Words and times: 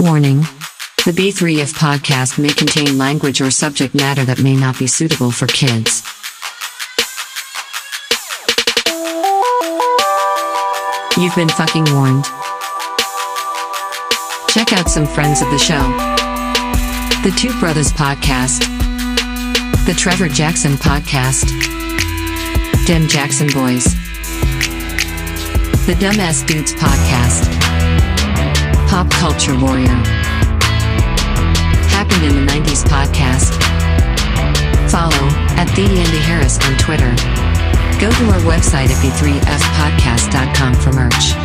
Warning. 0.00 0.38
The 1.04 1.12
B3F 1.12 1.74
podcast 1.74 2.38
may 2.38 2.48
contain 2.48 2.96
language 2.96 3.42
or 3.42 3.50
subject 3.50 3.94
matter 3.94 4.24
that 4.24 4.42
may 4.42 4.56
not 4.56 4.78
be 4.78 4.86
suitable 4.86 5.30
for 5.30 5.46
kids. 5.46 6.02
You've 11.22 11.34
been 11.36 11.50
fucking 11.50 11.84
warned. 11.92 12.24
Check 14.48 14.72
out 14.72 14.88
some 14.88 15.06
friends 15.06 15.42
of 15.42 15.50
the 15.50 15.58
show 15.58 15.82
The 17.22 17.36
Two 17.36 17.52
Brothers 17.60 17.92
Podcast, 17.92 18.60
The 19.84 19.92
Trevor 19.92 20.28
Jackson 20.28 20.72
Podcast, 20.72 21.46
Dem 22.86 23.06
Jackson 23.06 23.48
Boys, 23.48 23.84
The 25.84 25.94
Dumbass 26.00 26.46
Dudes 26.46 26.72
Podcast, 26.72 27.69
Pop 28.90 29.08
Culture 29.10 29.56
Warrior, 29.58 29.86
Happened 31.94 32.24
in 32.24 32.34
the 32.44 32.52
90s 32.52 32.82
Podcast. 32.84 33.54
Follow 34.90 35.28
at 35.56 35.66
The 35.76 35.82
Andy 35.82 36.18
Harris 36.18 36.58
on 36.66 36.76
Twitter. 36.78 37.14
Go 38.00 38.10
to 38.10 38.24
our 38.32 38.40
website 38.50 38.90
at 38.90 38.98
b3fpodcast.com 39.02 40.74
for 40.74 40.92
merch. 40.92 41.36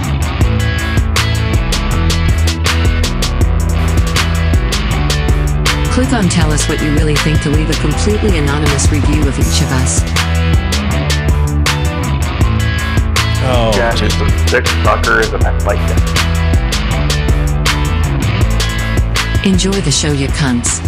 Click 5.94 6.12
on 6.12 6.28
Tell 6.28 6.52
Us 6.52 6.68
What 6.68 6.82
You 6.82 6.92
Really 6.94 7.16
Think 7.16 7.42
to 7.44 7.50
leave 7.50 7.70
a 7.70 7.74
completely 7.80 8.38
anonymous 8.38 8.92
review 8.92 9.22
of 9.28 9.40
each 9.40 9.62
of 9.62 9.72
us. 9.80 10.02
Oh, 13.48 13.72
Yeah, 13.78 13.94
just- 13.96 14.18
just 14.18 14.36
a 14.36 14.48
sick 14.50 14.68
suckers 14.84 15.32
and 15.32 15.44
I 15.46 15.58
like 15.64 15.80
it. 15.80 16.25
Enjoy 19.46 19.80
the 19.82 19.92
show, 19.92 20.12
you 20.12 20.28
cunts. 20.30 20.82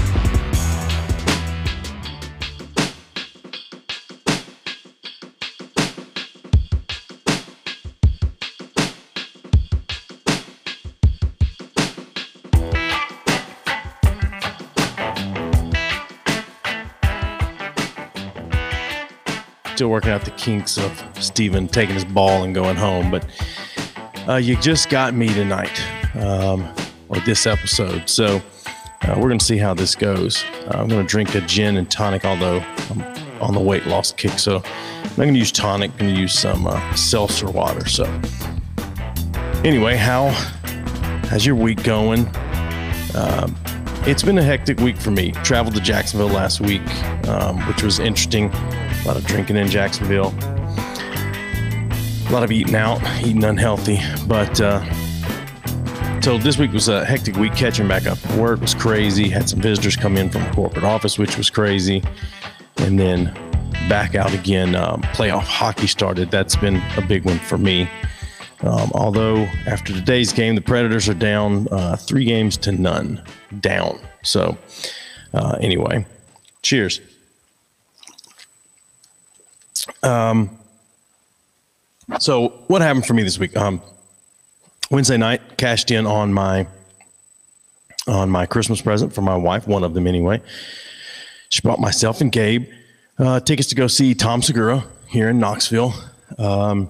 still 19.77 19.89
working 19.89 20.09
out 20.09 20.25
the 20.25 20.31
kinks 20.31 20.79
of 20.79 21.03
Steven 21.19 21.67
taking 21.67 21.93
his 21.93 22.03
ball 22.03 22.41
and 22.41 22.55
going 22.55 22.75
home. 22.75 23.11
But 23.11 23.27
uh, 24.27 24.37
you 24.37 24.55
just 24.55 24.89
got 24.89 25.13
me 25.13 25.27
tonight, 25.27 25.79
um, 26.15 26.67
or 27.09 27.19
this 27.19 27.45
episode. 27.45 28.09
So 28.09 28.41
uh, 29.01 29.13
we're 29.15 29.27
going 29.27 29.39
to 29.39 29.45
see 29.45 29.57
how 29.57 29.73
this 29.73 29.95
goes. 29.95 30.43
Uh, 30.65 30.77
I'm 30.79 30.87
going 30.87 31.05
to 31.05 31.09
drink 31.09 31.35
a 31.35 31.41
gin 31.41 31.77
and 31.77 31.89
tonic, 31.89 32.25
although 32.25 32.59
I'm 32.89 33.01
on 33.41 33.53
the 33.53 33.59
weight 33.59 33.85
loss 33.85 34.11
kick. 34.11 34.39
So 34.39 34.57
I'm 34.57 35.09
not 35.09 35.15
going 35.17 35.33
to 35.33 35.39
use 35.39 35.51
tonic, 35.51 35.91
I'm 35.91 35.97
going 35.97 36.15
to 36.15 36.21
use 36.21 36.33
some 36.33 36.67
uh, 36.67 36.93
seltzer 36.95 37.49
water. 37.49 37.87
So 37.87 38.05
anyway, 39.63 39.95
how 39.95 40.29
how's 41.29 41.45
your 41.45 41.55
week 41.55 41.83
going? 41.83 42.27
Um, 43.15 43.55
it's 44.05 44.23
been 44.23 44.37
a 44.37 44.43
hectic 44.43 44.79
week 44.79 44.97
for 44.97 45.11
me. 45.11 45.31
Traveled 45.43 45.75
to 45.75 45.81
Jacksonville 45.81 46.29
last 46.29 46.61
week, 46.61 46.87
um, 47.27 47.59
which 47.67 47.83
was 47.83 47.99
interesting. 47.99 48.49
A 48.53 49.03
lot 49.05 49.17
of 49.17 49.25
drinking 49.25 49.57
in 49.57 49.69
Jacksonville. 49.69 50.33
A 50.39 52.29
lot 52.31 52.43
of 52.43 52.51
eating 52.51 52.75
out, 52.75 53.01
eating 53.21 53.43
unhealthy. 53.43 53.99
But 54.27 54.59
uh, 54.61 54.79
so 56.27 56.37
this 56.37 56.57
week 56.57 56.73
was 56.73 56.89
a 56.89 57.05
hectic 57.05 57.37
week 57.37 57.55
catching 57.55 57.87
back 57.87 58.05
up. 58.05 58.17
Work 58.35 58.59
was 58.59 58.75
crazy. 58.75 59.29
Had 59.29 59.47
some 59.47 59.61
visitors 59.61 59.95
come 59.95 60.17
in 60.17 60.29
from 60.29 60.45
corporate 60.53 60.83
office, 60.83 61.17
which 61.17 61.37
was 61.37 61.49
crazy. 61.49 62.03
And 62.79 62.99
then 62.99 63.33
back 63.87 64.13
out 64.13 64.33
again. 64.33 64.75
Um, 64.75 65.03
playoff 65.03 65.43
hockey 65.43 65.87
started. 65.87 66.29
That's 66.29 66.57
been 66.57 66.83
a 66.97 67.01
big 67.01 67.23
one 67.23 67.39
for 67.39 67.57
me. 67.57 67.89
Um, 68.59 68.91
although 68.93 69.37
after 69.67 69.93
today's 69.93 70.33
game, 70.33 70.55
the 70.55 70.61
Predators 70.61 71.07
are 71.07 71.13
down 71.13 71.69
uh, 71.71 71.95
three 71.95 72.25
games 72.25 72.57
to 72.57 72.73
none, 72.73 73.23
down. 73.61 73.97
So 74.21 74.57
uh, 75.33 75.57
anyway, 75.61 76.05
cheers. 76.61 76.99
Um, 80.03 80.59
so 82.19 82.49
what 82.67 82.81
happened 82.81 83.05
for 83.05 83.13
me 83.13 83.23
this 83.23 83.39
week? 83.39 83.55
Um, 83.55 83.81
Wednesday 84.89 85.17
night, 85.17 85.57
cashed 85.57 85.91
in 85.91 86.05
on 86.05 86.33
my 86.33 86.67
on 88.07 88.29
my 88.29 88.45
Christmas 88.45 88.81
present 88.81 89.13
for 89.13 89.21
my 89.21 89.35
wife, 89.35 89.67
one 89.67 89.83
of 89.83 89.93
them 89.93 90.07
anyway. 90.07 90.41
She 91.49 91.61
bought 91.61 91.79
myself 91.79 92.21
and 92.21 92.31
Gabe 92.31 92.67
uh, 93.19 93.39
tickets 93.39 93.69
to 93.69 93.75
go 93.75 93.87
see 93.87 94.13
Tom 94.13 94.41
Segura 94.41 94.85
here 95.07 95.29
in 95.29 95.39
Knoxville. 95.39 95.93
Um, 96.37 96.89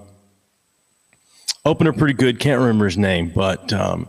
opener 1.64 1.92
pretty 1.92 2.14
good. 2.14 2.38
Can't 2.38 2.60
remember 2.60 2.84
his 2.84 2.98
name, 2.98 3.32
but 3.34 3.72
um, 3.72 4.08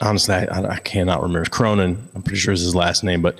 honestly, 0.00 0.34
I, 0.34 0.74
I 0.74 0.78
cannot 0.78 1.22
remember. 1.22 1.48
Cronin. 1.48 2.08
I'm 2.14 2.22
pretty 2.22 2.38
sure 2.38 2.52
is 2.52 2.60
his 2.60 2.74
last 2.74 3.04
name, 3.04 3.22
but 3.22 3.38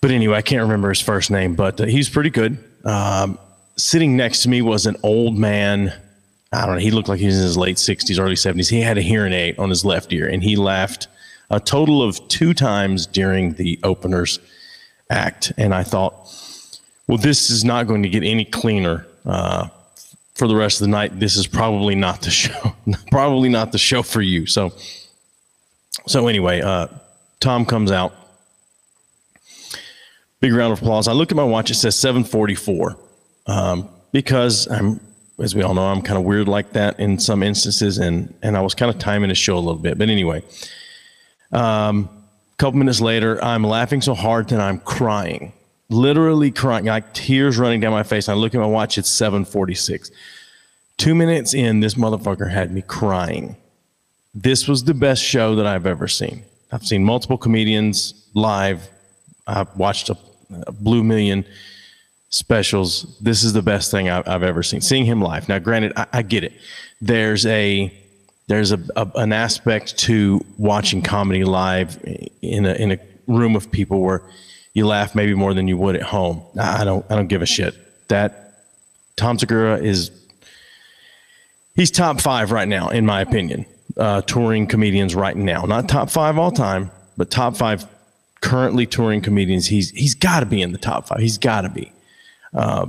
but 0.00 0.10
anyway, 0.10 0.38
I 0.38 0.42
can't 0.42 0.62
remember 0.62 0.88
his 0.88 1.00
first 1.00 1.30
name. 1.30 1.54
But 1.54 1.80
uh, 1.80 1.84
he's 1.84 2.08
pretty 2.08 2.30
good. 2.30 2.62
Um, 2.84 3.38
sitting 3.76 4.16
next 4.16 4.42
to 4.42 4.48
me 4.48 4.62
was 4.62 4.86
an 4.86 4.96
old 5.02 5.36
man. 5.36 5.92
I 6.52 6.66
don't 6.66 6.76
know. 6.76 6.80
He 6.80 6.90
looked 6.90 7.08
like 7.08 7.20
he 7.20 7.26
was 7.26 7.36
in 7.36 7.42
his 7.42 7.56
late 7.56 7.76
60s, 7.76 8.18
early 8.18 8.34
70s. 8.34 8.68
He 8.68 8.80
had 8.80 8.98
a 8.98 9.02
hearing 9.02 9.32
aid 9.32 9.58
on 9.58 9.68
his 9.70 9.84
left 9.84 10.12
ear, 10.12 10.28
and 10.28 10.42
he 10.42 10.56
laughed 10.56 11.06
a 11.50 11.60
total 11.60 12.02
of 12.02 12.26
two 12.28 12.54
times 12.54 13.06
during 13.06 13.54
the 13.54 13.78
opener's 13.82 14.40
act. 15.10 15.52
And 15.56 15.74
I 15.74 15.84
thought, 15.84 16.14
well, 17.06 17.18
this 17.18 17.50
is 17.50 17.64
not 17.64 17.86
going 17.86 18.02
to 18.02 18.08
get 18.08 18.24
any 18.24 18.44
cleaner 18.44 19.06
uh, 19.24 19.68
for 20.34 20.48
the 20.48 20.56
rest 20.56 20.80
of 20.80 20.86
the 20.86 20.90
night. 20.90 21.20
This 21.20 21.36
is 21.36 21.46
probably 21.46 21.94
not 21.94 22.22
the 22.22 22.30
show. 22.30 22.74
probably 23.10 23.48
not 23.48 23.70
the 23.72 23.78
show 23.78 24.02
for 24.02 24.22
you. 24.22 24.46
So, 24.46 24.72
so 26.06 26.26
anyway, 26.26 26.62
uh, 26.62 26.88
Tom 27.38 27.64
comes 27.64 27.92
out. 27.92 28.14
Big 30.40 30.52
round 30.52 30.72
of 30.72 30.80
applause. 30.80 31.06
I 31.06 31.12
look 31.12 31.30
at 31.30 31.36
my 31.36 31.44
watch. 31.44 31.70
It 31.70 31.74
says 31.74 31.96
744 31.96 32.96
um, 33.46 33.88
because 34.10 34.66
I'm, 34.68 35.00
as 35.42 35.54
we 35.54 35.62
all 35.62 35.74
know, 35.74 35.86
I'm 35.86 36.02
kind 36.02 36.18
of 36.18 36.24
weird 36.24 36.48
like 36.48 36.72
that 36.72 37.00
in 37.00 37.18
some 37.18 37.42
instances, 37.42 37.98
and 37.98 38.34
and 38.42 38.56
I 38.56 38.60
was 38.60 38.74
kind 38.74 38.92
of 38.92 38.98
timing 38.98 39.28
the 39.28 39.34
show 39.34 39.56
a 39.56 39.58
little 39.58 39.80
bit. 39.80 39.98
But 39.98 40.08
anyway, 40.08 40.42
um, 41.52 42.08
a 42.52 42.56
couple 42.56 42.78
minutes 42.78 43.00
later, 43.00 43.42
I'm 43.42 43.64
laughing 43.64 44.00
so 44.00 44.14
hard 44.14 44.48
that 44.50 44.60
I'm 44.60 44.80
crying, 44.80 45.52
literally 45.88 46.50
crying, 46.50 46.86
like 46.86 47.12
tears 47.14 47.58
running 47.58 47.80
down 47.80 47.92
my 47.92 48.02
face. 48.02 48.28
I 48.28 48.34
look 48.34 48.54
at 48.54 48.60
my 48.60 48.66
watch; 48.66 48.98
it's 48.98 49.10
7:46. 49.10 50.10
Two 50.96 51.14
minutes 51.14 51.54
in, 51.54 51.80
this 51.80 51.94
motherfucker 51.94 52.50
had 52.50 52.72
me 52.72 52.82
crying. 52.82 53.56
This 54.34 54.68
was 54.68 54.84
the 54.84 54.94
best 54.94 55.22
show 55.22 55.56
that 55.56 55.66
I've 55.66 55.86
ever 55.86 56.06
seen. 56.06 56.44
I've 56.70 56.86
seen 56.86 57.04
multiple 57.04 57.38
comedians 57.38 58.28
live. 58.34 58.88
I've 59.46 59.74
watched 59.76 60.10
a, 60.10 60.16
a 60.66 60.72
Blue 60.72 61.02
Million 61.02 61.44
specials. 62.30 63.18
This 63.20 63.44
is 63.44 63.52
the 63.52 63.62
best 63.62 63.90
thing 63.90 64.08
I've, 64.08 64.26
I've 64.26 64.42
ever 64.42 64.62
seen. 64.62 64.80
Seeing 64.80 65.04
him 65.04 65.20
live. 65.20 65.48
Now, 65.48 65.58
granted, 65.58 65.92
I, 65.96 66.06
I 66.12 66.22
get 66.22 66.44
it. 66.44 66.52
There's 67.00 67.44
a 67.46 67.92
there's 68.46 68.72
a, 68.72 68.80
a 68.96 69.10
an 69.16 69.32
aspect 69.32 69.98
to 69.98 70.44
watching 70.58 71.02
comedy 71.02 71.44
live 71.44 71.98
in 72.42 72.64
a 72.66 72.72
in 72.74 72.92
a 72.92 72.98
room 73.26 73.54
of 73.54 73.70
people 73.70 74.00
where 74.00 74.22
you 74.74 74.86
laugh 74.86 75.14
maybe 75.14 75.34
more 75.34 75.54
than 75.54 75.68
you 75.68 75.76
would 75.76 75.96
at 75.96 76.02
home. 76.02 76.42
I 76.58 76.82
I 76.82 76.84
don't 76.84 77.04
I 77.10 77.16
don't 77.16 77.28
give 77.28 77.42
a 77.42 77.46
shit. 77.46 77.74
That 78.08 78.64
Tom 79.16 79.38
Segura 79.38 79.78
is 79.78 80.10
he's 81.74 81.90
top 81.90 82.20
five 82.20 82.50
right 82.52 82.68
now, 82.68 82.88
in 82.88 83.04
my 83.04 83.20
opinion. 83.20 83.66
Uh, 83.96 84.22
touring 84.22 84.66
comedians 84.66 85.14
right 85.16 85.36
now, 85.36 85.62
not 85.62 85.88
top 85.88 86.08
five 86.08 86.38
all 86.38 86.52
time, 86.52 86.90
but 87.16 87.28
top 87.28 87.56
five 87.56 87.84
currently 88.40 88.86
touring 88.86 89.20
comedians. 89.20 89.66
He's 89.66 89.90
he's 89.90 90.14
got 90.14 90.40
to 90.40 90.46
be 90.46 90.62
in 90.62 90.72
the 90.72 90.78
top 90.78 91.08
five. 91.08 91.18
He's 91.18 91.38
got 91.38 91.62
to 91.62 91.68
be. 91.68 91.92
Uh, 92.54 92.86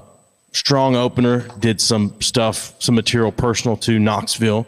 strong 0.51 0.95
opener. 0.95 1.47
Did 1.59 1.81
some 1.81 2.19
stuff, 2.21 2.73
some 2.79 2.95
material 2.95 3.31
personal 3.31 3.77
to 3.77 3.99
Knoxville. 3.99 4.67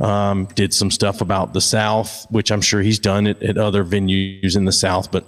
Um, 0.00 0.46
did 0.56 0.74
some 0.74 0.90
stuff 0.90 1.20
about 1.20 1.52
the 1.52 1.60
South, 1.60 2.26
which 2.30 2.50
I'm 2.50 2.60
sure 2.60 2.80
he's 2.80 2.98
done 2.98 3.28
it 3.28 3.40
at 3.42 3.56
other 3.56 3.84
venues 3.84 4.56
in 4.56 4.64
the 4.64 4.72
South, 4.72 5.12
but 5.12 5.24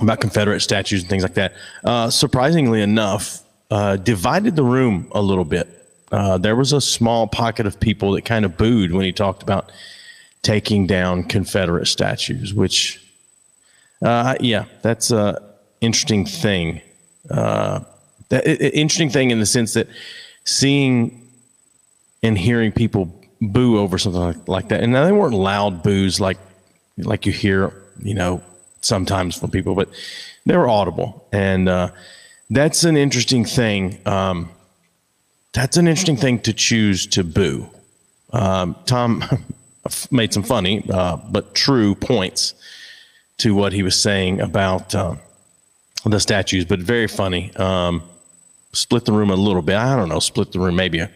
about 0.00 0.20
Confederate 0.20 0.60
statues 0.60 1.02
and 1.02 1.10
things 1.10 1.22
like 1.22 1.34
that. 1.34 1.52
Uh, 1.84 2.08
surprisingly 2.08 2.80
enough, 2.80 3.42
uh, 3.70 3.96
divided 3.96 4.56
the 4.56 4.62
room 4.62 5.08
a 5.12 5.20
little 5.20 5.44
bit. 5.44 5.68
Uh, 6.10 6.38
there 6.38 6.56
was 6.56 6.72
a 6.72 6.80
small 6.80 7.26
pocket 7.26 7.66
of 7.66 7.78
people 7.78 8.12
that 8.12 8.24
kind 8.24 8.44
of 8.44 8.56
booed 8.56 8.92
when 8.92 9.04
he 9.04 9.12
talked 9.12 9.42
about 9.42 9.70
taking 10.42 10.86
down 10.86 11.24
Confederate 11.24 11.86
statues, 11.86 12.54
which, 12.54 13.04
uh, 14.02 14.34
yeah, 14.40 14.64
that's 14.82 15.10
a 15.10 15.42
interesting 15.80 16.24
thing. 16.24 16.80
Uh, 17.30 17.80
that, 18.28 18.46
interesting 18.46 19.10
thing 19.10 19.30
in 19.30 19.40
the 19.40 19.46
sense 19.46 19.74
that 19.74 19.88
seeing 20.44 21.26
and 22.22 22.36
hearing 22.36 22.72
people 22.72 23.14
boo 23.40 23.78
over 23.78 23.98
something 23.98 24.20
like, 24.20 24.48
like 24.48 24.68
that, 24.68 24.82
and 24.82 24.92
now 24.92 25.04
they 25.04 25.12
weren't 25.12 25.34
loud 25.34 25.82
boos 25.82 26.20
like 26.20 26.38
like 26.98 27.26
you 27.26 27.32
hear, 27.32 27.72
you 28.02 28.14
know, 28.14 28.42
sometimes 28.80 29.36
from 29.36 29.50
people, 29.50 29.74
but 29.74 29.88
they 30.46 30.56
were 30.56 30.68
audible. 30.68 31.26
And 31.32 31.68
uh, 31.68 31.90
that's 32.50 32.84
an 32.84 32.96
interesting 32.96 33.44
thing. 33.44 33.98
Um, 34.06 34.50
that's 35.52 35.76
an 35.76 35.86
interesting 35.86 36.16
thing 36.16 36.40
to 36.40 36.52
choose 36.52 37.06
to 37.08 37.24
boo. 37.24 37.68
Um, 38.32 38.76
Tom 38.86 39.24
made 40.10 40.32
some 40.32 40.42
funny 40.42 40.84
uh, 40.90 41.16
but 41.16 41.54
true 41.54 41.94
points 41.94 42.54
to 43.38 43.54
what 43.54 43.72
he 43.72 43.82
was 43.82 44.00
saying 44.00 44.40
about 44.40 44.94
uh, 44.94 45.14
the 46.04 46.20
statues, 46.20 46.64
but 46.64 46.78
very 46.78 47.08
funny. 47.08 47.54
Um, 47.56 48.02
split 48.72 49.04
the 49.04 49.12
room 49.12 49.30
a 49.30 49.36
little 49.36 49.62
bit. 49.62 49.76
I 49.76 49.96
don't 49.96 50.08
know, 50.08 50.20
split 50.20 50.52
the 50.52 50.60
room 50.60 50.76
maybe. 50.76 51.02
I 51.02 51.08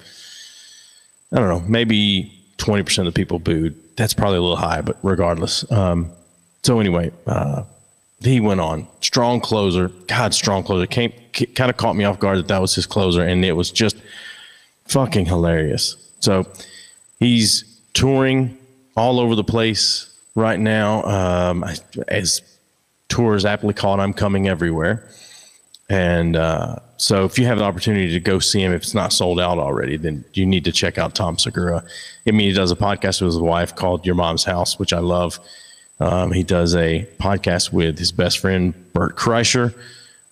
don't 1.31 1.49
know, 1.49 1.61
maybe 1.61 2.33
twenty 2.59 2.83
percent 2.83 3.09
of 3.09 3.15
the 3.15 3.21
people 3.21 3.39
booed. 3.39 3.75
That's 3.97 4.15
probably 4.15 4.39
a 4.39 4.43
little 4.43 4.57
high, 4.57 4.81
but 4.81 4.99
regardless. 5.03 5.71
Um, 5.71 6.11
so 6.63 6.81
anyway, 6.81 7.13
uh, 7.27 7.65
he 8.21 8.41
went 8.41 8.61
on 8.61 8.87
strong 9.01 9.41
closer. 9.41 9.89
God, 10.07 10.35
strong 10.35 10.63
closer. 10.63 10.87
Came 10.87 11.13
kind 11.55 11.71
of 11.71 11.77
caught 11.77 11.97
me 11.97 12.05
off 12.05 12.19
guard 12.19 12.39
that 12.39 12.49
that 12.49 12.61
was 12.61 12.75
his 12.75 12.87
closer, 12.87 13.23
and 13.23 13.45
it 13.45 13.53
was 13.53 13.71
just 13.71 13.97
fucking 14.87 15.27
hilarious. 15.27 15.97
So 16.21 16.47
he's 17.19 17.65
touring 17.95 18.59
all 18.97 19.21
over 19.21 19.35
the 19.35 19.45
place 19.45 20.15
right 20.35 20.59
now. 20.59 21.03
Um, 21.05 21.65
as 22.09 22.43
tours 23.13 23.45
aptly 23.45 23.75
called, 23.75 24.01
I'm 24.01 24.15
coming 24.15 24.49
everywhere. 24.49 25.07
And 25.91 26.35
uh, 26.35 26.77
so 26.97 27.27
if 27.27 27.39
you 27.39 27.45
have 27.45 27.59
the 27.59 27.65
opportunity 27.65 28.11
to 28.13 28.21
go 28.21 28.39
see 28.39 28.63
him, 28.63 28.73
if 28.73 28.83
it's 28.83 28.95
not 28.95 29.13
sold 29.13 29.39
out 29.39 29.59
already, 29.59 29.99
then 29.99 30.25
you 30.33 30.47
need 30.47 30.65
to 30.65 30.73
check 30.73 30.97
out 30.97 31.15
Tom 31.15 31.37
Segura. 31.37 31.85
I 32.27 32.31
mean, 32.31 32.49
he 32.49 32.55
does 32.55 32.71
a 32.71 32.77
podcast 32.77 33.21
with 33.21 33.35
his 33.35 33.39
wife 33.39 33.77
called 33.77 34.07
Your 34.07 34.15
Mom's 34.15 34.45
House, 34.45 34.79
which 34.79 34.95
I 34.95 35.01
love. 35.01 35.39
Um, 36.01 36.33
he 36.33 36.43
does 36.43 36.75
a 36.75 37.07
podcast 37.19 37.71
with 37.71 37.99
his 37.99 38.13
best 38.13 38.39
friend, 38.39 38.73
Bert 38.95 39.15
Kreischer, 39.17 39.75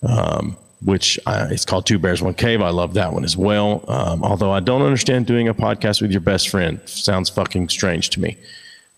um, 0.03 0.57
which 0.83 1.21
I, 1.27 1.49
it's 1.49 1.67
called 1.67 1.85
Two 1.85 1.99
Bears, 1.99 2.23
One 2.23 2.33
Cave. 2.33 2.63
I 2.63 2.71
love 2.71 2.95
that 2.95 3.13
one 3.13 3.25
as 3.25 3.37
well. 3.37 3.85
Um, 3.89 4.25
although 4.25 4.53
I 4.53 4.61
don't 4.61 4.81
understand 4.81 5.27
doing 5.27 5.49
a 5.49 5.55
podcast 5.55 6.01
with 6.01 6.13
your 6.13 6.23
best 6.23 6.49
friend. 6.49 6.81
Sounds 6.87 7.29
fucking 7.29 7.69
strange 7.69 8.09
to 8.11 8.21
me. 8.21 8.39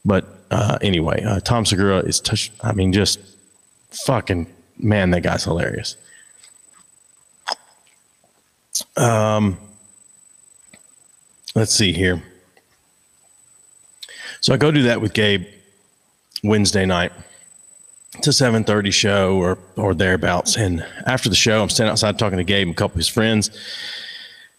But 0.05 0.25
uh, 0.53 0.79
anyway, 0.81 1.25
uh, 1.25 1.41
Tom 1.41 1.67
Segura 1.67 1.99
is, 1.99 2.21
touch, 2.21 2.53
I 2.61 2.73
mean, 2.73 2.93
just 2.93 3.19
fucking, 3.93 4.47
man, 4.79 5.11
that 5.11 5.23
guy's 5.23 5.45
hilarious. 5.45 5.97
Um, 8.97 9.59
let's 11.55 11.75
see 11.75 11.93
here. 11.93 12.23
So 14.41 14.53
I 14.53 14.57
go 14.57 14.71
do 14.71 14.83
that 14.85 15.01
with 15.01 15.13
Gabe 15.13 15.47
Wednesday 16.43 16.85
night. 16.85 17.13
It's 18.19 18.27
a 18.27 18.33
7:30 18.33 18.93
show 18.93 19.37
or 19.37 19.59
or 19.77 19.95
thereabouts. 19.95 20.57
And 20.57 20.85
after 21.07 21.29
the 21.29 21.37
show, 21.37 21.63
I'm 21.63 21.69
standing 21.69 21.93
outside 21.93 22.19
talking 22.19 22.39
to 22.39 22.45
Gabe 22.45 22.67
and 22.67 22.75
a 22.75 22.79
couple 22.79 22.95
of 22.95 22.99
his 22.99 23.09
friends. 23.09 23.51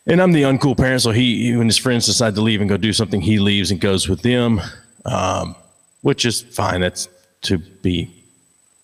And 0.06 0.22
I'm 0.22 0.32
the 0.32 0.44
uncool 0.44 0.76
parent, 0.76 1.02
so 1.02 1.12
he 1.12 1.56
when 1.56 1.68
his 1.68 1.78
friends 1.78 2.06
decide 2.06 2.36
to 2.36 2.42
leave 2.42 2.62
and 2.62 2.70
go 2.70 2.78
do 2.78 2.94
something, 2.94 3.22
he 3.22 3.40
leaves 3.40 3.72
and 3.72 3.80
goes 3.80 4.10
with 4.10 4.22
them, 4.22 4.62
um, 5.06 5.56
which 6.02 6.26
is 6.26 6.42
fine. 6.42 6.82
That's 6.82 7.08
to 7.44 7.58
be, 7.58 8.23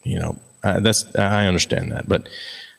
you 0.04 0.20
know, 0.20 0.38
uh, 0.64 0.80
that's 0.80 1.16
I 1.16 1.48
understand 1.48 1.92
that. 1.92 2.08
But 2.08 2.28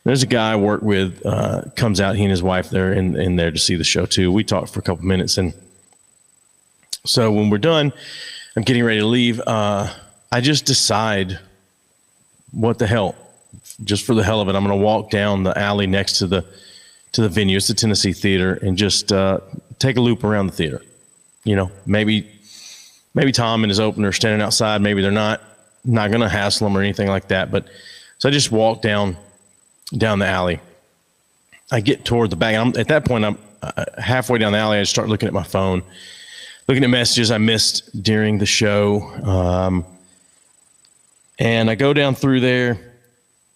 there's 0.04 0.22
a 0.22 0.26
guy 0.26 0.52
I 0.52 0.56
work 0.56 0.82
with 0.82 1.24
uh, 1.24 1.62
comes 1.76 2.00
out. 2.00 2.16
He 2.16 2.22
and 2.22 2.30
his 2.30 2.42
wife 2.42 2.70
they're 2.70 2.92
in 2.92 3.16
in 3.16 3.36
there 3.36 3.50
to 3.50 3.58
see 3.58 3.76
the 3.76 3.84
show 3.84 4.06
too. 4.06 4.32
We 4.32 4.44
talked 4.44 4.72
for 4.72 4.80
a 4.80 4.82
couple 4.82 5.04
minutes, 5.04 5.38
and 5.38 5.54
so 7.04 7.30
when 7.32 7.50
we're 7.50 7.58
done, 7.58 7.92
I'm 8.56 8.62
getting 8.62 8.84
ready 8.84 9.00
to 9.00 9.06
leave. 9.06 9.40
Uh, 9.46 9.92
I 10.32 10.40
just 10.40 10.64
decide 10.64 11.38
what 12.52 12.78
the 12.78 12.86
hell, 12.86 13.14
just 13.84 14.04
for 14.04 14.14
the 14.14 14.24
hell 14.24 14.40
of 14.40 14.48
it, 14.48 14.54
I'm 14.54 14.64
going 14.64 14.78
to 14.78 14.84
walk 14.84 15.10
down 15.10 15.42
the 15.42 15.56
alley 15.56 15.86
next 15.86 16.18
to 16.18 16.26
the 16.26 16.44
to 17.12 17.22
the 17.22 17.28
venue. 17.28 17.56
It's 17.56 17.68
the 17.68 17.74
Tennessee 17.74 18.12
Theater, 18.12 18.54
and 18.54 18.76
just 18.76 19.12
uh, 19.12 19.40
take 19.78 19.96
a 19.96 20.00
loop 20.00 20.24
around 20.24 20.46
the 20.46 20.52
theater. 20.52 20.82
You 21.44 21.56
know, 21.56 21.70
maybe 21.86 22.30
maybe 23.14 23.32
Tom 23.32 23.64
and 23.64 23.70
his 23.70 23.80
opener 23.80 24.12
standing 24.12 24.40
outside. 24.40 24.80
Maybe 24.80 25.02
they're 25.02 25.10
not. 25.10 25.42
Not 25.84 26.12
to 26.12 26.28
hassle 26.28 26.66
them 26.66 26.76
or 26.76 26.82
anything 26.82 27.08
like 27.08 27.28
that. 27.28 27.50
But 27.50 27.66
so 28.18 28.28
I 28.28 28.32
just 28.32 28.52
walk 28.52 28.82
down 28.82 29.16
down 29.96 30.18
the 30.18 30.26
alley. 30.26 30.60
I 31.72 31.80
get 31.80 32.04
toward 32.04 32.30
the 32.30 32.36
back. 32.36 32.54
I'm, 32.54 32.76
at 32.76 32.88
that 32.88 33.04
point, 33.04 33.24
I'm 33.24 33.38
uh, 33.62 33.84
halfway 33.98 34.38
down 34.38 34.52
the 34.52 34.58
alley. 34.58 34.78
I 34.78 34.84
start 34.84 35.08
looking 35.08 35.26
at 35.26 35.32
my 35.32 35.42
phone, 35.42 35.82
looking 36.68 36.84
at 36.84 36.90
messages 36.90 37.30
I 37.30 37.38
missed 37.38 38.02
during 38.02 38.38
the 38.38 38.46
show. 38.46 39.02
Um, 39.24 39.84
and 41.38 41.70
I 41.70 41.74
go 41.74 41.92
down 41.92 42.14
through 42.14 42.40
there, 42.40 42.78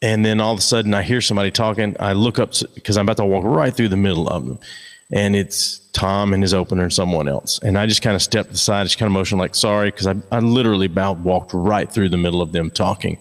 and 0.01 0.25
then 0.25 0.41
all 0.41 0.53
of 0.53 0.59
a 0.59 0.63
sudden 0.63 0.95
I 0.95 1.03
hear 1.03 1.21
somebody 1.21 1.51
talking. 1.51 1.97
I 2.01 2.13
look 2.13 2.39
up 2.39 2.53
because 2.75 2.97
I'm 2.97 3.05
about 3.05 3.19
to 3.19 3.27
walk 3.27 3.45
right 3.45 3.75
through 3.75 3.89
the 3.89 3.97
middle 3.97 4.29
of 4.29 4.47
them, 4.47 4.59
and 5.13 5.37
it's 5.37 5.79
Tom 5.93 6.33
and 6.33 6.43
his 6.43 6.55
opener 6.55 6.85
and 6.85 6.93
someone 6.93 7.29
else. 7.29 7.59
And 7.61 7.79
I 7.79 7.87
just 7.87 8.03
kind 8.03 8.17
of 8.17 8.23
stepped 8.23 8.53
aside, 8.53 8.85
just 8.85 8.99
kind 8.99 9.07
of 9.07 9.13
motion 9.13 9.39
like 9.39 9.55
sorry, 9.55 9.91
because 9.91 10.07
I, 10.07 10.15
I 10.33 10.41
literally 10.41 10.87
about 10.87 11.19
walked 11.19 11.53
right 11.55 11.91
through 11.91 12.09
the 12.09 12.17
middle 12.17 12.43
of 12.43 12.53
them 12.53 12.71
talking. 12.71 13.19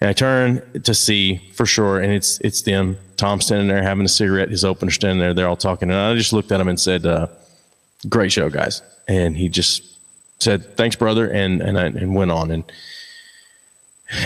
And 0.00 0.08
I 0.08 0.12
turn 0.12 0.82
to 0.82 0.94
see 0.94 1.36
for 1.54 1.64
sure, 1.64 2.00
and 2.00 2.12
it's 2.12 2.40
it's 2.40 2.62
them. 2.62 2.98
Tom 3.16 3.40
standing 3.40 3.68
there 3.68 3.82
having 3.82 4.04
a 4.04 4.08
cigarette, 4.08 4.50
his 4.50 4.64
opener 4.64 4.90
standing 4.90 5.20
there. 5.20 5.32
They're 5.32 5.48
all 5.48 5.56
talking, 5.56 5.90
and 5.90 5.98
I 5.98 6.14
just 6.14 6.32
looked 6.32 6.50
at 6.50 6.60
him 6.60 6.66
and 6.66 6.80
said, 6.80 7.06
uh, 7.06 7.28
"Great 8.08 8.32
show, 8.32 8.50
guys." 8.50 8.82
And 9.06 9.36
he 9.36 9.48
just 9.48 9.84
said, 10.40 10.76
"Thanks, 10.76 10.96
brother," 10.96 11.30
and 11.30 11.62
and 11.62 11.78
I, 11.78 11.84
and 11.84 12.16
went 12.16 12.32
on. 12.32 12.50
And 12.50 12.64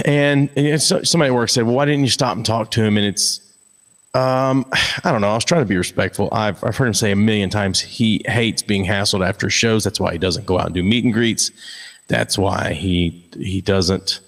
and, 0.04 0.50
and 0.56 0.82
so, 0.82 1.02
somebody 1.02 1.28
at 1.28 1.34
work 1.34 1.48
said, 1.48 1.64
"Well, 1.64 1.74
why 1.74 1.84
didn't 1.84 2.04
you 2.04 2.10
stop 2.10 2.36
and 2.36 2.44
talk 2.44 2.70
to 2.72 2.82
him?" 2.82 2.96
And 2.96 3.06
it's, 3.06 3.40
um, 4.16 4.64
I 5.04 5.12
don't 5.12 5.20
know. 5.20 5.30
I 5.30 5.34
was 5.34 5.44
trying 5.44 5.60
to 5.60 5.68
be 5.68 5.76
respectful. 5.76 6.28
I've 6.32 6.62
I've 6.64 6.76
heard 6.76 6.86
him 6.86 6.94
say 6.94 7.12
a 7.12 7.16
million 7.16 7.50
times 7.50 7.80
he 7.80 8.22
hates 8.26 8.62
being 8.62 8.84
hassled 8.84 9.26
after 9.26 9.50
shows. 9.50 9.84
That's 9.84 10.00
why 10.00 10.12
he 10.12 10.18
doesn't 10.18 10.46
go 10.46 10.58
out 10.58 10.66
and 10.66 10.74
do 10.74 10.82
meet 10.82 11.04
and 11.04 11.12
greets. 11.12 11.50
That's 12.08 12.38
why 12.38 12.72
he 12.72 13.22
he 13.38 13.60
doesn't. 13.60 14.20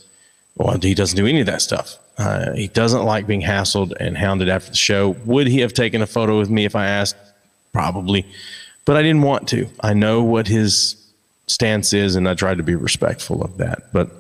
Well, 0.56 0.79
he 0.79 0.94
doesn't 0.94 1.17
do 1.17 1.26
any 1.26 1.40
of 1.40 1.46
that 1.46 1.62
stuff. 1.62 1.96
Uh, 2.19 2.52
he 2.52 2.69
doesn't 2.69 3.05
like 3.05 3.26
being 3.26 3.40
hassled 3.40 3.93
and 4.00 4.19
hounded 4.19 4.49
after 4.49 4.70
the 4.70 4.76
show. 4.76 5.11
Would 5.25 5.46
he 5.46 5.61
have 5.61 5.73
taken 5.73 6.02
a 6.02 6.06
photo 6.06 6.38
with 6.38 6.50
me 6.50 6.64
if 6.64 6.75
I 6.75 6.87
asked? 6.87 7.17
Probably, 7.73 8.26
but 8.84 8.96
I 8.96 9.02
didn't 9.02 9.23
want 9.23 9.49
to. 9.50 9.69
I 9.81 9.94
know 9.94 10.23
what 10.23 10.49
his 10.49 10.96
stance 11.46 11.93
is, 11.93 12.17
and 12.17 12.29
I 12.29 12.34
tried 12.34 12.58
to 12.58 12.64
be 12.64 12.75
respectful 12.75 13.43
of 13.43 13.56
that. 13.58 13.93
But 13.93 14.11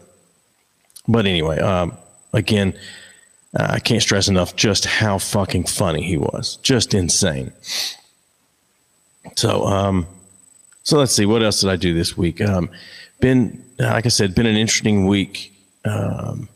but 1.08 1.26
anyway, 1.26 1.58
um, 1.58 1.96
again, 2.32 2.78
uh, 3.56 3.66
I 3.70 3.80
can't 3.80 4.02
stress 4.02 4.28
enough 4.28 4.56
just 4.56 4.84
how 4.84 5.18
fucking 5.18 5.64
funny 5.64 6.02
he 6.02 6.16
was. 6.16 6.56
Just 6.62 6.94
insane. 6.94 7.52
So, 9.36 9.64
um, 9.64 10.06
so 10.82 10.98
let's 10.98 11.12
see. 11.12 11.26
What 11.26 11.42
else 11.42 11.60
did 11.60 11.70
I 11.70 11.76
do 11.76 11.94
this 11.94 12.16
week? 12.16 12.40
Um, 12.40 12.70
been, 13.20 13.62
like 13.78 14.06
I 14.06 14.10
said, 14.10 14.34
been 14.34 14.46
an 14.46 14.56
interesting 14.56 15.06
week. 15.06 15.52
Um, 15.84 16.48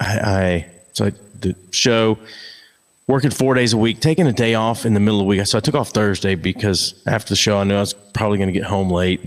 I, 0.00 0.18
I 0.18 0.66
so 0.92 1.06
I, 1.06 1.12
the 1.40 1.54
show 1.70 2.18
working 3.06 3.30
four 3.30 3.54
days 3.54 3.72
a 3.72 3.76
week, 3.76 4.00
taking 4.00 4.26
a 4.26 4.32
day 4.32 4.54
off 4.54 4.86
in 4.86 4.94
the 4.94 5.00
middle 5.00 5.20
of 5.20 5.24
the 5.24 5.28
week. 5.28 5.44
So 5.46 5.58
I 5.58 5.60
took 5.60 5.74
off 5.74 5.90
Thursday 5.90 6.34
because 6.34 6.94
after 7.06 7.30
the 7.30 7.36
show, 7.36 7.58
I 7.58 7.64
knew 7.64 7.74
I 7.74 7.80
was 7.80 7.94
probably 7.94 8.38
going 8.38 8.48
to 8.48 8.52
get 8.52 8.64
home 8.64 8.90
late, 8.90 9.20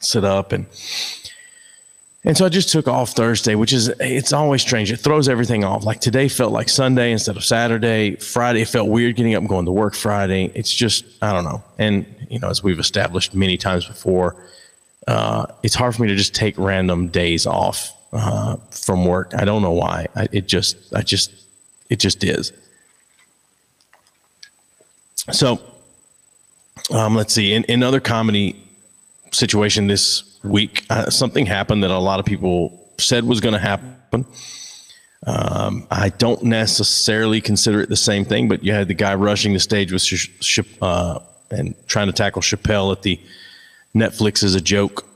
sit 0.00 0.24
up, 0.24 0.52
and 0.52 0.66
and 2.24 2.36
so 2.36 2.46
I 2.46 2.48
just 2.48 2.70
took 2.70 2.88
off 2.88 3.10
Thursday, 3.10 3.54
which 3.54 3.72
is, 3.72 3.88
it's 4.00 4.32
always 4.32 4.62
strange. 4.62 4.90
It 4.90 4.96
throws 4.96 5.28
everything 5.28 5.62
off. 5.62 5.84
Like 5.84 6.00
today 6.00 6.28
felt 6.28 6.52
like 6.52 6.70
Sunday 6.70 7.12
instead 7.12 7.36
of 7.36 7.44
Saturday. 7.44 8.16
Friday, 8.16 8.62
it 8.62 8.68
felt 8.68 8.88
weird 8.88 9.16
getting 9.16 9.34
up 9.34 9.40
and 9.40 9.48
going 9.48 9.66
to 9.66 9.72
work 9.72 9.94
Friday. 9.94 10.50
It's 10.54 10.72
just, 10.72 11.04
I 11.20 11.32
don't 11.32 11.44
know. 11.44 11.62
And, 11.78 12.06
you 12.30 12.38
know, 12.38 12.48
as 12.48 12.62
we've 12.62 12.78
established 12.78 13.34
many 13.34 13.58
times 13.58 13.86
before, 13.86 14.36
uh, 15.06 15.46
it's 15.62 15.74
hard 15.74 15.94
for 15.94 16.02
me 16.02 16.08
to 16.08 16.16
just 16.16 16.34
take 16.34 16.56
random 16.56 17.08
days 17.08 17.46
off 17.46 17.92
uh, 18.14 18.56
from 18.70 19.04
work. 19.04 19.32
I 19.36 19.44
don't 19.44 19.60
know 19.60 19.72
why. 19.72 20.06
I, 20.16 20.26
it 20.32 20.48
just, 20.48 20.94
I 20.94 21.02
just, 21.02 21.30
it 21.90 21.98
just 21.98 22.24
is. 22.24 22.52
So, 25.30 25.60
um, 26.90 27.14
let's 27.14 27.34
see. 27.34 27.52
In, 27.52 27.64
in 27.64 27.82
other 27.82 28.00
comedy 28.00 28.63
situation 29.34 29.86
this 29.86 30.38
week, 30.42 30.84
uh, 30.90 31.10
something 31.10 31.46
happened 31.46 31.82
that 31.82 31.90
a 31.90 31.98
lot 31.98 32.20
of 32.20 32.26
people 32.26 32.80
said 32.98 33.24
was 33.24 33.40
going 33.40 33.54
to 33.54 33.58
happen. 33.58 34.24
Um, 35.26 35.86
I 35.90 36.10
don't 36.10 36.42
necessarily 36.42 37.40
consider 37.40 37.80
it 37.80 37.88
the 37.88 37.96
same 37.96 38.24
thing, 38.24 38.48
but 38.48 38.62
you 38.62 38.72
had 38.72 38.88
the 38.88 38.94
guy 38.94 39.14
rushing 39.14 39.54
the 39.54 39.60
stage 39.60 39.90
with 39.90 40.04
uh, 40.82 41.18
and 41.50 41.74
trying 41.86 42.06
to 42.08 42.12
tackle 42.12 42.42
Chappelle 42.42 42.92
at 42.92 43.02
the 43.02 43.18
Netflix 43.94 44.42
as 44.42 44.54
a 44.54 44.60
joke. 44.60 45.06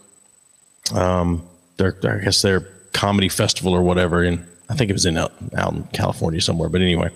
Um, 0.94 1.46
their, 1.76 1.96
I 2.04 2.24
guess 2.24 2.42
their 2.42 2.60
comedy 2.92 3.28
festival 3.28 3.74
or 3.74 3.82
whatever, 3.82 4.22
and 4.22 4.46
I 4.68 4.74
think 4.74 4.90
it 4.90 4.94
was 4.94 5.04
in 5.04 5.18
out, 5.18 5.32
out 5.56 5.74
in 5.74 5.84
California 5.92 6.40
somewhere. 6.40 6.68
But 6.68 6.80
anyway, 6.80 7.10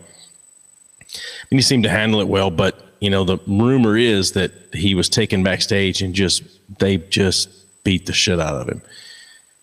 and 1.53 1.59
he 1.59 1.63
seemed 1.63 1.85
to 1.85 1.91
handle 1.91 2.23
it 2.23 2.29
well. 2.29 2.51
But 2.51 2.83
you 3.01 3.11
know, 3.11 3.25
the 3.25 3.37
rumor 3.47 3.95
is 3.95 4.33
that 4.33 4.53
he 4.73 4.95
was 4.95 5.11
taken 5.11 5.43
backstage 5.43 6.01
and 6.01 6.15
just 6.15 6.43
they 6.79 6.97
just 6.97 7.51
beat 7.85 8.07
the 8.07 8.15
shit 8.15 8.41
out 8.41 8.55
of 8.55 8.69
him. 8.69 8.81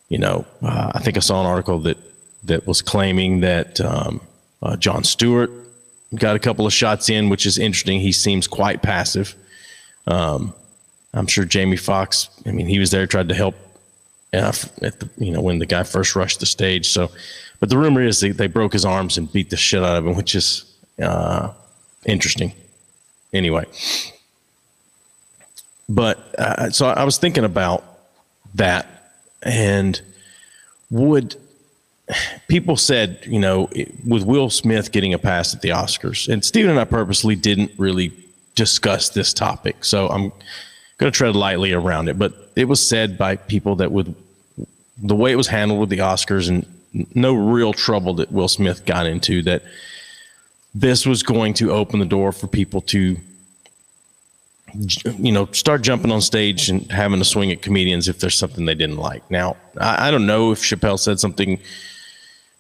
you 0.08 0.20
know, 0.20 0.46
uh, 0.62 0.92
I 0.94 1.00
think 1.00 1.18
I 1.18 1.20
saw 1.20 1.40
an 1.40 1.48
article 1.48 1.80
that 1.80 1.98
that 2.44 2.68
was 2.68 2.84
claiming 2.84 3.40
that 3.40 3.82
um, 3.82 4.22
uh, 4.62 4.78
Jon 4.78 5.04
Stewart 5.04 5.50
got 6.14 6.36
a 6.36 6.40
couple 6.40 6.68
of 6.68 6.74
shots 6.74 7.10
in, 7.10 7.30
which 7.30 7.48
is 7.48 7.58
interesting. 7.58 8.00
He 8.00 8.12
seems 8.12 8.48
quite 8.48 8.84
passive. 8.84 9.34
Um, 10.06 10.54
I'm 11.16 11.26
sure 11.26 11.44
Jamie 11.44 11.76
Foxx. 11.76 12.30
I 12.46 12.52
mean, 12.52 12.68
he 12.68 12.78
was 12.78 12.92
there, 12.92 13.08
tried 13.08 13.30
to 13.30 13.36
help 13.36 13.56
uh, 14.32 14.54
at 14.84 15.00
the 15.00 15.10
you 15.18 15.32
know 15.32 15.42
when 15.42 15.58
the 15.58 15.66
guy 15.66 15.82
first 15.82 16.16
rushed 16.16 16.40
the 16.40 16.46
stage. 16.46 16.90
So, 16.90 17.10
but 17.60 17.70
the 17.70 17.80
rumor 17.80 18.04
is 18.04 18.20
they, 18.20 18.30
they 18.30 18.46
broke 18.46 18.74
his 18.74 18.86
arms 18.86 19.18
and 19.18 19.32
beat 19.34 19.50
the 19.50 19.58
shit 19.58 19.82
out 19.82 19.98
of 19.98 20.06
him, 20.06 20.16
which 20.16 20.36
is 20.36 20.72
uh, 21.02 21.52
interesting. 22.06 22.54
Anyway, 23.32 23.66
but 25.88 26.34
uh, 26.40 26.70
so 26.72 26.88
I 26.88 27.04
was 27.04 27.18
thinking 27.18 27.44
about 27.44 27.84
that, 28.56 29.14
and 29.44 30.02
would 30.90 31.36
people 32.48 32.76
said, 32.76 33.20
you 33.26 33.40
know, 33.40 33.70
with 34.06 34.24
Will 34.24 34.50
Smith 34.50 34.92
getting 34.92 35.14
a 35.14 35.20
pass 35.20 35.54
at 35.54 35.62
the 35.62 35.70
Oscars, 35.70 36.28
and 36.28 36.44
Steven 36.44 36.72
and 36.72 36.80
I 36.80 36.86
purposely 36.86 37.36
didn't 37.36 37.72
really 37.78 38.12
discuss 38.56 39.10
this 39.10 39.34
topic, 39.34 39.86
so 39.86 40.08
I'm 40.10 40.32
going 40.98 41.12
to 41.12 41.18
tread 41.18 41.36
lightly 41.36 41.72
around 41.72 42.10
it. 42.10 42.18
But 42.18 42.52
it 42.56 42.66
was 42.66 42.86
said 42.86 43.18
by 43.18 43.36
people 43.36 43.76
that 43.78 43.92
with 43.92 44.16
the 44.98 45.16
way 45.16 45.32
it 45.32 45.36
was 45.36 45.48
handled 45.48 45.80
with 45.80 45.90
the 45.90 46.00
Oscars 46.00 46.50
and 46.50 46.66
no 47.14 47.34
real 47.34 47.74
trouble 47.74 48.16
that 48.16 48.32
Will 48.32 48.48
Smith 48.48 48.86
got 48.86 49.06
into, 49.06 49.42
that 49.44 49.64
this 50.74 51.06
was 51.06 51.24
going 51.24 51.54
to 51.56 51.72
open 51.72 52.00
the 52.00 52.06
door 52.06 52.32
for 52.32 52.48
people 52.48 52.82
to 52.82 53.18
you 55.18 55.32
know, 55.32 55.46
start 55.48 55.82
jumping 55.82 56.12
on 56.12 56.22
stage 56.22 56.70
and 56.70 56.92
having 56.92 57.20
a 57.20 57.26
swing 57.26 57.52
at 57.52 57.62
comedians 57.62 58.08
if 58.08 58.20
there's 58.20 58.38
something 58.38 58.66
they 58.66 58.76
didn't 58.76 58.98
like. 58.98 59.30
Now, 59.32 59.58
I, 59.80 60.08
I 60.08 60.12
don't 60.12 60.26
know 60.26 60.52
if 60.52 60.60
Chappelle 60.60 61.00
said 61.00 61.20
something 61.20 61.60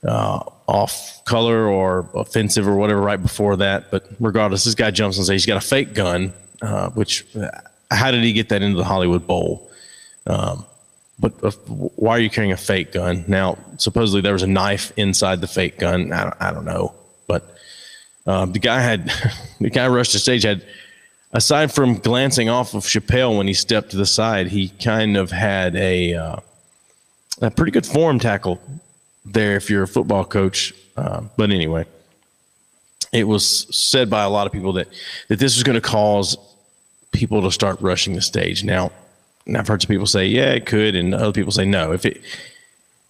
uh, 0.05 0.43
off 0.67 1.23
color 1.25 1.67
or 1.67 2.09
offensive 2.13 2.67
or 2.67 2.75
whatever 2.75 3.01
right 3.01 3.21
before 3.21 3.57
that, 3.57 3.91
but 3.91 4.07
regardless, 4.19 4.63
this 4.63 4.75
guy 4.75 4.91
jumps 4.91 5.17
on 5.17 5.25
stage. 5.25 5.41
He's 5.41 5.45
got 5.45 5.57
a 5.57 5.65
fake 5.65 5.93
gun, 5.93 6.33
uh, 6.61 6.89
which 6.91 7.25
uh, 7.35 7.49
how 7.91 8.11
did 8.11 8.23
he 8.23 8.33
get 8.33 8.49
that 8.49 8.61
into 8.61 8.77
the 8.77 8.85
Hollywood 8.85 9.27
Bowl? 9.27 9.69
Um, 10.27 10.65
but 11.19 11.33
uh, 11.43 11.51
why 11.67 12.11
are 12.11 12.19
you 12.19 12.29
carrying 12.29 12.53
a 12.53 12.57
fake 12.57 12.93
gun? 12.93 13.25
Now, 13.27 13.57
supposedly 13.77 14.21
there 14.21 14.33
was 14.33 14.43
a 14.43 14.47
knife 14.47 14.91
inside 14.95 15.41
the 15.41 15.47
fake 15.47 15.77
gun. 15.79 16.13
I 16.13 16.23
don't, 16.23 16.41
I 16.41 16.51
don't 16.51 16.65
know, 16.65 16.93
um, 18.29 18.51
the 18.51 18.59
guy 18.59 18.79
had 18.79 19.11
the 19.59 19.69
guy 19.69 19.87
rushed 19.87 20.13
the 20.13 20.19
stage 20.19 20.43
had 20.43 20.63
aside 21.33 21.71
from 21.71 21.95
glancing 21.95 22.49
off 22.49 22.73
of 22.73 22.83
Chappelle 22.83 23.37
when 23.37 23.47
he 23.47 23.53
stepped 23.53 23.91
to 23.91 23.97
the 23.97 24.05
side, 24.05 24.47
he 24.47 24.69
kind 24.69 25.17
of 25.17 25.31
had 25.31 25.75
a 25.75 26.13
uh, 26.13 26.39
a 27.41 27.51
pretty 27.51 27.71
good 27.71 27.85
form 27.85 28.19
tackle 28.19 28.61
there 29.25 29.55
if 29.55 29.69
you're 29.69 29.83
a 29.83 29.87
football 29.87 30.25
coach. 30.25 30.73
Uh, 30.97 31.21
but 31.37 31.49
anyway, 31.51 31.85
it 33.11 33.23
was 33.23 33.67
said 33.75 34.09
by 34.09 34.23
a 34.23 34.29
lot 34.29 34.45
of 34.47 34.53
people 34.53 34.73
that 34.73 34.87
that 35.27 35.39
this 35.39 35.55
was 35.55 35.63
going 35.63 35.79
to 35.79 35.81
cause 35.81 36.37
people 37.11 37.41
to 37.41 37.51
start 37.51 37.81
rushing 37.81 38.13
the 38.13 38.21
stage. 38.21 38.63
Now, 38.63 38.91
I've 39.55 39.67
heard 39.67 39.81
some 39.81 39.87
people 39.87 40.05
say, 40.05 40.27
yeah, 40.27 40.51
it 40.51 40.65
could, 40.65 40.95
and 40.95 41.13
other 41.13 41.31
people 41.31 41.51
say 41.51 41.65
no. 41.65 41.91
If 41.91 42.05
it, 42.05 42.21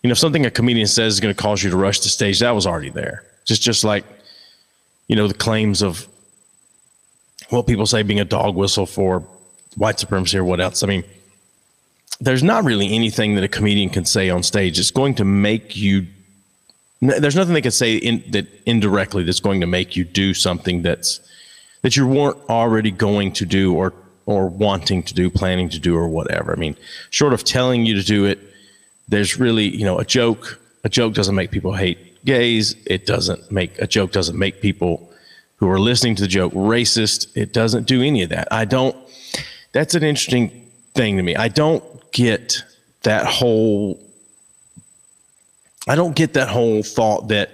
you 0.04 0.08
know, 0.08 0.14
if 0.14 0.18
something 0.18 0.46
a 0.46 0.52
comedian 0.52 0.88
says 0.88 1.16
is 1.16 1.20
going 1.20 1.36
to 1.36 1.42
cause 1.42 1.62
you 1.62 1.70
to 1.70 1.78
rush 1.78 2.00
the 2.00 2.10
stage, 2.10 2.40
that 2.40 2.52
was 2.52 2.66
already 2.66 2.90
there. 2.90 3.24
Just 3.46 3.62
just 3.62 3.84
like, 3.84 4.06
you 5.10 5.16
know, 5.16 5.28
the 5.28 5.34
claims 5.34 5.82
of 5.82 6.08
what 7.50 7.68
people 7.68 7.86
say 7.86 8.04
being 8.04 8.20
a 8.20 8.26
dog 8.26 8.56
whistle 8.56 8.86
for 8.86 9.26
white 9.76 10.00
supremacy 10.00 10.38
or 10.38 10.46
what 10.46 10.62
else. 10.62 10.84
I 10.84 10.88
mean, 10.88 11.04
there's 12.22 12.44
not 12.44 12.64
really 12.64 12.94
anything 12.94 13.36
that 13.36 13.44
a 13.44 13.48
comedian 13.48 13.90
can 13.90 14.06
say 14.06 14.30
on 14.30 14.44
stage. 14.44 14.80
It's 14.80 14.92
going 14.92 15.16
to 15.16 15.26
make 15.26 15.76
you. 15.76 16.08
There's 17.02 17.36
nothing 17.36 17.54
they 17.54 17.62
can 17.62 17.72
say 17.72 17.96
in, 17.96 18.24
that 18.32 18.48
indirectly 18.66 19.24
that's 19.24 19.40
going 19.40 19.62
to 19.62 19.68
make 19.68 19.96
you 19.96 20.04
do 20.04 20.34
something 20.34 20.84
that's 20.84 21.22
that 21.82 21.96
you 21.96 22.06
weren't 22.06 22.38
already 22.50 22.92
going 22.92 23.32
to 23.34 23.46
do 23.46 23.74
or 23.74 23.94
or 24.26 24.48
wanting 24.48 25.02
to 25.02 25.16
do, 25.16 25.30
planning 25.30 25.70
to 25.70 25.80
do, 25.80 25.96
or 25.96 26.08
whatever. 26.08 26.52
I 26.52 26.56
mean, 26.56 26.76
short 27.10 27.34
of 27.34 27.44
telling 27.44 27.86
you 27.86 27.96
to 27.96 28.04
do 28.04 28.26
it, 28.26 28.38
there's 29.08 29.40
really 29.40 29.76
you 29.76 29.86
know 29.86 29.98
a 29.98 30.06
joke. 30.06 30.60
A 30.84 30.90
joke 30.90 31.14
doesn't 31.14 31.36
make 31.36 31.52
people 31.52 31.74
hate 31.74 31.98
gays. 32.26 32.76
It 32.86 33.06
doesn't 33.06 33.52
make 33.52 33.80
a 33.80 33.88
joke 33.88 34.12
doesn't 34.12 34.38
make 34.38 34.62
people 34.62 35.10
who 35.58 35.70
are 35.70 35.80
listening 35.80 36.16
to 36.16 36.22
the 36.22 36.28
joke 36.28 36.54
racist. 36.54 37.36
It 37.36 37.54
doesn't 37.54 37.86
do 37.86 38.02
any 38.02 38.24
of 38.24 38.30
that. 38.30 38.48
I 38.52 38.66
don't, 38.66 38.96
that's 39.74 39.94
an 39.94 40.04
interesting 40.04 40.72
thing 40.94 41.18
to 41.18 41.24
me. 41.24 41.36
I 41.36 41.50
don't 41.50 41.84
get 42.12 42.64
that 43.04 43.26
whole, 43.26 44.02
I 45.88 45.96
don't 45.96 46.16
get 46.16 46.34
that 46.34 46.48
whole 46.48 46.82
thought 46.82 47.28
that, 47.28 47.52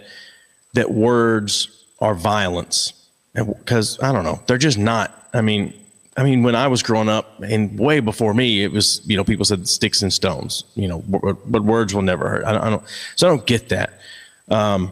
that 0.74 0.92
words 0.92 1.86
are 2.00 2.14
violence 2.14 2.94
because 3.34 4.00
I 4.02 4.12
don't 4.12 4.24
know, 4.24 4.40
they're 4.48 4.58
just 4.58 4.78
not. 4.78 5.28
I 5.34 5.42
mean, 5.42 5.74
I 6.18 6.24
mean, 6.24 6.44
when 6.44 6.56
I 6.56 6.68
was 6.68 6.82
growing 6.82 7.10
up 7.10 7.42
and 7.42 7.78
way 7.78 8.00
before 8.00 8.34
me, 8.34 8.64
it 8.64 8.72
was, 8.72 9.02
you 9.06 9.18
know, 9.18 9.24
people 9.24 9.44
said 9.46 9.68
sticks 9.68 10.02
and 10.02 10.14
stones, 10.14 10.64
you 10.76 10.88
know, 10.88 11.04
but, 11.08 11.64
words 11.64 11.94
will 11.94 12.04
never 12.04 12.30
hurt. 12.30 12.46
I 12.46 12.54
don't, 12.54 12.62
I 12.62 12.70
don't, 12.70 12.84
so 13.16 13.28
I 13.28 13.30
don't 13.32 13.46
get 13.46 13.70
that. 13.70 14.00
Um, 14.50 14.92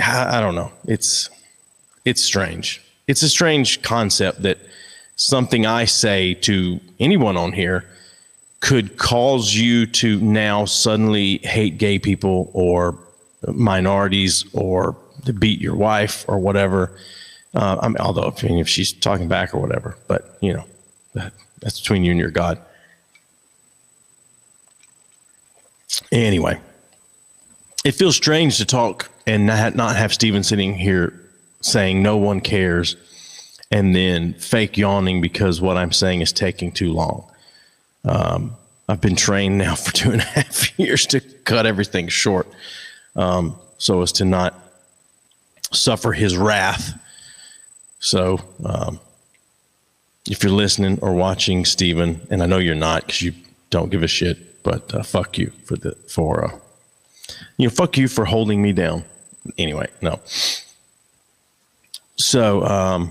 I, 0.00 0.38
I 0.38 0.40
don't 0.40 0.54
know. 0.54 0.72
It's, 0.86 1.30
it's 2.04 2.22
strange. 2.22 2.82
It's 3.06 3.22
a 3.22 3.28
strange 3.28 3.82
concept 3.82 4.42
that 4.42 4.58
something 5.16 5.66
I 5.66 5.84
say 5.84 6.34
to 6.34 6.80
anyone 7.00 7.36
on 7.36 7.52
here 7.52 7.84
could 8.60 8.96
cause 8.96 9.54
you 9.54 9.86
to 9.86 10.20
now 10.20 10.64
suddenly 10.64 11.38
hate 11.38 11.78
gay 11.78 11.98
people 11.98 12.50
or 12.52 12.98
minorities 13.46 14.44
or 14.52 14.96
to 15.24 15.32
beat 15.32 15.60
your 15.60 15.76
wife 15.76 16.24
or 16.28 16.38
whatever. 16.38 16.96
Uh, 17.54 17.78
I 17.80 17.88
mean, 17.88 17.98
although 17.98 18.34
I 18.36 18.46
mean, 18.46 18.58
if 18.58 18.68
she's 18.68 18.92
talking 18.92 19.28
back 19.28 19.54
or 19.54 19.60
whatever, 19.60 19.96
but 20.08 20.36
you 20.40 20.52
know, 20.52 20.64
that, 21.14 21.32
that's 21.60 21.80
between 21.80 22.04
you 22.04 22.10
and 22.10 22.20
your 22.20 22.30
God. 22.30 22.58
Anyway, 26.12 26.60
it 27.86 27.94
feels 27.94 28.16
strange 28.16 28.56
to 28.56 28.64
talk 28.64 29.08
and 29.28 29.46
not, 29.46 29.76
not 29.76 29.94
have 29.94 30.12
Steven 30.12 30.42
sitting 30.42 30.74
here 30.74 31.12
saying 31.60 32.02
no 32.02 32.16
one 32.16 32.40
cares 32.40 32.96
and 33.70 33.94
then 33.94 34.34
fake 34.34 34.76
yawning 34.76 35.20
because 35.20 35.60
what 35.60 35.76
I'm 35.76 35.92
saying 35.92 36.20
is 36.20 36.32
taking 36.32 36.72
too 36.72 36.92
long. 36.92 37.30
Um, 38.04 38.56
I've 38.88 39.00
been 39.00 39.14
trained 39.14 39.58
now 39.58 39.74
for 39.76 39.92
two 39.92 40.10
and 40.10 40.20
a 40.20 40.24
half 40.24 40.76
years 40.76 41.06
to 41.06 41.20
cut 41.20 41.64
everything 41.64 42.08
short 42.08 42.48
um, 43.14 43.56
so 43.78 44.02
as 44.02 44.10
to 44.12 44.24
not 44.24 44.58
suffer 45.70 46.12
his 46.12 46.36
wrath. 46.36 46.92
So, 48.00 48.40
um, 48.64 48.98
if 50.28 50.42
you're 50.42 50.52
listening 50.52 50.98
or 51.02 51.14
watching, 51.14 51.64
Steven, 51.64 52.20
and 52.30 52.42
I 52.42 52.46
know 52.46 52.58
you're 52.58 52.74
not 52.74 53.06
because 53.06 53.22
you 53.22 53.32
don't 53.70 53.90
give 53.90 54.02
a 54.02 54.08
shit, 54.08 54.64
but 54.64 54.92
uh, 54.92 55.04
fuck 55.04 55.38
you 55.38 55.52
for 55.64 55.76
the 55.76 55.92
for 56.08 56.46
uh, 56.46 56.58
you 57.56 57.66
know 57.66 57.70
fuck 57.70 57.96
you 57.96 58.08
for 58.08 58.24
holding 58.24 58.62
me 58.62 58.72
down. 58.72 59.04
Anyway, 59.58 59.88
no. 60.02 60.20
So 62.16 62.64
um, 62.64 63.10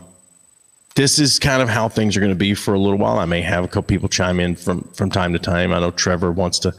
this 0.96 1.20
is 1.20 1.40
kind 1.40 1.62
of 1.62 1.70
how 1.70 1.90
things 1.90 2.18
are 2.18 2.20
going 2.20 2.32
to 2.32 2.36
be 2.36 2.54
for 2.54 2.74
a 2.74 2.80
little 2.80 2.98
while. 2.98 3.20
I 3.20 3.26
may 3.26 3.42
have 3.42 3.64
a 3.64 3.68
couple 3.68 3.84
people 3.84 4.10
chime 4.10 4.40
in 4.40 4.56
from 4.56 4.82
from 4.94 5.10
time 5.10 5.34
to 5.34 5.40
time. 5.40 5.74
I 5.74 5.80
know 5.80 5.92
Trevor 5.92 6.32
wants 6.32 6.60
to 6.60 6.74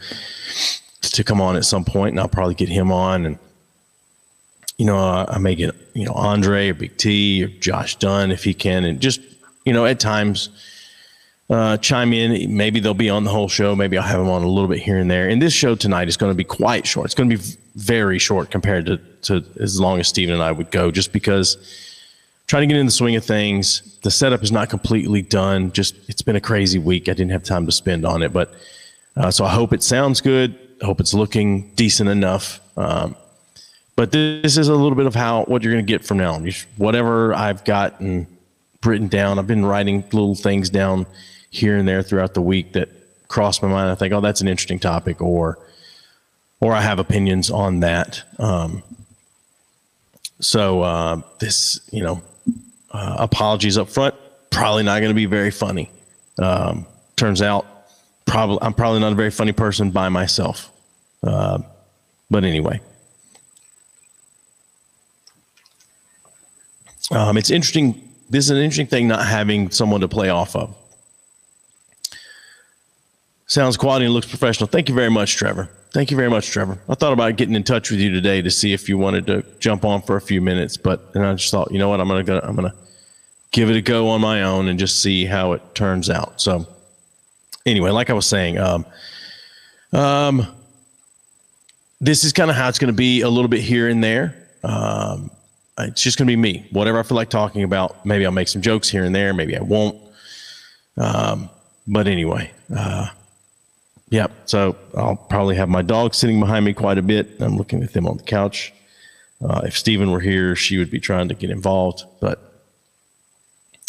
to 1.03 1.25
come 1.25 1.41
on 1.41 1.57
at 1.57 1.65
some 1.65 1.85
point, 1.85 2.13
and 2.13 2.21
I'll 2.21 2.29
probably 2.29 2.55
get 2.55 2.69
him 2.69 2.93
on. 2.93 3.27
And 3.27 3.39
you 4.79 4.87
know, 4.87 4.97
I 4.97 5.39
may 5.39 5.55
get 5.55 5.75
you 5.95 6.07
know 6.07 6.13
Andre 6.13 6.71
or 6.71 6.75
Big 6.75 6.97
T 6.97 7.45
or 7.45 7.49
Josh 7.49 7.97
Dunn 7.97 8.31
if 8.31 8.45
he 8.45 8.55
can, 8.55 8.85
and 8.85 9.01
just 9.01 9.21
you 9.65 9.73
know 9.73 9.85
at 9.87 10.01
times 10.01 10.49
uh, 11.49 11.77
chime 11.77 12.13
in. 12.13 12.57
Maybe 12.57 12.81
they'll 12.81 12.95
be 12.95 13.11
on 13.11 13.25
the 13.25 13.31
whole 13.31 13.49
show. 13.49 13.77
Maybe 13.77 13.97
I'll 13.97 14.05
have 14.07 14.19
them 14.19 14.29
on 14.29 14.43
a 14.43 14.49
little 14.49 14.69
bit 14.69 14.81
here 14.81 14.99
and 14.99 15.11
there. 15.11 15.29
And 15.29 15.41
this 15.41 15.53
show 15.53 15.75
tonight 15.75 16.09
is 16.09 16.17
going 16.17 16.31
to 16.31 16.37
be 16.37 16.45
quite 16.45 16.87
short. 16.87 17.07
It's 17.07 17.15
going 17.15 17.31
to 17.31 17.37
be 17.37 17.45
very 17.77 18.19
short 18.19 18.51
compared 18.51 18.87
to 18.87 18.99
to 19.23 19.45
as 19.61 19.81
long 19.81 20.01
as 20.01 20.09
Steven 20.09 20.35
and 20.35 20.43
I 20.43 20.53
would 20.53 20.71
go, 20.71 20.91
just 20.91 21.13
because 21.13 21.57
trying 22.47 22.63
to 22.63 22.73
get 22.73 22.79
in 22.79 22.87
the 22.87 22.93
swing 22.93 23.17
of 23.17 23.25
things. 23.25 23.99
The 24.03 24.11
setup 24.11 24.43
is 24.43 24.53
not 24.53 24.71
completely 24.71 25.23
done. 25.23 25.73
Just 25.73 25.97
it's 26.09 26.23
been 26.23 26.37
a 26.37 26.41
crazy 26.41 26.79
week. 26.79 27.09
I 27.09 27.13
didn't 27.13 27.33
have 27.33 27.45
time 27.45 27.67
to 27.67 27.73
spend 27.73 28.05
on 28.05 28.23
it, 28.23 28.33
but 28.33 28.55
uh, 29.17 29.31
so 29.31 29.45
I 29.45 29.51
hope 29.51 29.73
it 29.73 29.83
sounds 29.83 30.21
good. 30.21 30.59
I 30.83 30.87
hope 30.87 31.01
it's 31.01 31.15
looking 31.15 31.71
decent 31.75 32.09
enough. 32.09 32.61
Um, 32.77 33.17
but 33.97 34.13
this 34.13 34.59
is 34.59 34.69
a 34.69 34.75
little 34.75 34.95
bit 34.95 35.07
of 35.07 35.15
how 35.15 35.45
what 35.45 35.63
you're 35.63 35.73
going 35.73 35.85
to 35.85 35.91
get 35.91 36.05
from 36.05 36.19
now 36.19 36.35
on. 36.35 36.49
Whatever 36.77 37.35
I've 37.35 37.65
gotten 37.65 38.27
written 38.85 39.09
down, 39.09 39.39
I've 39.39 39.47
been 39.47 39.65
writing 39.65 40.03
little 40.13 40.35
things 40.35 40.71
down 40.71 41.07
here 41.57 41.77
and 41.77 41.89
there 41.89 42.03
throughout 42.03 42.35
the 42.35 42.43
week 42.43 42.73
that 42.75 42.91
cross 43.29 43.63
my 43.63 43.69
mind. 43.69 43.91
I 43.91 43.95
think, 43.95 44.13
oh, 44.13 44.21
that's 44.21 44.41
an 44.41 44.49
interesting 44.49 44.79
topic, 44.79 45.21
or 45.21 45.59
or 46.61 46.73
I 46.73 46.81
have 46.83 46.99
opinions 46.99 47.51
on 47.51 47.81
that. 47.81 48.23
Um, 48.39 48.83
so 50.41 50.83
uh, 50.83 51.21
this, 51.39 51.81
you 51.91 52.03
know, 52.03 52.23
uh, 52.91 53.17
apologies 53.19 53.79
up 53.79 53.89
front. 53.89 54.15
Probably 54.51 54.83
not 54.83 55.01
going 55.01 55.11
to 55.11 55.15
be 55.15 55.27
very 55.27 55.51
funny. 55.51 55.91
Um, 56.39 56.87
turns 57.17 57.43
out, 57.43 57.67
probably 58.27 58.59
I'm 58.61 58.75
probably 58.75 59.01
not 59.01 59.13
a 59.13 59.17
very 59.17 59.31
funny 59.31 59.53
person 59.53 59.91
by 59.91 60.09
myself. 60.09 60.71
Uh, 61.23 61.59
but 62.31 62.45
anyway, 62.45 62.81
um, 67.11 67.37
it's 67.37 67.51
interesting. 67.51 68.03
This 68.29 68.45
is 68.47 68.51
an 68.51 68.59
interesting 68.59 68.89
thing 68.89 69.09
not 69.09 69.25
having 69.25 69.71
someone 69.71 70.01
to 70.01 70.09
play 70.09 70.29
off 70.29 70.57
of. 70.57 70.77
Sounds 73.47 73.77
quality 73.77 74.05
and 74.05 74.15
looks 74.15 74.29
professional. 74.29 74.67
Thank 74.67 74.89
you 74.89 74.95
very 74.95 75.11
much, 75.11 75.37
Trevor. 75.37 75.69
Thank 75.93 76.11
you 76.11 76.17
very 76.17 76.29
much, 76.29 76.49
Trevor. 76.49 76.79
I 76.89 76.95
thought 76.95 77.13
about 77.13 77.37
getting 77.37 77.55
in 77.55 77.63
touch 77.63 77.91
with 77.91 78.01
you 78.01 78.11
today 78.11 78.43
to 78.43 78.51
see 78.51 78.73
if 78.73 78.89
you 78.89 78.99
wanted 78.99 79.27
to 79.29 79.45
jump 79.61 79.85
on 79.85 80.03
for 80.03 80.17
a 80.17 80.21
few 80.21 80.41
minutes, 80.41 80.77
but 80.77 81.13
then 81.13 81.25
I 81.25 81.33
just 81.35 81.51
thought, 81.51 81.71
you 81.71 81.79
know 81.79 81.89
what, 81.89 82.01
I'm 82.01 82.09
gonna 82.09 82.25
go, 82.25 82.41
I'm 82.43 82.57
gonna 82.57 82.75
give 83.53 83.71
it 83.71 83.77
a 83.77 83.81
go 83.81 84.09
on 84.09 84.21
my 84.21 84.43
own 84.43 84.69
and 84.69 84.79
just 84.79 85.01
see 85.01 85.25
how 85.25 85.53
it 85.53 85.75
turns 85.75 86.11
out. 86.11 86.41
So, 86.41 86.67
anyway, 87.65 87.91
like 87.91 88.11
I 88.11 88.13
was 88.13 88.27
saying, 88.27 88.59
um, 88.59 88.85
um, 89.93 90.47
this 92.01 92.25
is 92.25 92.33
kind 92.33 92.51
of 92.51 92.57
how 92.57 92.69
it's 92.69 92.79
going 92.79 92.93
to 92.93 92.97
be 92.97 93.23
a 93.23 93.29
little 93.29 93.49
bit 93.49 93.61
here 93.61 93.89
and 93.89 94.05
there. 94.05 94.35
Um, 94.63 95.31
it's 95.79 96.03
just 96.03 96.19
going 96.19 96.27
to 96.27 96.33
be 96.33 96.37
me. 96.37 96.67
Whatever 96.71 96.99
I 96.99 97.03
feel 97.03 97.17
like 97.17 97.31
talking 97.31 97.63
about. 97.63 98.05
Maybe 98.05 98.27
I'll 98.27 98.33
make 98.33 98.49
some 98.49 98.63
jokes 98.63 98.89
here 98.89 99.05
and 99.05 99.15
there. 99.15 99.33
Maybe 99.33 99.57
I 99.57 99.63
won't. 99.63 99.97
Um, 100.99 101.49
but 101.87 102.07
anyway, 102.07 102.51
uh, 102.75 103.09
yeah. 104.09 104.29
So 104.45 104.77
I'll 104.97 105.17
probably 105.17 105.57
have 105.57 105.69
my 105.69 105.83
dog 105.83 106.15
sitting 106.15 106.39
behind 106.39 106.65
me 106.65 106.73
quite 106.73 106.99
a 106.99 107.03
bit. 107.03 107.41
I'm 107.41 107.57
looking 107.57 107.83
at 107.83 107.93
them 107.93 108.07
on 108.07 108.17
the 108.17 108.23
couch. 108.23 108.73
Uh, 109.43 109.63
if 109.65 109.77
Stephen 109.77 110.11
were 110.11 110.21
here, 110.21 110.57
she 110.57 110.79
would 110.79 110.91
be 110.91 111.01
trying 111.01 111.29
to 111.29 111.35
get 111.35 111.51
involved. 111.51 112.05
But 112.21 112.41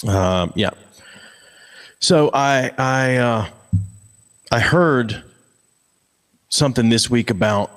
um, 0.07 0.51
yeah. 0.55 0.71
So 1.99 2.29
I 2.33 2.71
I 2.77 3.15
uh, 3.15 3.47
I 4.51 4.59
heard 4.59 5.23
something 6.49 6.89
this 6.89 7.09
week 7.09 7.29
about 7.29 7.71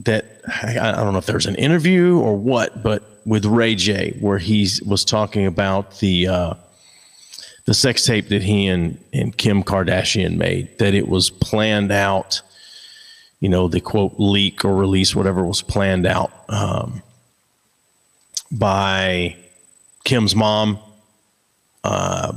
that. 0.00 0.40
I, 0.48 0.78
I 0.78 0.92
don't 0.92 1.12
know 1.12 1.18
if 1.18 1.26
there 1.26 1.36
was 1.36 1.46
an 1.46 1.56
interview 1.56 2.18
or 2.18 2.36
what, 2.36 2.82
but 2.82 3.02
with 3.24 3.44
Ray 3.44 3.74
J, 3.74 4.16
where 4.20 4.38
he 4.38 4.68
was 4.84 5.04
talking 5.04 5.46
about 5.46 5.98
the 6.00 6.26
uh, 6.26 6.54
the 7.64 7.74
sex 7.74 8.04
tape 8.04 8.28
that 8.28 8.42
he 8.42 8.66
and, 8.66 8.98
and 9.12 9.36
Kim 9.36 9.62
Kardashian 9.62 10.36
made, 10.36 10.78
that 10.78 10.94
it 10.94 11.08
was 11.08 11.30
planned 11.30 11.92
out, 11.92 12.42
you 13.38 13.48
know, 13.48 13.68
the 13.68 13.80
quote 13.80 14.14
leak 14.18 14.64
or 14.64 14.74
release, 14.74 15.14
whatever 15.14 15.44
was 15.44 15.62
planned 15.62 16.06
out 16.06 16.32
um, 16.48 17.02
by 18.50 19.36
Kim's 20.04 20.34
mom. 20.34 20.78
Uh, 21.84 22.32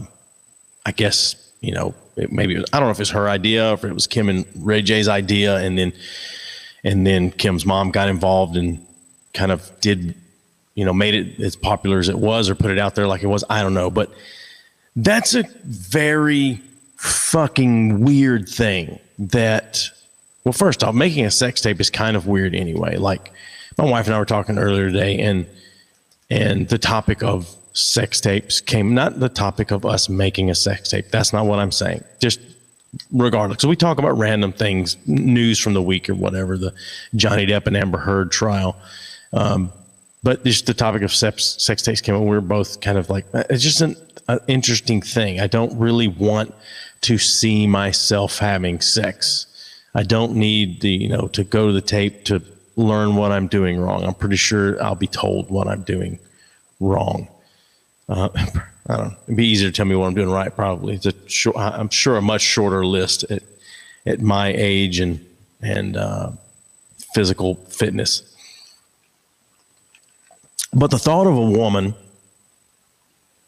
I 0.85 0.91
guess, 0.91 1.35
you 1.59 1.73
know, 1.73 1.95
it 2.15 2.31
maybe, 2.31 2.55
was, 2.55 2.65
I 2.71 2.79
don't 2.79 2.87
know 2.87 2.91
if 2.91 2.99
it's 2.99 3.09
her 3.09 3.27
idea 3.27 3.71
or 3.71 3.73
if 3.73 3.83
it 3.83 3.93
was 3.93 4.05
Kim 4.05 4.29
and 4.29 4.45
Ray 4.55 4.83
J's 4.83 5.07
idea. 5.07 5.57
And 5.57 5.77
then, 5.77 5.91
and 6.83 7.05
then 7.05 7.31
Kim's 7.31 7.65
mom 7.65 7.89
got 7.89 8.09
involved 8.09 8.57
and 8.57 8.85
kind 9.33 9.51
of 9.51 9.71
did, 9.81 10.13
you 10.75 10.85
know, 10.85 10.93
made 10.93 11.15
it 11.15 11.39
as 11.39 11.55
popular 11.55 11.97
as 11.97 12.09
it 12.09 12.19
was 12.19 12.47
or 12.47 12.53
put 12.53 12.69
it 12.69 12.77
out 12.77 12.93
there 12.93 13.07
like 13.07 13.23
it 13.23 13.27
was. 13.27 13.43
I 13.49 13.63
don't 13.63 13.73
know. 13.73 13.89
But, 13.89 14.11
that's 14.95 15.35
a 15.35 15.43
very 15.63 16.61
fucking 16.97 18.01
weird 18.01 18.47
thing 18.47 18.99
that, 19.19 19.89
well, 20.43 20.53
first 20.53 20.83
off, 20.83 20.95
making 20.95 21.25
a 21.25 21.31
sex 21.31 21.61
tape 21.61 21.79
is 21.79 21.89
kind 21.89 22.15
of 22.15 22.27
weird 22.27 22.55
anyway. 22.55 22.97
Like 22.97 23.31
my 23.77 23.85
wife 23.85 24.05
and 24.07 24.15
I 24.15 24.19
were 24.19 24.25
talking 24.25 24.57
earlier 24.57 24.87
today 24.89 25.19
and, 25.19 25.45
and 26.29 26.67
the 26.69 26.77
topic 26.77 27.23
of 27.23 27.53
sex 27.73 28.21
tapes 28.21 28.61
came, 28.61 28.93
not 28.93 29.19
the 29.19 29.29
topic 29.29 29.71
of 29.71 29.85
us 29.85 30.07
making 30.07 30.49
a 30.49 30.55
sex 30.55 30.89
tape. 30.89 31.09
That's 31.11 31.33
not 31.33 31.45
what 31.45 31.59
I'm 31.59 31.71
saying. 31.71 32.03
Just 32.19 32.39
regardless. 33.11 33.61
So 33.61 33.67
we 33.67 33.75
talk 33.75 33.99
about 33.99 34.17
random 34.17 34.53
things, 34.53 34.95
news 35.05 35.59
from 35.59 35.73
the 35.73 35.81
week 35.81 36.09
or 36.09 36.15
whatever, 36.15 36.57
the 36.57 36.73
Johnny 37.15 37.45
Depp 37.45 37.67
and 37.67 37.75
Amber 37.75 37.97
Heard 37.97 38.31
trial. 38.31 38.77
Um, 39.33 39.71
but 40.25 40.43
just 40.43 40.65
the 40.65 40.73
topic 40.73 41.03
of 41.03 41.13
sex, 41.13 41.55
sex 41.59 41.83
tapes 41.83 42.01
came 42.01 42.15
up. 42.15 42.21
We 42.21 42.29
were 42.29 42.41
both 42.41 42.81
kind 42.81 42.97
of 42.97 43.11
like, 43.11 43.25
it's 43.33 43.63
just 43.63 43.81
an 43.81 43.95
an 44.27 44.39
interesting 44.47 45.01
thing. 45.01 45.39
I 45.39 45.45
don't 45.45 45.77
really 45.77 46.07
want 46.07 46.51
to 47.01 47.19
see 47.19 47.67
myself 47.67 48.39
having 48.39 48.81
sex. 48.81 49.45
I 49.93 50.01
don't 50.01 50.33
need 50.33 50.81
the, 50.81 50.89
you 50.89 51.09
know, 51.09 51.27
to 51.27 51.43
go 51.43 51.67
to 51.67 51.73
the 51.73 51.81
tape 51.81 52.25
to 52.25 52.41
learn 52.75 53.15
what 53.15 53.31
I'm 53.31 53.47
doing 53.47 53.79
wrong. 53.79 54.03
I'm 54.03 54.15
pretty 54.15 54.35
sure 54.35 54.81
I'll 54.83 54.95
be 54.95 55.07
told 55.07 55.51
what 55.51 55.67
I'm 55.67 55.83
doing 55.83 56.17
wrong. 56.79 57.27
Uh, 58.09 58.29
I 58.87 58.97
don't 58.97 59.07
know. 59.09 59.15
It'd 59.25 59.37
be 59.37 59.47
easier 59.47 59.69
to 59.69 59.75
tell 59.75 59.85
me 59.85 59.95
what 59.95 60.07
I'm 60.07 60.15
doing 60.15 60.31
right, 60.31 60.53
probably. 60.53 60.95
It's 60.95 61.05
a 61.05 61.13
short, 61.29 61.55
I'm 61.57 61.89
sure 61.89 62.17
a 62.17 62.21
much 62.21 62.41
shorter 62.41 62.83
list 62.83 63.25
at, 63.29 63.43
at 64.07 64.21
my 64.21 64.53
age 64.55 64.99
and, 64.99 65.23
and 65.61 65.97
uh, 65.97 66.31
physical 67.13 67.55
fitness. 67.55 68.34
But 70.75 70.91
the 70.91 70.99
thought 70.99 71.25
of 71.25 71.37
a 71.37 71.41
woman 71.41 71.95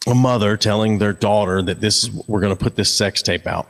a 0.08 0.16
mother 0.16 0.56
telling 0.56 1.00
their 1.00 1.12
daughter 1.12 1.62
that 1.62 1.82
this 1.82 2.06
is 2.06 2.12
we're 2.28 2.40
going 2.40 2.56
to 2.56 2.63
put 2.63 2.78
this 2.78 2.94
sex 2.94 3.22
tape 3.22 3.46
out 3.46 3.68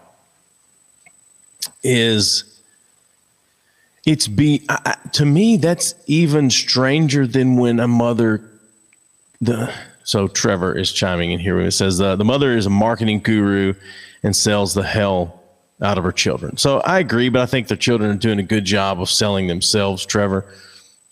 is 1.84 2.62
it's 4.06 4.28
be 4.28 4.64
I, 4.70 4.96
to 5.14 5.26
me 5.26 5.58
that's 5.58 5.96
even 6.06 6.52
stranger 6.52 7.26
than 7.26 7.58
when 7.58 7.80
a 7.80 7.88
mother 7.88 8.48
the 9.42 9.74
so 10.04 10.28
Trevor 10.28 10.78
is 10.78 10.92
chiming 10.92 11.32
in 11.32 11.40
here 11.40 11.60
it 11.60 11.72
says 11.72 11.98
the, 11.98 12.16
the 12.16 12.26
mother 12.26 12.56
is 12.56 12.68
a 12.68 12.70
marketing 12.70 13.20
guru 13.20 13.74
and 14.22 14.36
sells 14.36 14.76
the 14.76 14.84
hell 14.84 15.42
out 15.82 15.98
of 15.98 16.04
her 16.04 16.12
children. 16.12 16.58
So 16.58 16.80
I 16.80 17.00
agree, 17.00 17.30
but 17.30 17.42
I 17.42 17.46
think 17.46 17.68
the 17.68 17.78
children 17.78 18.10
are 18.10 18.16
doing 18.16 18.40
a 18.40 18.44
good 18.44 18.66
job 18.66 19.00
of 19.00 19.10
selling 19.10 19.48
themselves, 19.48 20.06
Trevor. 20.06 20.46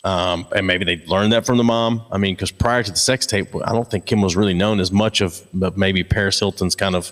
Um, 0.06 0.46
and 0.56 0.68
maybe 0.68 0.86
they 0.86 1.04
learned 1.08 1.34
that 1.34 1.48
from 1.48 1.58
the 1.58 1.64
mom. 1.64 2.04
I 2.12 2.20
mean, 2.20 2.36
because 2.36 2.52
prior 2.52 2.84
to 2.84 2.92
the 2.92 2.98
sex 2.98 3.26
tape, 3.26 3.48
I 3.66 3.72
don't 3.72 3.90
think 3.90 4.06
Kim 4.06 4.22
was 4.22 4.36
really 4.36 4.54
known 4.54 4.80
as 4.80 4.92
much 4.92 5.20
of, 5.20 5.42
maybe 5.76 6.04
Paris 6.04 6.40
Hilton's 6.40 6.76
kind 6.76 6.96
of 6.96 7.12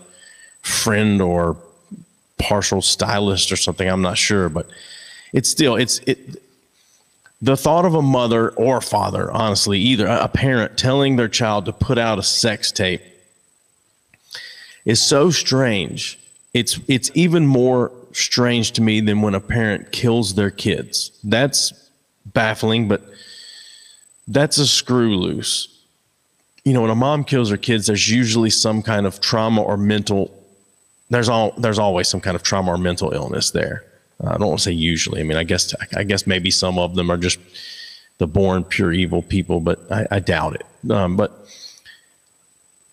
friend 0.61 1.19
or 1.19 1.57
partial 2.37 2.83
stylist 2.83 3.51
or 3.51 3.55
something. 3.55 3.89
I'm 3.89 4.03
not 4.03 4.17
sure, 4.17 4.47
but 4.47 4.67
it's 5.33 5.49
still 5.49 5.75
it's 5.75 5.99
it. 6.05 6.39
The 7.41 7.57
thought 7.57 7.83
of 7.83 7.95
a 7.95 8.01
mother 8.01 8.51
or 8.51 8.79
father, 8.79 9.31
honestly, 9.31 9.79
either 9.79 10.05
a 10.05 10.27
parent 10.27 10.77
telling 10.77 11.15
their 11.15 11.27
child 11.27 11.65
to 11.65 11.73
put 11.73 11.97
out 11.97 12.19
a 12.19 12.23
sex 12.23 12.71
tape 12.71 13.01
is 14.85 15.01
so 15.01 15.31
strange. 15.31 16.19
It's 16.53 16.79
it's 16.87 17.09
even 17.15 17.47
more 17.47 17.91
strange 18.11 18.73
to 18.73 18.81
me 18.83 19.01
than 19.01 19.23
when 19.23 19.33
a 19.33 19.39
parent 19.39 19.91
kills 19.91 20.35
their 20.35 20.51
kids. 20.51 21.11
That's 21.23 21.73
baffling, 22.33 22.87
but 22.87 23.01
that's 24.27 24.57
a 24.57 24.67
screw 24.67 25.15
loose. 25.15 25.67
You 26.63 26.73
know, 26.73 26.81
when 26.81 26.91
a 26.91 26.95
mom 26.95 27.23
kills 27.23 27.49
her 27.49 27.57
kids, 27.57 27.87
there's 27.87 28.09
usually 28.09 28.49
some 28.49 28.81
kind 28.81 29.05
of 29.05 29.19
trauma 29.19 29.61
or 29.61 29.77
mental. 29.77 30.31
There's 31.09 31.29
all 31.29 31.51
there's 31.57 31.79
always 31.79 32.07
some 32.07 32.21
kind 32.21 32.35
of 32.35 32.43
trauma 32.43 32.71
or 32.71 32.77
mental 32.77 33.11
illness 33.11 33.51
there. 33.51 33.83
Uh, 34.23 34.29
I 34.29 34.37
don't 34.37 34.47
want 34.47 34.59
to 34.59 34.63
say 34.63 34.71
usually. 34.71 35.19
I 35.19 35.23
mean, 35.23 35.37
I 35.37 35.43
guess 35.43 35.73
I 35.95 36.03
guess 36.03 36.25
maybe 36.25 36.51
some 36.51 36.79
of 36.79 36.95
them 36.95 37.09
are 37.11 37.17
just 37.17 37.39
the 38.17 38.27
born 38.27 38.63
pure 38.63 38.93
evil 38.93 39.21
people, 39.21 39.59
but 39.59 39.91
I, 39.91 40.07
I 40.11 40.19
doubt 40.19 40.55
it. 40.55 40.91
Um, 40.91 41.17
but 41.17 41.47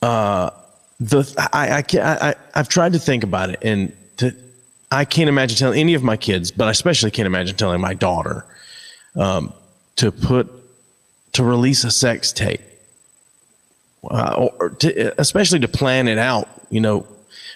uh, 0.02 0.50
the 0.98 1.48
I 1.52 1.78
I, 1.78 1.82
can't, 1.82 2.22
I 2.22 2.34
I've 2.54 2.68
tried 2.68 2.94
to 2.94 2.98
think 2.98 3.22
about 3.22 3.50
it, 3.50 3.60
and 3.62 3.92
to, 4.16 4.34
I 4.90 5.04
can't 5.04 5.28
imagine 5.28 5.56
telling 5.56 5.78
any 5.78 5.94
of 5.94 6.02
my 6.02 6.16
kids, 6.16 6.50
but 6.50 6.66
I 6.66 6.70
especially 6.72 7.12
can't 7.12 7.26
imagine 7.26 7.56
telling 7.56 7.80
my 7.80 7.94
daughter 7.94 8.44
um, 9.16 9.52
to 9.96 10.12
put 10.12 10.50
to 11.32 11.44
release 11.44 11.84
a 11.84 11.90
sex 11.90 12.32
tape, 12.32 12.60
uh, 14.10 14.48
or 14.58 14.70
to, 14.70 15.20
especially 15.20 15.60
to 15.60 15.68
plan 15.68 16.08
it 16.08 16.18
out. 16.18 16.48
You 16.70 16.80
know, 16.80 17.06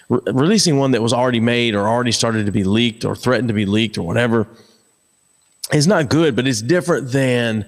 re- 0.09 0.21
releasing 0.27 0.77
one 0.77 0.91
that 0.91 1.01
was 1.01 1.13
already 1.13 1.39
made 1.39 1.75
or 1.75 1.87
already 1.87 2.11
started 2.11 2.45
to 2.45 2.51
be 2.51 2.63
leaked 2.63 3.05
or 3.05 3.15
threatened 3.15 3.49
to 3.49 3.53
be 3.53 3.65
leaked 3.65 3.97
or 3.97 4.03
whatever 4.03 4.47
is 5.73 5.87
not 5.87 6.09
good. 6.09 6.35
But 6.35 6.47
it's 6.47 6.61
different 6.61 7.11
than 7.11 7.65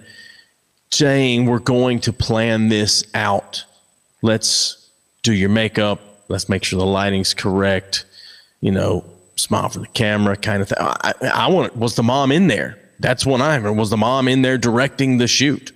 saying 0.92 1.46
we're 1.46 1.60
going 1.60 2.00
to 2.02 2.14
plan 2.14 2.70
this 2.70 3.04
out. 3.14 3.66
Let's 4.22 4.90
do 5.24 5.34
your 5.34 5.50
makeup. 5.50 6.00
Let's 6.30 6.50
make 6.50 6.64
sure 6.64 6.80
the 6.80 6.86
lighting's 6.86 7.34
correct. 7.34 8.06
You 8.62 8.72
know, 8.72 9.06
smile 9.36 9.70
for 9.70 9.80
the 9.80 9.88
camera, 9.88 10.36
kind 10.36 10.62
of 10.62 10.70
thing. 10.70 10.78
I, 10.80 11.14
I 11.34 11.48
want 11.48 11.76
was 11.76 11.96
the 11.96 12.04
mom 12.04 12.32
in 12.32 12.48
there 12.48 12.78
that's 13.00 13.26
one 13.26 13.42
I 13.42 13.56
remember. 13.56 13.80
Was 13.80 13.90
the 13.90 13.98
mom 13.98 14.28
in 14.28 14.42
there 14.42 14.58
directing 14.58 15.18
the 15.18 15.28
shoot? 15.28 15.72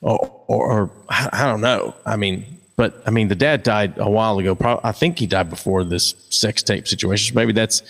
Or, 0.00 0.18
or, 0.48 0.72
or, 0.72 0.90
I 1.08 1.44
don't 1.44 1.60
know. 1.60 1.94
I 2.04 2.16
mean, 2.16 2.44
but 2.76 3.02
I 3.06 3.10
mean, 3.10 3.28
the 3.28 3.34
dad 3.34 3.62
died 3.62 3.94
a 3.98 4.10
while 4.10 4.38
ago. 4.38 4.54
Probably, 4.54 4.80
I 4.84 4.92
think 4.92 5.18
he 5.18 5.26
died 5.26 5.50
before 5.50 5.84
this 5.84 6.14
sex 6.30 6.62
tape 6.62 6.88
situation. 6.88 7.32
So 7.32 7.38
maybe 7.38 7.52
that's, 7.52 7.82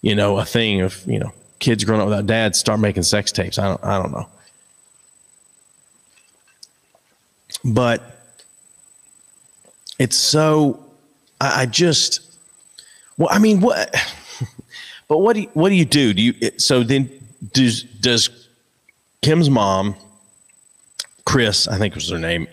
you 0.00 0.14
know, 0.14 0.38
a 0.38 0.44
thing 0.44 0.80
of, 0.80 1.02
you 1.06 1.18
know, 1.18 1.32
kids 1.58 1.84
growing 1.84 2.00
up 2.00 2.08
without 2.08 2.26
dads 2.26 2.58
start 2.58 2.80
making 2.80 3.02
sex 3.02 3.32
tapes. 3.32 3.58
I 3.58 3.68
don't, 3.68 3.84
I 3.84 3.98
don't 4.00 4.12
know. 4.12 4.28
But 7.64 8.02
it's 9.98 10.16
so, 10.16 10.84
I, 11.40 11.62
I 11.62 11.66
just, 11.66 12.20
well, 13.18 13.28
I 13.30 13.38
mean, 13.38 13.60
what, 13.60 13.94
but 15.08 15.18
what 15.18 15.34
do 15.34 15.42
you, 15.42 15.50
what 15.54 15.68
do 15.68 15.74
you 15.74 15.84
do? 15.84 16.14
Do 16.14 16.22
you, 16.22 16.50
so 16.58 16.82
then 16.82 17.10
does 17.52 17.84
does 18.02 18.48
Kim's 19.22 19.48
mom, 19.48 19.94
Kris, 21.24 21.68
I 21.68 21.78
think 21.78 21.94
was 21.94 22.10
her 22.10 22.18
name, 22.18 22.48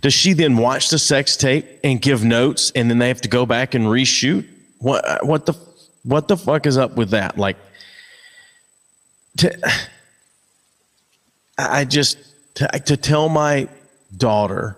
does 0.00 0.14
she 0.14 0.32
then 0.32 0.56
watch 0.56 0.88
the 0.88 0.98
sex 0.98 1.36
tape 1.36 1.66
and 1.84 2.00
give 2.00 2.24
notes, 2.24 2.72
and 2.74 2.90
then 2.90 2.98
they 2.98 3.08
have 3.08 3.20
to 3.20 3.28
go 3.28 3.46
back 3.46 3.74
and 3.74 3.86
reshoot? 3.86 4.46
What 4.78 5.24
what 5.24 5.46
the 5.46 5.54
what 6.02 6.28
the 6.28 6.36
fuck 6.36 6.66
is 6.66 6.76
up 6.76 6.96
with 6.96 7.10
that? 7.10 7.38
Like, 7.38 7.56
to, 9.38 9.56
I 11.58 11.84
just 11.84 12.18
to, 12.56 12.66
to 12.68 12.96
tell 12.96 13.28
my 13.28 13.68
daughter, 14.16 14.76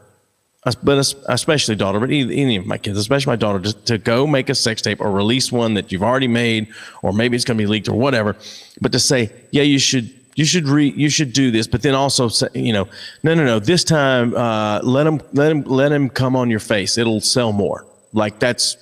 but 0.75 0.99
especially 1.29 1.77
daughter, 1.77 2.01
but 2.01 2.11
any 2.11 2.57
of 2.57 2.67
my 2.67 2.79
kids, 2.79 2.99
especially 2.99 3.31
my 3.31 3.37
daughter, 3.37 3.61
to, 3.61 3.73
to 3.85 3.99
go 3.99 4.27
make 4.27 4.49
a 4.49 4.55
sex 4.55 4.83
tape 4.83 5.01
or 5.01 5.11
release 5.11 5.53
one 5.53 5.75
that 5.75 5.93
you've 5.93 6.03
already 6.03 6.29
made, 6.29 6.69
or 7.03 7.13
maybe 7.13 7.37
it's 7.37 7.45
going 7.45 7.57
to 7.57 7.63
be 7.63 7.67
leaked 7.67 7.89
or 7.89 7.99
whatever, 7.99 8.37
but 8.81 8.93
to 8.93 8.99
say, 8.99 9.33
yeah, 9.51 9.63
you 9.63 9.79
should 9.79 10.13
you 10.39 10.45
should 10.45 10.69
re 10.69 10.91
you 10.97 11.11
should 11.11 11.33
do 11.33 11.51
this 11.51 11.67
but 11.67 11.83
then 11.83 11.97
also 11.97 12.29
say 12.29 12.47
you 12.55 12.73
know 12.73 12.87
no 13.25 13.35
no 13.35 13.45
no 13.45 13.59
this 13.59 13.83
time 13.83 14.33
uh, 14.37 14.79
let 14.85 15.05
him 15.05 15.21
let 15.33 15.51
him 15.51 15.63
let 15.65 15.91
him 15.91 16.09
come 16.09 16.37
on 16.37 16.49
your 16.49 16.61
face. 16.61 16.97
It'll 16.97 17.21
sell 17.21 17.53
more. 17.53 17.85
Like 18.13 18.39
that's 18.39 18.77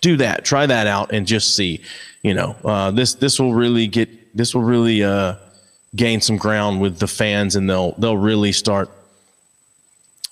do 0.00 0.16
that 0.16 0.44
try 0.44 0.66
that 0.66 0.86
out 0.86 1.12
and 1.12 1.26
just 1.26 1.56
see 1.56 1.82
you 2.22 2.32
know 2.32 2.54
uh, 2.64 2.92
this 2.92 3.14
this 3.14 3.40
will 3.40 3.54
really 3.54 3.88
get 3.88 4.08
this 4.36 4.54
will 4.54 4.62
really 4.62 5.02
uh, 5.02 5.34
gain 5.96 6.20
some 6.20 6.36
ground 6.36 6.80
with 6.80 6.98
the 7.00 7.08
fans 7.08 7.56
and 7.56 7.68
they'll 7.68 7.92
they'll 7.98 8.16
really 8.16 8.52
start 8.52 8.88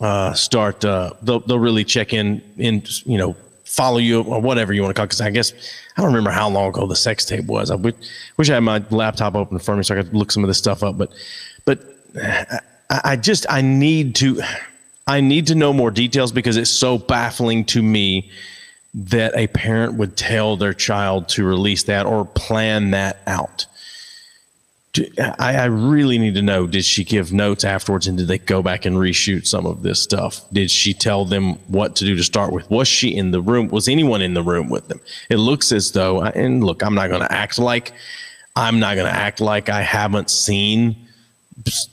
uh, 0.01 0.33
start 0.35 0.85
uh, 0.85 1.13
they'll, 1.23 1.41
they'll 1.41 1.59
really 1.59 1.85
check 1.85 2.13
in 2.13 2.43
in 2.57 2.83
you 3.05 3.19
know 3.19 3.37
follow 3.65 3.99
you 3.99 4.23
or 4.23 4.41
whatever 4.41 4.73
you 4.73 4.83
want 4.83 4.95
to 4.95 4.99
call 4.99 5.07
because 5.07 5.21
I 5.21 5.31
guess 5.31 5.53
I 5.97 6.01
don't 6.01 6.11
remember 6.11 6.31
how 6.31 6.49
long 6.49 6.71
ago 6.71 6.87
the 6.87 6.97
sex 6.97 7.25
tape 7.25 7.45
was. 7.45 7.71
I 7.71 7.75
wish, 7.75 7.95
wish 8.37 8.49
I 8.49 8.55
had 8.55 8.63
my 8.63 8.83
laptop 8.91 9.35
open 9.35 9.59
for 9.59 9.77
me 9.77 9.83
so 9.83 9.95
I 9.95 10.03
could 10.03 10.15
look 10.15 10.33
some 10.33 10.43
of 10.43 10.49
this 10.49 10.59
stuff 10.59 10.83
up. 10.83 10.97
But 10.97 11.13
but 11.65 11.81
I, 12.17 12.61
I 13.05 13.17
just 13.17 13.47
I 13.51 13.61
need 13.61 14.15
to 14.17 14.41
I 15.07 15.21
need 15.21 15.47
to 15.49 15.55
know 15.55 15.73
more 15.73 15.91
details 15.91 16.33
because 16.33 16.57
it's 16.57 16.71
so 16.71 16.99
baffling 16.99 17.65
to 17.67 17.83
me 17.83 18.31
that 18.95 19.37
a 19.37 19.47
parent 19.49 19.95
would 19.95 20.17
tell 20.17 20.57
their 20.57 20.73
child 20.73 21.29
to 21.31 21.45
release 21.45 21.85
that 21.85 22.07
or 22.07 22.25
plan 22.25 22.91
that 22.93 23.19
out. 23.27 23.67
I, 24.97 25.57
I, 25.57 25.65
really 25.67 26.19
need 26.19 26.35
to 26.35 26.43
know 26.43 26.67
did 26.67 26.85
she 26.85 27.05
give 27.05 27.33
notes 27.33 27.63
afterwards 27.63 28.07
and 28.07 28.17
did 28.17 28.27
they 28.27 28.39
go 28.39 28.63
back 28.63 28.85
and 28.85 28.97
reshoot 28.97 29.47
some 29.47 29.67
of 29.67 29.83
this 29.83 30.03
stuff? 30.03 30.45
Did 30.53 30.71
she 30.71 30.95
tell 30.95 31.25
them 31.25 31.55
what 31.69 31.95
to 31.97 32.05
do 32.05 32.17
to 32.17 32.25
start 32.25 32.53
with? 32.53 32.69
Was 32.71 32.89
she 32.89 33.15
in 33.15 33.31
the 33.31 33.41
room? 33.41 33.69
Was 33.69 33.87
anyone 33.87 34.23
in 34.23 34.35
the 34.35 34.43
room 34.43 34.69
with 34.71 34.89
them? 34.89 35.01
It 35.29 35.37
looks 35.37 35.73
as 35.73 35.93
though, 35.93 36.23
and 36.23 36.65
look, 36.65 36.83
I'm 36.83 36.95
not 36.95 37.09
going 37.09 37.21
to 37.21 37.33
act 37.33 37.59
like 37.59 37.93
I'm 38.57 38.81
not 38.81 38.97
going 38.97 39.07
to 39.07 39.17
act 39.17 39.41
like 39.41 39.69
I 39.69 39.83
haven't 39.83 40.31
seen 40.31 40.97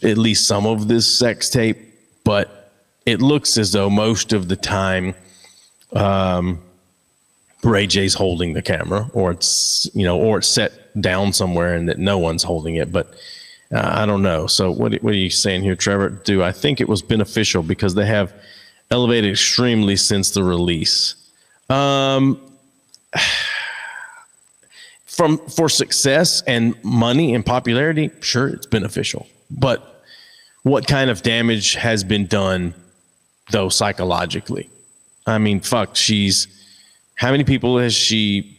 at 0.01 0.17
least 0.17 0.47
some 0.47 0.65
of 0.65 0.87
this 0.87 1.05
sex 1.05 1.49
tape, 1.49 1.77
but 2.23 2.71
it 3.05 3.21
looks 3.21 3.57
as 3.57 3.71
though 3.71 3.89
most 3.89 4.33
of 4.33 4.47
the 4.47 4.55
time, 4.55 5.13
um, 5.93 6.59
Ray 7.63 7.87
J's 7.87 8.15
holding 8.15 8.53
the 8.53 8.61
camera, 8.61 9.09
or 9.13 9.31
it's 9.31 9.87
you 9.93 10.03
know, 10.03 10.17
or 10.19 10.39
it's 10.39 10.47
set 10.47 10.71
down 10.99 11.33
somewhere 11.33 11.75
and 11.75 11.89
that 11.89 11.99
no 11.99 12.17
one's 12.17 12.43
holding 12.43 12.75
it. 12.75 12.91
But 12.91 13.13
uh, 13.73 13.81
I 13.83 14.05
don't 14.05 14.21
know. 14.21 14.47
So 14.47 14.71
what 14.71 14.93
what 14.95 15.13
are 15.13 15.17
you 15.17 15.29
saying 15.29 15.63
here, 15.63 15.75
Trevor? 15.75 16.09
Do 16.09 16.43
I 16.43 16.51
think 16.51 16.81
it 16.81 16.89
was 16.89 17.01
beneficial 17.01 17.63
because 17.63 17.95
they 17.95 18.05
have 18.05 18.33
elevated 18.91 19.31
extremely 19.31 19.95
since 19.95 20.31
the 20.31 20.43
release? 20.43 21.15
Um, 21.69 22.39
from 25.05 25.37
for 25.47 25.69
success 25.69 26.41
and 26.43 26.75
money 26.83 27.33
and 27.33 27.45
popularity, 27.45 28.11
sure, 28.21 28.47
it's 28.49 28.65
beneficial. 28.65 29.27
But 29.49 30.03
what 30.63 30.87
kind 30.87 31.09
of 31.09 31.21
damage 31.21 31.75
has 31.75 32.03
been 32.03 32.25
done, 32.25 32.73
though 33.51 33.69
psychologically? 33.69 34.69
I 35.27 35.37
mean, 35.37 35.59
fuck, 35.59 35.95
she's 35.95 36.47
how 37.15 37.31
many 37.31 37.43
people 37.43 37.77
has 37.79 37.93
she 37.93 38.54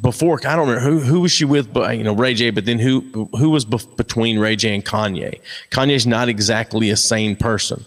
before? 0.00 0.40
I 0.46 0.56
don't 0.56 0.68
remember 0.68 0.88
who 0.88 1.00
who 1.00 1.20
was 1.20 1.32
she 1.32 1.44
with, 1.44 1.72
but 1.72 1.96
you 1.96 2.04
know 2.04 2.14
Ray 2.14 2.34
J. 2.34 2.50
But 2.50 2.64
then 2.64 2.78
who 2.78 3.28
who 3.36 3.50
was 3.50 3.64
bef- 3.64 3.96
between 3.96 4.38
Ray 4.38 4.56
J 4.56 4.74
and 4.74 4.84
Kanye? 4.84 5.40
Kanye's 5.70 6.06
not 6.06 6.28
exactly 6.28 6.90
a 6.90 6.96
sane 6.96 7.36
person. 7.36 7.84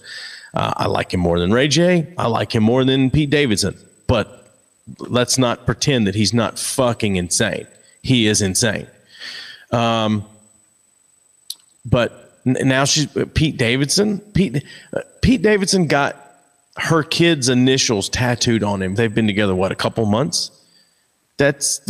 Uh, 0.54 0.74
I 0.78 0.88
like 0.88 1.14
him 1.14 1.20
more 1.20 1.40
than 1.40 1.52
Ray 1.52 1.68
J. 1.68 2.14
I 2.18 2.28
like 2.28 2.54
him 2.54 2.64
more 2.64 2.86
than 2.86 3.12
Pete 3.12 3.30
Davidson. 3.30 3.78
But 4.08 4.52
let's 5.00 5.38
not 5.38 5.66
pretend 5.66 6.08
that 6.08 6.16
he's 6.16 6.34
not 6.34 6.60
fucking 6.60 7.16
insane. 7.16 7.68
He 8.02 8.28
is 8.28 8.42
insane. 8.42 8.88
Um, 9.72 10.26
but 11.86 12.40
now 12.46 12.86
she's 12.86 13.08
Pete 13.34 13.58
Davidson. 13.58 14.20
Pete 14.20 14.64
uh, 14.94 15.02
Pete 15.22 15.42
Davidson 15.42 15.88
got 15.88 16.22
her 16.78 17.04
kid's 17.04 17.50
initials 17.50 18.10
tattooed 18.10 18.64
on 18.64 18.82
him. 18.82 18.96
They've 18.96 19.14
been 19.14 19.28
together 19.28 19.56
what 19.56 19.72
a 19.72 19.76
couple 19.76 20.06
months. 20.06 20.52
That's 21.38 21.82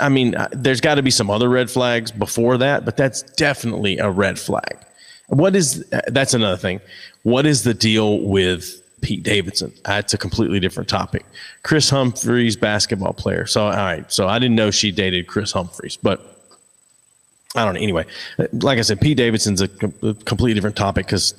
I 0.00 0.08
mean, 0.08 0.34
uh, 0.34 0.48
there's 0.52 0.80
got 0.80 0.94
to 0.94 1.02
be 1.02 1.10
some 1.10 1.30
other 1.30 1.48
red 1.48 1.70
flags 1.70 2.10
before 2.10 2.56
that, 2.58 2.84
but 2.84 2.96
that's 2.96 3.22
definitely 3.22 3.98
a 3.98 4.10
red 4.10 4.38
flag. 4.38 4.78
What 5.28 5.54
is 5.54 5.84
uh, 5.92 6.00
that's 6.08 6.34
another 6.34 6.56
thing. 6.56 6.80
What 7.22 7.44
is 7.44 7.62
the 7.64 7.74
deal 7.74 8.20
with 8.20 8.82
Pete 9.02 9.22
Davidson? 9.22 9.72
That's 9.84 10.14
a 10.14 10.18
completely 10.18 10.60
different 10.60 10.88
topic. 10.88 11.26
Kris 11.62 11.90
Humphries 11.90 12.56
basketball 12.56 13.12
player. 13.12 13.46
So 13.46 13.64
all 13.64 13.70
right, 13.70 14.10
so 14.10 14.28
I 14.28 14.38
didn't 14.38 14.56
know 14.56 14.70
she 14.70 14.92
dated 14.92 15.26
Kris 15.26 15.52
Humphries 15.52 15.96
but 15.96 16.36
I 17.56 17.64
don't 17.64 17.74
know. 17.74 17.80
Anyway, 17.80 18.04
like 18.52 18.78
I 18.78 18.82
said, 18.82 19.00
Pete 19.00 19.16
Davidson's 19.16 19.62
a, 19.62 19.68
a 20.02 20.14
completely 20.14 20.54
different 20.54 20.76
topic 20.76 21.06
because 21.06 21.34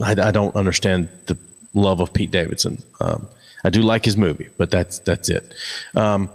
I, 0.00 0.12
I, 0.12 0.30
don't 0.30 0.54
understand 0.54 1.08
the 1.26 1.36
love 1.74 2.00
of 2.00 2.12
Pete 2.12 2.30
Davidson. 2.30 2.82
Um, 3.00 3.26
I 3.64 3.70
do 3.70 3.82
like 3.82 4.04
his 4.04 4.16
movie, 4.16 4.48
but 4.56 4.70
that's 4.70 5.00
that's 5.00 5.28
it. 5.28 5.52
Um, 5.96 6.30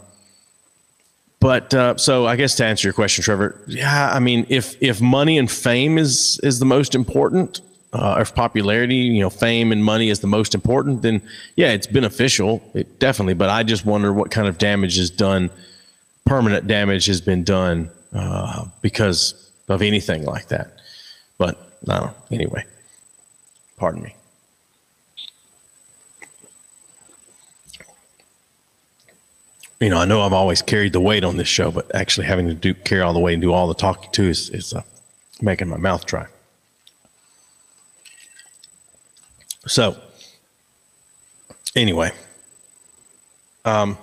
but 1.41 1.73
uh, 1.73 1.97
so 1.97 2.27
I 2.27 2.35
guess 2.35 2.55
to 2.55 2.65
answer 2.65 2.87
your 2.87 2.93
question, 2.93 3.23
Trevor, 3.23 3.59
yeah, 3.67 4.11
I 4.13 4.19
mean, 4.19 4.45
if 4.47 4.81
if 4.81 5.01
money 5.01 5.39
and 5.39 5.51
fame 5.51 5.97
is 5.97 6.39
is 6.43 6.59
the 6.59 6.65
most 6.65 6.93
important, 6.93 7.61
uh, 7.93 8.19
if 8.21 8.33
popularity, 8.35 8.95
you 8.95 9.21
know, 9.21 9.31
fame 9.31 9.71
and 9.71 9.83
money 9.83 10.09
is 10.09 10.19
the 10.19 10.27
most 10.27 10.53
important, 10.53 11.01
then 11.01 11.19
yeah, 11.55 11.71
it's 11.71 11.87
beneficial, 11.87 12.61
it, 12.75 12.99
definitely. 12.99 13.33
But 13.33 13.49
I 13.49 13.63
just 13.63 13.87
wonder 13.87 14.13
what 14.13 14.29
kind 14.29 14.47
of 14.47 14.59
damage 14.59 14.99
is 14.99 15.09
done, 15.09 15.49
permanent 16.25 16.67
damage 16.67 17.07
has 17.07 17.21
been 17.21 17.43
done 17.43 17.89
uh, 18.13 18.65
because 18.83 19.51
of 19.67 19.81
anything 19.81 20.23
like 20.25 20.49
that. 20.49 20.77
But 21.39 21.83
don't. 21.83 22.13
Anyway, 22.29 22.65
pardon 23.77 24.03
me. 24.03 24.15
You 29.81 29.89
know, 29.89 29.97
I 29.97 30.05
know 30.05 30.21
I've 30.21 30.31
always 30.31 30.61
carried 30.61 30.93
the 30.93 31.01
weight 31.01 31.23
on 31.23 31.37
this 31.37 31.47
show, 31.47 31.71
but 31.71 31.93
actually 31.95 32.27
having 32.27 32.47
to 32.47 32.53
do 32.53 32.75
carry 32.75 33.01
all 33.01 33.13
the 33.13 33.19
weight 33.19 33.33
and 33.33 33.41
do 33.41 33.51
all 33.51 33.67
the 33.67 33.73
talking 33.73 34.11
too 34.11 34.29
is, 34.29 34.51
is 34.51 34.73
uh, 34.73 34.83
making 35.41 35.67
my 35.67 35.77
mouth 35.77 36.05
dry. 36.05 36.27
So, 39.65 39.99
anyway, 41.75 42.11
um, 43.65 43.97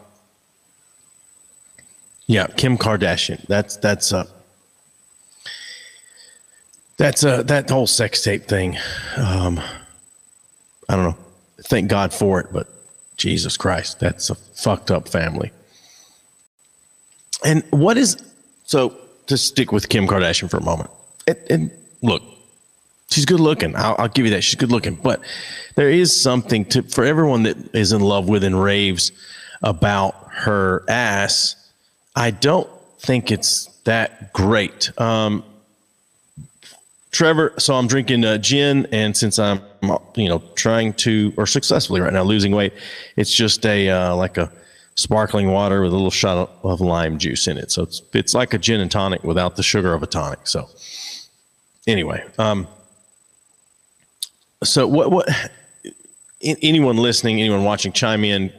yeah, 2.26 2.48
Kim 2.48 2.76
Kardashian. 2.76 3.46
That's 3.46 3.76
that's 3.76 4.12
uh, 4.12 4.26
that's 6.96 7.24
uh, 7.24 7.44
that 7.44 7.70
whole 7.70 7.86
sex 7.86 8.22
tape 8.22 8.46
thing. 8.46 8.76
Um, 9.16 9.60
I 10.88 10.96
don't 10.96 11.04
know. 11.04 11.18
Thank 11.62 11.88
God 11.88 12.12
for 12.12 12.40
it, 12.40 12.48
but 12.52 12.66
Jesus 13.16 13.56
Christ, 13.56 14.00
that's 14.00 14.30
a 14.30 14.34
fucked 14.34 14.90
up 14.90 15.08
family. 15.08 15.52
And 17.44 17.62
what 17.70 17.96
is 17.96 18.16
so 18.64 18.96
to 19.26 19.36
stick 19.36 19.72
with 19.72 19.88
Kim 19.88 20.06
Kardashian 20.06 20.50
for 20.50 20.56
a 20.56 20.62
moment? 20.62 20.90
And, 21.26 21.38
and 21.50 21.70
look, 22.02 22.22
she's 23.10 23.24
good 23.24 23.40
looking. 23.40 23.76
I'll, 23.76 23.96
I'll, 23.98 24.08
give 24.08 24.24
you 24.24 24.32
that. 24.32 24.42
She's 24.42 24.56
good 24.56 24.72
looking, 24.72 24.94
but 24.96 25.20
there 25.74 25.90
is 25.90 26.18
something 26.18 26.64
to 26.66 26.82
for 26.82 27.04
everyone 27.04 27.44
that 27.44 27.74
is 27.74 27.92
in 27.92 28.00
love 28.00 28.28
with 28.28 28.44
and 28.44 28.60
raves 28.60 29.12
about 29.62 30.14
her 30.30 30.84
ass. 30.88 31.56
I 32.16 32.30
don't 32.30 32.68
think 33.00 33.30
it's 33.30 33.66
that 33.84 34.32
great. 34.32 34.90
Um, 35.00 35.44
Trevor, 37.10 37.54
so 37.58 37.74
I'm 37.74 37.86
drinking 37.86 38.24
uh, 38.24 38.36
gin, 38.38 38.86
and 38.92 39.16
since 39.16 39.38
I'm 39.38 39.62
you 40.14 40.28
know 40.28 40.42
trying 40.54 40.92
to 40.94 41.32
or 41.36 41.46
successfully 41.46 42.00
right 42.00 42.12
now 42.12 42.22
losing 42.22 42.52
weight, 42.52 42.74
it's 43.16 43.34
just 43.34 43.64
a 43.64 43.88
uh, 43.88 44.14
like 44.14 44.36
a 44.36 44.52
sparkling 44.98 45.52
water 45.52 45.80
with 45.80 45.92
a 45.92 45.94
little 45.94 46.10
shot 46.10 46.50
of 46.64 46.80
lime 46.80 47.18
juice 47.18 47.46
in 47.46 47.56
it. 47.56 47.70
So 47.70 47.84
it's 47.84 48.02
it's 48.12 48.34
like 48.34 48.52
a 48.52 48.58
gin 48.58 48.80
and 48.80 48.90
tonic 48.90 49.22
without 49.22 49.54
the 49.54 49.62
sugar 49.62 49.94
of 49.94 50.02
a 50.02 50.06
tonic. 50.06 50.40
So 50.44 50.68
anyway, 51.86 52.24
um, 52.38 52.66
so 54.64 54.88
what 54.88 55.12
what 55.12 55.28
anyone 56.42 56.96
listening, 56.96 57.40
anyone 57.40 57.62
watching, 57.62 57.92
chime 57.92 58.24
in, 58.24 58.52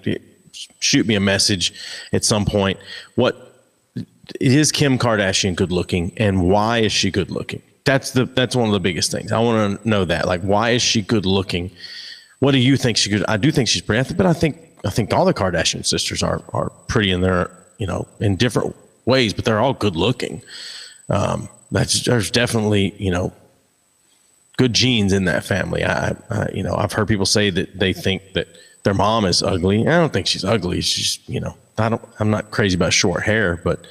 shoot 0.80 1.06
me 1.06 1.16
a 1.16 1.20
message 1.20 1.74
at 2.14 2.24
some 2.24 2.46
point. 2.46 2.80
What 3.16 3.54
is 4.40 4.72
Kim 4.72 4.98
Kardashian 4.98 5.56
good 5.56 5.74
looking, 5.74 6.14
and 6.16 6.50
why 6.50 6.80
is 6.80 6.94
she 6.94 7.12
good 7.12 7.32
looking? 7.32 7.62
That's 7.84 8.12
the 8.12 8.26
that's 8.26 8.56
one 8.56 8.68
of 8.68 8.74
the 8.74 8.80
biggest 8.80 9.12
things. 9.12 9.34
I 9.34 9.40
want 9.40 9.82
to 9.82 9.90
know 9.90 10.06
that. 10.06 10.26
Like, 10.26 10.42
why 10.42 10.70
is 10.70 10.82
she 10.82 11.02
good 11.02 11.26
looking? 11.26 11.70
What 12.40 12.52
do 12.52 12.60
you 12.60 12.78
think 12.78 12.96
she 12.96 13.10
could? 13.10 13.26
I 13.28 13.36
do 13.36 13.52
think 13.52 13.68
she's 13.68 13.82
pretty, 13.82 14.14
but 14.14 14.26
I 14.26 14.32
think 14.32 14.69
I 14.86 14.90
think 14.90 15.14
all 15.14 15.26
the 15.26 15.34
Kardashian 15.34 15.86
sisters 15.86 16.24
are 16.24 16.42
are 16.54 16.70
pretty 16.88 17.12
in 17.12 17.22
their 17.22 17.52
you 17.78 17.88
know 17.88 18.08
in 18.20 18.36
different 18.36 18.76
ways, 19.06 19.34
but 19.34 19.46
they're 19.46 19.60
all 19.60 19.74
good 19.74 19.96
looking. 19.96 20.42
Um, 21.10 21.50
that's 21.72 22.06
there's 22.06 22.32
definitely 22.32 22.96
you 22.98 23.12
know 23.12 23.34
good 24.58 24.74
genes 24.74 25.14
in 25.14 25.26
that 25.26 25.46
family. 25.46 25.84
I, 25.84 26.16
I 26.30 26.50
you 26.54 26.64
know 26.64 26.76
I've 26.76 26.94
heard 26.94 27.08
people 27.08 27.26
say 27.26 27.50
that 27.50 27.78
they 27.80 27.94
think 27.94 28.34
that 28.34 28.48
their 28.84 28.94
mom 28.94 29.26
is 29.26 29.44
ugly. 29.44 29.88
I 29.88 29.98
don't 29.98 30.14
think 30.14 30.28
she's 30.28 30.46
ugly. 30.46 30.82
She's 30.82 31.20
you 31.28 31.40
know 31.40 31.56
I 31.78 31.90
don't 31.90 32.02
I'm 32.20 32.30
not 32.30 32.52
crazy 32.52 32.76
about 32.76 32.94
short 32.94 33.24
hair, 33.24 33.60
but 33.64 33.86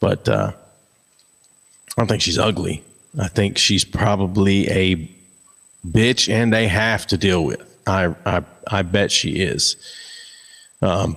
but 0.00 0.28
uh, 0.28 0.52
I 0.52 2.00
don't 2.00 2.08
think 2.08 2.22
she's 2.22 2.38
ugly. 2.38 2.82
I 3.20 3.28
think 3.28 3.58
she's 3.58 3.84
probably 3.84 4.68
a 4.70 5.10
bitch 5.86 6.32
and 6.32 6.52
they 6.52 6.68
have 6.68 7.06
to 7.08 7.18
deal 7.18 7.44
with. 7.44 7.62
I 7.86 8.14
I 8.24 8.42
I 8.68 8.82
bet 8.82 9.10
she 9.10 9.32
is. 9.32 9.76
Um, 10.82 11.16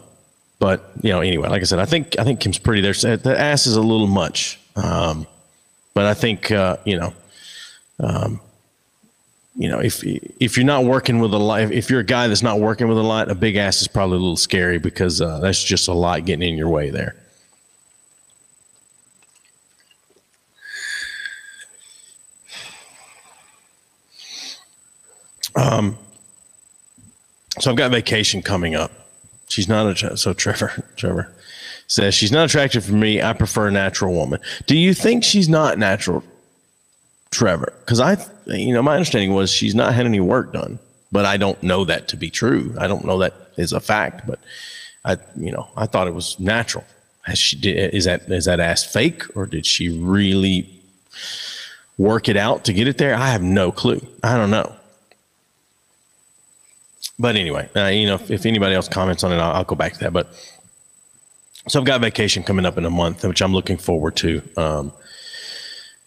but 0.59 0.91
you 1.01 1.09
know, 1.09 1.21
anyway, 1.21 1.49
like 1.49 1.61
I 1.61 1.65
said, 1.65 1.79
I 1.79 1.85
think 1.85 2.17
I 2.17 2.23
think 2.23 2.39
Kim's 2.39 2.57
pretty. 2.57 2.81
There, 2.81 2.93
the 3.17 3.37
ass 3.37 3.67
is 3.67 3.75
a 3.75 3.81
little 3.81 4.07
much. 4.07 4.59
Um, 4.75 5.27
but 5.93 6.05
I 6.05 6.13
think 6.13 6.51
uh, 6.51 6.77
you 6.85 6.99
know, 6.99 7.13
um, 7.99 8.39
you 9.55 9.69
know, 9.69 9.79
if 9.79 10.03
if 10.03 10.57
you're 10.57 10.65
not 10.65 10.85
working 10.85 11.19
with 11.19 11.33
a 11.33 11.37
lot, 11.37 11.61
if 11.71 11.89
you're 11.89 12.01
a 12.01 12.05
guy 12.05 12.27
that's 12.27 12.43
not 12.43 12.59
working 12.59 12.87
with 12.87 12.97
a 12.97 13.03
lot, 13.03 13.29
a 13.29 13.35
big 13.35 13.55
ass 13.55 13.81
is 13.81 13.87
probably 13.87 14.17
a 14.17 14.19
little 14.19 14.37
scary 14.37 14.77
because 14.77 15.21
uh, 15.21 15.39
that's 15.39 15.63
just 15.63 15.87
a 15.87 15.93
lot 15.93 16.25
getting 16.25 16.47
in 16.49 16.57
your 16.57 16.69
way 16.69 16.89
there. 16.89 17.15
Um, 25.55 25.97
so 27.59 27.71
I've 27.71 27.77
got 27.77 27.91
vacation 27.91 28.41
coming 28.41 28.75
up. 28.75 28.91
She's 29.55 29.69
not 29.69 30.03
a 30.03 30.17
so 30.17 30.33
Trevor. 30.33 30.83
Trevor 30.97 31.31
says 31.87 32.13
she's 32.13 32.31
not 32.33 32.49
attractive 32.49 32.83
for 32.83 32.91
me. 32.91 33.21
I 33.21 33.31
prefer 33.31 33.69
a 33.69 33.71
natural 33.71 34.13
woman. 34.13 34.41
Do 34.65 34.75
you 34.75 34.93
think 34.93 35.23
she's 35.23 35.47
not 35.47 35.77
natural, 35.77 36.25
Trevor? 37.31 37.71
Because 37.79 38.01
I, 38.01 38.17
you 38.47 38.73
know, 38.73 38.81
my 38.81 38.95
understanding 38.95 39.33
was 39.33 39.49
she's 39.49 39.73
not 39.73 39.93
had 39.93 40.05
any 40.05 40.19
work 40.19 40.51
done, 40.51 40.77
but 41.09 41.23
I 41.23 41.37
don't 41.37 41.63
know 41.63 41.85
that 41.85 42.09
to 42.09 42.17
be 42.17 42.29
true. 42.29 42.75
I 42.77 42.87
don't 42.87 43.05
know 43.05 43.17
that 43.19 43.33
is 43.55 43.71
a 43.71 43.79
fact, 43.79 44.27
but 44.27 44.39
I, 45.05 45.15
you 45.37 45.53
know, 45.53 45.69
I 45.77 45.85
thought 45.85 46.09
it 46.09 46.13
was 46.13 46.37
natural. 46.37 46.83
Has 47.21 47.39
she 47.39 47.57
is 47.69 48.03
that 48.03 48.29
is 48.29 48.43
that 48.43 48.59
ass 48.59 48.83
fake 48.83 49.23
or 49.37 49.45
did 49.45 49.65
she 49.65 49.87
really 49.87 50.69
work 51.97 52.27
it 52.27 52.35
out 52.35 52.65
to 52.65 52.73
get 52.73 52.89
it 52.89 52.97
there? 52.97 53.15
I 53.15 53.29
have 53.29 53.41
no 53.41 53.71
clue. 53.71 54.05
I 54.21 54.35
don't 54.35 54.51
know. 54.51 54.75
But 57.17 57.35
anyway, 57.35 57.69
uh, 57.75 57.85
you 57.87 58.07
know, 58.07 58.15
if, 58.15 58.29
if, 58.29 58.45
anybody 58.45 58.75
else 58.75 58.89
comments 58.89 59.23
on 59.23 59.31
it, 59.31 59.37
I'll, 59.37 59.53
I'll, 59.53 59.63
go 59.63 59.75
back 59.75 59.93
to 59.93 59.99
that. 59.99 60.11
But 60.13 60.27
so 61.67 61.79
I've 61.79 61.85
got 61.85 62.01
vacation 62.01 62.43
coming 62.43 62.65
up 62.65 62.77
in 62.77 62.85
a 62.85 62.89
month, 62.89 63.23
which 63.23 63.41
I'm 63.41 63.53
looking 63.53 63.77
forward 63.77 64.15
to. 64.17 64.41
Um, 64.57 64.93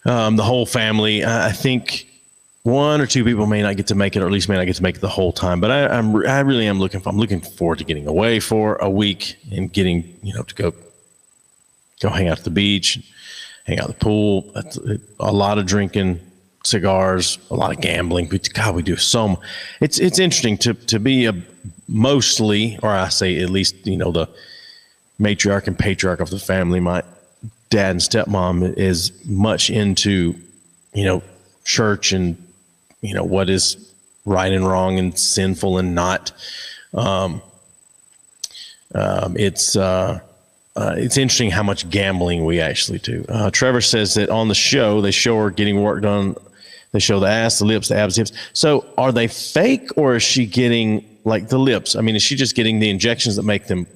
um, 0.05 0.37
the 0.37 0.42
whole 0.42 0.66
family, 0.66 1.25
I 1.25 1.53
think 1.53 2.09
one 2.62 3.01
or 3.01 3.07
two 3.07 3.25
people 3.25 3.47
may 3.47 3.62
not 3.62 3.77
get 3.77 3.87
to 3.88 3.94
make 3.94 4.16
it, 4.16 4.23
or 4.23 4.27
at 4.27 4.33
least 4.33 4.49
may 4.49 4.57
not 4.57 4.66
get 4.66 4.77
to 4.77 4.83
make 4.83 4.97
it 4.97 5.01
the 5.01 5.09
whole 5.09 5.33
time. 5.33 5.61
But 5.61 5.71
I, 5.71 5.99
am 5.99 6.14
I 6.27 6.40
really 6.40 6.66
am 6.66 6.79
looking 6.79 7.01
for, 7.01 7.09
I'm 7.09 7.18
looking 7.18 7.40
forward 7.40 7.79
to 7.79 7.85
getting 7.85 8.07
away 8.07 8.40
for 8.40 8.77
a 8.77 8.90
week 8.90 9.37
and 9.51 9.73
getting 9.73 10.18
you 10.23 10.35
know 10.35 10.42
to 10.42 10.55
go 10.55 10.75
go 12.01 12.11
hang 12.11 12.29
out 12.29 12.38
at 12.38 12.44
the 12.44 12.51
beach, 12.51 13.12
hang 13.66 13.79
out 13.81 13.90
at 13.90 13.99
the 13.99 14.05
pool. 14.05 14.53
A 15.21 15.33
lot 15.33 15.59
of 15.59 15.66
drinking, 15.66 16.21
cigars, 16.69 17.39
a 17.51 17.55
lot 17.55 17.75
of 17.75 17.81
gambling. 17.81 18.29
But 18.29 18.53
God, 18.53 18.75
we 18.75 18.83
do 18.83 18.97
so. 18.97 19.29
Much. 19.29 19.41
It's 19.81 19.99
it's 19.99 20.19
interesting 20.19 20.59
to 20.59 20.75
to 20.75 20.99
be 20.99 21.27
a 21.27 21.35
mostly, 21.89 22.79
or 22.83 22.91
I 22.91 23.09
say 23.09 23.41
at 23.41 23.51
least, 23.51 23.75
you 23.87 23.97
know, 23.97 24.13
the 24.13 24.29
matriarch 25.21 25.67
and 25.67 25.79
patriarch 25.79 26.21
of 26.21 26.31
the 26.31 26.39
family. 26.39 26.81
My 26.81 27.03
dad 27.71 27.91
and 27.93 28.01
stepmom 28.01 28.77
is 28.77 29.13
much 29.27 29.71
into, 29.71 30.35
you 30.95 31.05
know, 31.05 31.23
church 31.65 32.13
and 32.13 32.37
you 33.03 33.15
know 33.15 33.25
what 33.25 33.51
is 33.51 33.93
right 34.25 34.53
and 34.53 34.67
wrong 34.67 34.99
and 34.99 35.19
sinful 35.19 35.79
and 35.79 35.95
not. 35.95 36.33
Um, 36.95 37.43
um, 38.95 39.37
it's 39.37 39.77
uh, 39.77 40.21
uh, 40.77 40.95
it's 40.97 41.17
interesting 41.17 41.51
how 41.51 41.63
much 41.63 41.89
gambling 41.91 42.45
we 42.45 42.61
actually 42.61 42.99
do. 42.99 43.25
Uh, 43.29 43.51
Trevor 43.51 43.81
says 43.81 44.15
that 44.15 44.31
on 44.31 44.49
the 44.49 44.55
show 44.55 45.01
they 45.01 45.11
show 45.11 45.37
her 45.39 45.51
getting 45.51 45.83
work 45.83 46.03
done 46.03 46.37
they 46.92 46.98
show 46.98 47.20
the 47.20 47.29
ass, 47.29 47.59
the 47.59 47.64
lips, 47.64 47.88
the 47.88 47.96
abs, 47.96 48.16
the 48.16 48.20
hips. 48.20 48.33
So 48.53 48.87
are 48.96 49.12
they 49.12 49.29
fake 49.29 49.90
or 49.96 50.16
is 50.16 50.22
she 50.22 50.46
getting 50.46 51.05
like 51.24 51.48
the 51.48 51.59
lips? 51.59 51.96
I 51.96 52.01
mean, 52.01 52.16
is 52.16 52.22
she 52.22 52.35
just 52.35 52.55
getting 52.55 52.79
the 52.79 52.88
injections 52.88 53.37
that 53.37 53.42
make 53.42 53.66
them 53.66 53.87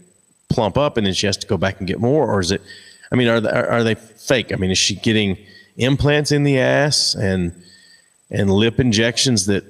plump 0.48 0.76
up 0.76 0.96
and 0.96 1.06
then 1.06 1.14
she 1.14 1.26
has 1.26 1.36
to 1.38 1.46
go 1.46 1.56
back 1.56 1.78
and 1.78 1.88
get 1.88 2.00
more? 2.00 2.30
Or 2.30 2.40
is 2.40 2.50
it, 2.50 2.60
I 3.10 3.16
mean, 3.16 3.28
are 3.28 3.40
they, 3.40 3.50
are 3.50 3.82
they 3.82 3.94
fake? 3.94 4.52
I 4.52 4.56
mean, 4.56 4.70
is 4.70 4.78
she 4.78 4.96
getting 4.96 5.38
implants 5.76 6.32
in 6.32 6.44
the 6.44 6.58
ass 6.58 7.14
and, 7.14 7.52
and 8.30 8.50
lip 8.50 8.78
injections 8.78 9.46
that 9.46 9.64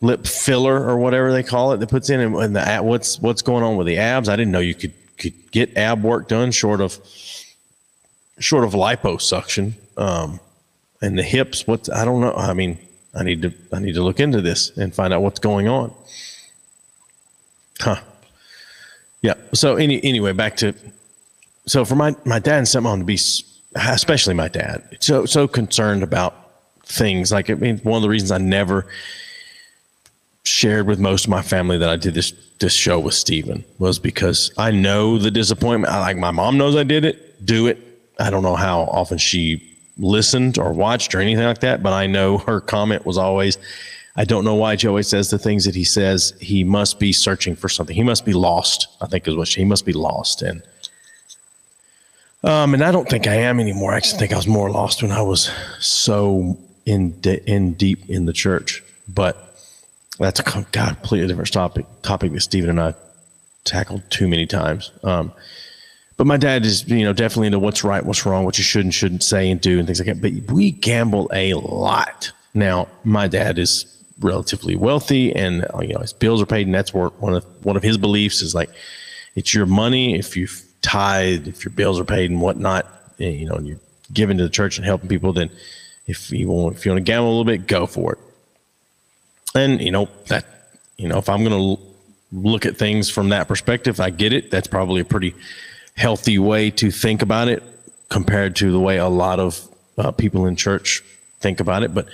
lip 0.00 0.26
filler 0.26 0.76
or 0.76 0.96
whatever 0.98 1.32
they 1.32 1.42
call 1.42 1.72
it 1.72 1.78
that 1.78 1.88
puts 1.88 2.10
in 2.10 2.20
and, 2.20 2.36
and 2.36 2.54
the 2.54 2.78
what's, 2.82 3.18
what's 3.18 3.42
going 3.42 3.64
on 3.64 3.76
with 3.76 3.88
the 3.88 3.98
abs? 3.98 4.28
I 4.28 4.36
didn't 4.36 4.52
know 4.52 4.60
you 4.60 4.74
could, 4.74 4.94
could 5.16 5.50
get 5.50 5.76
ab 5.76 6.04
work 6.04 6.28
done 6.28 6.52
short 6.52 6.80
of, 6.80 6.96
short 8.38 8.62
of 8.62 8.72
liposuction. 8.72 9.72
Um, 9.96 10.38
and 11.00 11.18
the 11.18 11.22
hips. 11.22 11.66
What 11.66 11.92
I 11.92 12.04
don't 12.04 12.20
know. 12.20 12.32
I 12.34 12.52
mean, 12.54 12.78
I 13.14 13.22
need 13.22 13.42
to 13.42 13.52
I 13.72 13.80
need 13.80 13.94
to 13.94 14.02
look 14.02 14.20
into 14.20 14.40
this 14.40 14.76
and 14.76 14.94
find 14.94 15.12
out 15.12 15.22
what's 15.22 15.40
going 15.40 15.68
on. 15.68 15.92
Huh. 17.80 18.00
Yeah. 19.22 19.34
So 19.54 19.76
any 19.76 20.02
anyway, 20.04 20.32
back 20.32 20.56
to 20.58 20.74
so 21.66 21.84
for 21.84 21.94
my 21.94 22.16
my 22.24 22.38
dad 22.38 22.58
and 22.58 22.66
stepmom 22.66 23.00
to 23.00 23.04
be 23.04 23.18
especially 23.74 24.34
my 24.34 24.48
dad 24.48 24.96
so 25.00 25.26
so 25.26 25.46
concerned 25.46 26.02
about 26.02 26.34
things 26.84 27.30
like 27.30 27.50
I 27.50 27.54
mean 27.54 27.78
one 27.80 27.96
of 27.96 28.02
the 28.02 28.08
reasons 28.08 28.30
I 28.30 28.38
never 28.38 28.86
shared 30.42 30.86
with 30.86 30.98
most 30.98 31.24
of 31.24 31.30
my 31.30 31.42
family 31.42 31.76
that 31.78 31.88
I 31.90 31.96
did 31.96 32.14
this 32.14 32.32
this 32.58 32.72
show 32.72 32.98
with 32.98 33.14
Steven 33.14 33.64
was 33.78 33.98
because 33.98 34.50
I 34.58 34.72
know 34.72 35.18
the 35.18 35.30
disappointment. 35.30 35.92
I 35.92 36.00
like 36.00 36.16
my 36.16 36.30
mom 36.30 36.58
knows 36.58 36.74
I 36.74 36.82
did 36.82 37.04
it, 37.04 37.44
do 37.44 37.66
it. 37.66 37.78
I 38.18 38.30
don't 38.30 38.42
know 38.42 38.56
how 38.56 38.80
often 38.80 39.18
she 39.18 39.67
listened 39.98 40.58
or 40.58 40.72
watched 40.72 41.14
or 41.14 41.20
anything 41.20 41.44
like 41.44 41.60
that, 41.60 41.82
but 41.82 41.92
I 41.92 42.06
know 42.06 42.38
her 42.46 42.60
comment 42.60 43.04
was 43.04 43.18
always, 43.18 43.58
I 44.16 44.24
don't 44.24 44.44
know 44.44 44.54
why 44.54 44.76
Joey 44.76 45.02
says 45.02 45.30
the 45.30 45.38
things 45.38 45.64
that 45.64 45.74
he 45.74 45.84
says. 45.84 46.34
He 46.40 46.64
must 46.64 46.98
be 46.98 47.12
searching 47.12 47.54
for 47.54 47.68
something. 47.68 47.94
He 47.94 48.02
must 48.02 48.24
be 48.24 48.32
lost. 48.32 48.88
I 49.00 49.06
think 49.06 49.28
is 49.28 49.36
what 49.36 49.48
she, 49.48 49.60
he 49.60 49.64
must 49.64 49.86
be 49.86 49.92
lost. 49.92 50.42
And 50.42 50.62
um, 52.44 52.72
and 52.72 52.84
I 52.84 52.92
don't 52.92 53.08
think 53.08 53.26
I 53.26 53.34
am 53.34 53.58
anymore. 53.58 53.92
I 53.92 53.96
actually 53.96 54.20
think 54.20 54.32
I 54.32 54.36
was 54.36 54.46
more 54.46 54.70
lost 54.70 55.02
when 55.02 55.10
I 55.10 55.22
was 55.22 55.50
so 55.80 56.56
in 56.86 57.20
de- 57.20 57.44
in 57.50 57.74
deep 57.74 58.08
in 58.08 58.26
the 58.26 58.32
church. 58.32 58.82
But 59.08 59.56
that's 60.18 60.40
a 60.40 60.44
completely 60.44 61.26
different 61.26 61.52
topic 61.52 61.86
topic 62.02 62.32
that 62.32 62.40
Stephen 62.40 62.70
and 62.70 62.80
I 62.80 62.94
tackled 63.64 64.08
too 64.10 64.28
many 64.28 64.46
times. 64.46 64.92
Um, 65.02 65.32
but 66.18 66.26
my 66.26 66.36
dad 66.36 66.66
is, 66.66 66.86
you 66.88 67.04
know, 67.04 67.12
definitely 67.12 67.46
into 67.46 67.60
what's 67.60 67.84
right, 67.84 68.04
what's 68.04 68.26
wrong, 68.26 68.44
what 68.44 68.58
you 68.58 68.64
should 68.64 68.84
and 68.84 68.92
shouldn't 68.92 69.22
say 69.22 69.50
and 69.50 69.60
do 69.60 69.78
and 69.78 69.86
things 69.86 70.00
like 70.00 70.08
that. 70.08 70.20
But 70.20 70.52
we 70.52 70.72
gamble 70.72 71.30
a 71.32 71.54
lot. 71.54 72.32
Now, 72.54 72.88
my 73.04 73.28
dad 73.28 73.56
is 73.56 73.86
relatively 74.20 74.74
wealthy 74.74 75.34
and 75.34 75.64
you 75.80 75.94
know 75.94 76.00
his 76.00 76.12
bills 76.12 76.42
are 76.42 76.46
paid 76.46 76.66
and 76.66 76.74
that's 76.74 76.92
one 76.92 77.34
of 77.34 77.44
one 77.64 77.76
of 77.76 77.84
his 77.84 77.96
beliefs 77.96 78.42
is 78.42 78.52
like 78.52 78.68
it's 79.36 79.54
your 79.54 79.64
money 79.64 80.18
if 80.18 80.36
you've 80.36 80.60
tithe 80.82 81.46
if 81.46 81.64
your 81.64 81.70
bills 81.70 82.00
are 82.00 82.04
paid 82.04 82.28
and 82.28 82.40
whatnot 82.40 82.84
eh, 83.20 83.28
you 83.28 83.46
know 83.46 83.54
and 83.54 83.68
you're 83.68 83.78
giving 84.12 84.36
to 84.36 84.42
the 84.42 84.50
church 84.50 84.76
and 84.76 84.84
helping 84.84 85.08
people 85.08 85.32
then 85.32 85.48
if 86.08 86.32
you 86.32 86.48
want 86.48 86.74
if 86.74 86.84
you 86.84 86.90
want 86.90 86.98
to 86.98 87.08
gamble 87.08 87.28
a 87.28 87.30
little 87.30 87.44
bit 87.44 87.68
go 87.68 87.86
for 87.86 88.14
it 88.14 88.18
and 89.54 89.80
you 89.80 89.92
know 89.92 90.08
that 90.26 90.44
you 90.96 91.06
know 91.06 91.18
if 91.18 91.28
i'm 91.28 91.44
going 91.44 91.76
to 91.76 91.82
look 92.32 92.66
at 92.66 92.76
things 92.76 93.08
from 93.08 93.28
that 93.28 93.46
perspective 93.46 94.00
i 94.00 94.10
get 94.10 94.32
it 94.32 94.50
that's 94.50 94.66
probably 94.66 95.00
a 95.00 95.04
pretty 95.04 95.32
healthy 95.98 96.38
way 96.38 96.70
to 96.70 96.90
think 96.92 97.22
about 97.22 97.48
it 97.48 97.62
compared 98.08 98.54
to 98.56 98.70
the 98.70 98.78
way 98.78 98.98
a 98.98 99.08
lot 99.08 99.40
of 99.40 99.60
uh, 99.98 100.12
people 100.12 100.46
in 100.46 100.54
church 100.54 101.02
think 101.40 101.58
about 101.58 101.82
it. 101.82 101.92
But 101.92 102.06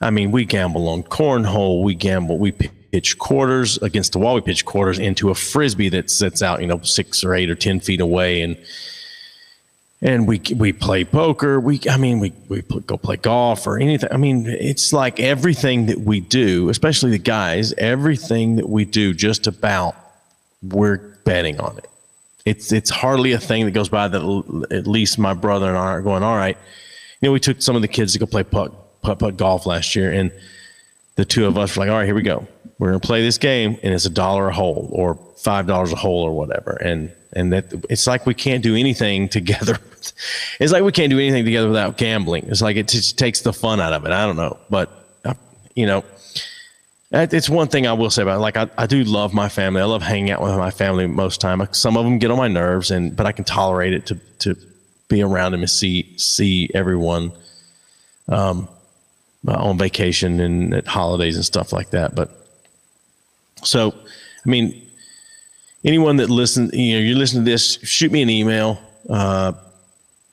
I 0.00 0.10
mean, 0.10 0.32
we 0.32 0.46
gamble 0.46 0.88
on 0.88 1.02
cornhole, 1.02 1.82
we 1.82 1.94
gamble, 1.94 2.38
we 2.38 2.52
pitch 2.52 3.18
quarters 3.18 3.76
against 3.78 4.12
the 4.12 4.18
wall, 4.18 4.34
we 4.36 4.40
pitch 4.40 4.64
quarters 4.64 4.98
into 4.98 5.28
a 5.28 5.34
frisbee 5.34 5.90
that 5.90 6.10
sits 6.10 6.42
out, 6.42 6.62
you 6.62 6.66
know, 6.66 6.80
six 6.80 7.22
or 7.22 7.34
eight 7.34 7.50
or 7.50 7.54
10 7.54 7.80
feet 7.80 8.00
away. 8.00 8.40
And, 8.40 8.56
and 10.00 10.26
we, 10.26 10.40
we 10.56 10.72
play 10.72 11.04
poker. 11.04 11.60
We, 11.60 11.78
I 11.90 11.98
mean, 11.98 12.20
we, 12.20 12.32
we 12.48 12.62
go 12.62 12.96
play 12.96 13.16
golf 13.16 13.66
or 13.66 13.78
anything. 13.78 14.08
I 14.10 14.16
mean, 14.16 14.46
it's 14.46 14.94
like 14.94 15.20
everything 15.20 15.86
that 15.86 16.00
we 16.00 16.20
do, 16.20 16.70
especially 16.70 17.10
the 17.10 17.18
guys, 17.18 17.74
everything 17.74 18.56
that 18.56 18.68
we 18.68 18.86
do 18.86 19.12
just 19.12 19.46
about 19.46 19.94
we're 20.62 20.96
betting 21.24 21.60
on 21.60 21.76
it 21.76 21.90
it's 22.44 22.72
it's 22.72 22.90
hardly 22.90 23.32
a 23.32 23.38
thing 23.38 23.64
that 23.66 23.72
goes 23.72 23.88
by 23.88 24.08
that 24.08 24.20
l- 24.20 24.64
at 24.70 24.86
least 24.86 25.18
my 25.18 25.34
brother 25.34 25.68
and 25.68 25.76
I 25.76 25.92
are 25.92 26.02
going. 26.02 26.22
All 26.22 26.36
right, 26.36 26.56
you 27.20 27.28
know, 27.28 27.32
we 27.32 27.40
took 27.40 27.60
some 27.62 27.76
of 27.76 27.82
the 27.82 27.88
kids 27.88 28.12
to 28.14 28.18
go 28.18 28.26
play 28.26 28.42
putt 28.42 28.72
putt 29.02 29.18
putt 29.18 29.36
golf 29.36 29.66
last 29.66 29.94
year, 29.94 30.12
and 30.12 30.32
the 31.16 31.24
two 31.24 31.46
of 31.46 31.58
us 31.58 31.76
were 31.76 31.84
like, 31.84 31.90
all 31.90 31.98
right, 31.98 32.06
here 32.06 32.14
we 32.14 32.22
go. 32.22 32.46
We're 32.78 32.88
gonna 32.88 33.00
play 33.00 33.22
this 33.22 33.38
game, 33.38 33.78
and 33.82 33.92
it's 33.92 34.06
a 34.06 34.10
dollar 34.10 34.48
a 34.48 34.54
hole 34.54 34.88
or 34.92 35.18
five 35.36 35.66
dollars 35.66 35.92
a 35.92 35.96
hole 35.96 36.22
or 36.22 36.32
whatever, 36.32 36.72
and 36.82 37.12
and 37.34 37.52
that 37.52 37.66
it's 37.88 38.06
like 38.06 38.26
we 38.26 38.34
can't 38.34 38.62
do 38.62 38.74
anything 38.74 39.28
together. 39.38 39.78
it's 40.58 40.72
like 40.72 40.82
we 40.82 40.92
can't 40.92 41.10
do 41.10 41.18
anything 41.18 41.44
together 41.44 41.68
without 41.68 41.98
gambling. 41.98 42.46
It's 42.48 42.62
like 42.62 42.76
it 42.76 42.88
just 42.88 43.18
takes 43.18 43.42
the 43.42 43.52
fun 43.52 43.80
out 43.80 43.92
of 43.92 44.04
it. 44.06 44.12
I 44.12 44.24
don't 44.26 44.36
know, 44.36 44.58
but 44.70 44.90
uh, 45.24 45.34
you 45.74 45.86
know, 45.86 46.04
it's 47.12 47.50
one 47.50 47.68
thing 47.68 47.86
I 47.86 47.92
will 47.92 48.10
say 48.10 48.22
about 48.22 48.36
it. 48.36 48.40
Like 48.40 48.56
I, 48.56 48.68
I 48.78 48.86
do 48.86 49.02
love 49.04 49.34
my 49.34 49.48
family. 49.48 49.80
I 49.80 49.84
love 49.84 50.02
hanging 50.02 50.30
out 50.30 50.42
with 50.42 50.56
my 50.56 50.70
family 50.70 51.06
most 51.06 51.40
time. 51.40 51.66
Some 51.72 51.96
of 51.96 52.04
them 52.04 52.18
get 52.18 52.30
on 52.30 52.38
my 52.38 52.48
nerves, 52.48 52.90
and 52.90 53.16
but 53.16 53.26
I 53.26 53.32
can 53.32 53.44
tolerate 53.44 53.92
it 53.92 54.06
to 54.06 54.14
to 54.40 54.56
be 55.08 55.22
around 55.22 55.52
them 55.52 55.60
and 55.60 55.70
see 55.70 56.16
see 56.16 56.70
everyone 56.72 57.32
um, 58.28 58.68
uh, 59.46 59.54
on 59.54 59.76
vacation 59.76 60.40
and 60.40 60.72
at 60.72 60.86
holidays 60.86 61.36
and 61.36 61.44
stuff 61.44 61.72
like 61.72 61.90
that. 61.90 62.14
But 62.14 62.30
so, 63.62 63.92
I 64.46 64.48
mean, 64.48 64.88
anyone 65.84 66.16
that 66.16 66.30
listens, 66.30 66.72
you 66.72 66.94
know, 66.94 67.00
you're 67.00 67.18
listening 67.18 67.44
to 67.44 67.50
this, 67.50 67.78
shoot 67.82 68.12
me 68.12 68.22
an 68.22 68.30
email, 68.30 68.80
uh, 69.08 69.52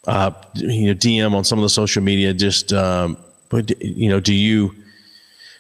uh, 0.06 0.32
you 0.54 0.88
know, 0.88 0.94
DM 0.94 1.34
on 1.34 1.44
some 1.44 1.58
of 1.58 1.64
the 1.64 1.70
social 1.70 2.04
media. 2.04 2.34
Just, 2.34 2.72
um, 2.72 3.18
but 3.50 3.82
you 3.82 4.10
know, 4.10 4.20
do 4.20 4.34
you 4.34 4.76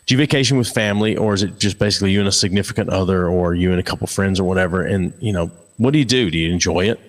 do 0.07 0.13
you 0.13 0.17
vacation 0.17 0.57
with 0.57 0.69
family, 0.69 1.17
or 1.17 1.33
is 1.33 1.43
it 1.43 1.59
just 1.59 1.77
basically 1.77 2.11
you 2.11 2.19
and 2.19 2.29
a 2.29 2.31
significant 2.31 2.89
other, 2.89 3.27
or 3.27 3.53
you 3.53 3.71
and 3.71 3.79
a 3.79 3.83
couple 3.83 4.07
friends, 4.07 4.39
or 4.39 4.45
whatever? 4.45 4.81
And 4.81 5.13
you 5.19 5.33
know, 5.33 5.51
what 5.75 5.91
do 5.91 5.99
you 5.99 6.05
do? 6.05 6.31
Do 6.31 6.37
you 6.37 6.51
enjoy 6.51 6.89
it? 6.89 6.99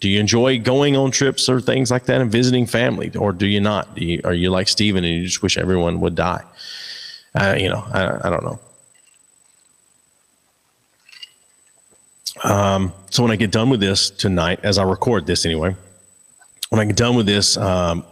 Do 0.00 0.08
you 0.08 0.20
enjoy 0.20 0.58
going 0.58 0.96
on 0.96 1.12
trips 1.12 1.48
or 1.48 1.60
things 1.60 1.90
like 1.90 2.06
that 2.06 2.20
and 2.20 2.30
visiting 2.30 2.66
family, 2.66 3.12
or 3.16 3.32
do 3.32 3.46
you 3.46 3.60
not? 3.60 3.94
Do 3.94 4.04
you, 4.04 4.20
are 4.24 4.34
you 4.34 4.50
like 4.50 4.68
Steven 4.68 5.04
and 5.04 5.14
you 5.14 5.24
just 5.24 5.42
wish 5.42 5.56
everyone 5.56 6.00
would 6.00 6.16
die? 6.16 6.42
Uh, 7.34 7.56
you 7.58 7.68
know, 7.68 7.84
I, 7.92 8.26
I 8.26 8.30
don't 8.30 8.44
know. 8.44 8.60
Um, 12.42 12.92
so 13.10 13.22
when 13.22 13.30
I 13.30 13.36
get 13.36 13.52
done 13.52 13.70
with 13.70 13.80
this 13.80 14.10
tonight, 14.10 14.60
as 14.64 14.78
I 14.78 14.82
record 14.82 15.26
this 15.26 15.46
anyway, 15.46 15.76
when 16.70 16.80
I 16.80 16.84
get 16.84 16.96
done 16.96 17.14
with 17.14 17.26
this, 17.26 17.56
um, 17.56 18.04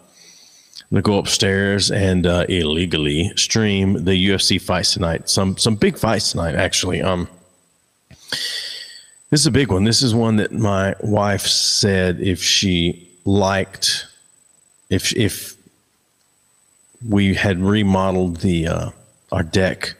Gonna 0.93 1.01
go 1.01 1.19
upstairs 1.19 1.91
and 1.91 2.27
uh, 2.27 2.45
illegally 2.51 3.33
stream 3.35 4.05
the 4.05 4.29
UFC 4.29 4.61
fights 4.61 4.93
tonight. 4.93 5.31
Some 5.31 5.57
some 5.57 5.75
big 5.75 5.97
fights 5.97 6.33
tonight, 6.33 6.55
actually. 6.55 7.01
Um, 7.01 7.29
this 9.31 9.41
is 9.41 9.47
a 9.47 9.51
big 9.51 9.73
one. 9.73 9.85
This 9.85 10.03
is 10.03 10.15
one 10.15 10.37
that 10.37 10.53
my 10.53 10.95
wife 11.01 11.47
said 11.47 12.21
if 12.21 12.43
she 12.43 13.09
liked, 13.25 14.07
if 14.91 15.17
if 15.17 15.57
we 17.09 17.33
had 17.33 17.59
remodeled 17.59 18.37
the 18.41 18.67
uh, 18.67 18.91
our 19.33 19.43
deck 19.43 19.95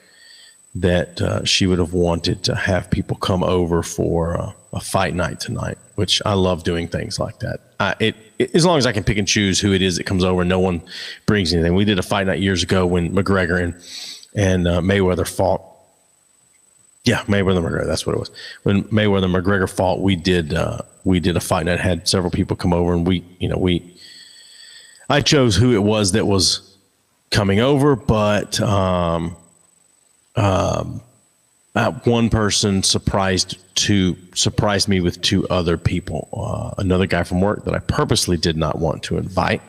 that 0.75 1.23
uh, 1.23 1.43
she 1.43 1.67
would 1.67 1.79
have 1.79 1.95
wanted 1.95 2.45
to 2.45 2.55
have 2.55 2.91
people 2.91 3.17
come 3.17 3.43
over 3.43 3.83
for 3.83 4.39
uh, 4.39 4.53
a 4.75 4.81
fight 4.81 5.15
night 5.15 5.41
tonight, 5.41 5.79
which 5.95 6.21
I 6.27 6.35
love 6.35 6.65
doing 6.65 6.87
things 6.87 7.19
like 7.19 7.39
that. 7.39 7.61
I, 7.81 7.95
it 7.99 8.17
as 8.55 8.65
long 8.65 8.79
as 8.79 8.87
I 8.87 8.93
can 8.93 9.05
pick 9.05 9.19
and 9.19 9.27
choose 9.27 9.61
who 9.61 9.73
it 9.73 9.83
is 9.83 9.97
that 9.97 10.05
comes 10.05 10.25
over, 10.25 10.45
no 10.45 10.61
one 10.61 10.83
brings 11.27 11.53
anything. 11.53 11.75
We 11.75 11.85
did 11.85 11.99
a 11.99 12.03
fight 12.03 12.27
night 12.27 12.41
years 12.41 12.63
ago 12.63 12.87
when 12.87 13.15
McGregor 13.15 13.63
and 13.63 13.75
and 14.35 14.69
uh, 14.69 14.81
Mayweather 14.81 15.29
fought. 15.29 15.63
Yeah, 17.05 17.23
Mayweather 17.25 17.63
McGregor. 17.63 17.87
That's 17.87 18.07
what 18.07 18.15
it 18.15 18.19
was. 18.19 18.31
When 18.63 18.85
Mayweather 18.85 19.31
McGregor 19.31 19.69
fought, 19.69 20.01
we 20.01 20.17
did 20.17 20.55
uh, 20.55 20.79
we 21.05 21.21
did 21.21 21.37
a 21.37 21.41
fight 21.41 21.67
night. 21.67 21.81
Had 21.81 22.09
several 22.09 22.31
people 22.31 22.57
come 22.57 22.73
over, 22.73 22.93
and 22.93 23.07
we 23.07 23.25
you 23.39 23.49
know 23.49 23.59
we. 23.59 23.97
I 25.09 25.21
chose 25.21 25.57
who 25.57 25.75
it 25.75 25.83
was 25.83 26.13
that 26.13 26.27
was 26.27 26.77
coming 27.31 27.61
over, 27.61 27.97
but 27.97 28.61
um, 28.61 29.37
uh, 31.75 31.93
one 32.05 32.29
person 32.29 32.83
surprised 32.83 33.57
to 33.75 34.17
surprised 34.35 34.89
me 34.89 35.01
with 35.01 35.21
two 35.23 35.49
other 35.49 35.79
people. 35.79 36.29
Uh, 36.33 36.75
another 36.83 37.07
guy 37.07 37.23
from 37.23 37.41
work 37.41 37.65
that 37.65 37.75
I 37.75 37.79
purposely 37.79 38.37
did 38.37 38.57
not 38.57 38.79
want 38.79 39.05
to 39.05 39.17
invite, 39.17 39.63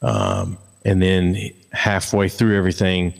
um, 0.00 0.58
and 0.84 1.02
then 1.02 1.36
halfway 1.72 2.28
through 2.28 2.56
everything, 2.56 3.14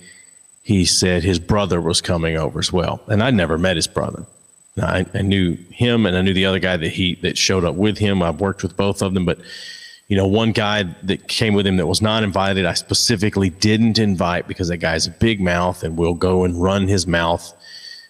he 0.62 0.84
said 0.84 1.24
his 1.24 1.40
brother 1.40 1.80
was 1.80 2.00
coming 2.00 2.36
over 2.36 2.60
as 2.60 2.72
well, 2.72 3.00
and 3.08 3.22
I 3.22 3.30
never 3.30 3.58
met 3.58 3.76
his 3.76 3.88
brother. 3.88 4.24
I, 4.80 5.04
I 5.12 5.22
knew 5.22 5.56
him, 5.72 6.06
and 6.06 6.16
I 6.16 6.22
knew 6.22 6.32
the 6.32 6.46
other 6.46 6.60
guy 6.60 6.76
that 6.76 6.90
he 6.90 7.16
that 7.16 7.36
showed 7.36 7.64
up 7.64 7.74
with 7.74 7.98
him. 7.98 8.22
I've 8.22 8.40
worked 8.40 8.62
with 8.62 8.76
both 8.76 9.02
of 9.02 9.12
them, 9.14 9.24
but 9.24 9.40
you 10.06 10.16
know, 10.16 10.26
one 10.26 10.52
guy 10.52 10.84
that 11.02 11.26
came 11.26 11.52
with 11.52 11.66
him 11.66 11.78
that 11.78 11.86
was 11.86 12.00
not 12.00 12.22
invited, 12.22 12.64
I 12.64 12.74
specifically 12.74 13.50
didn't 13.50 13.98
invite 13.98 14.46
because 14.46 14.68
that 14.68 14.78
guy's 14.78 15.08
a 15.08 15.10
big 15.10 15.40
mouth 15.40 15.82
and 15.82 15.98
will 15.98 16.14
go 16.14 16.44
and 16.44 16.62
run 16.62 16.86
his 16.86 17.06
mouth 17.06 17.52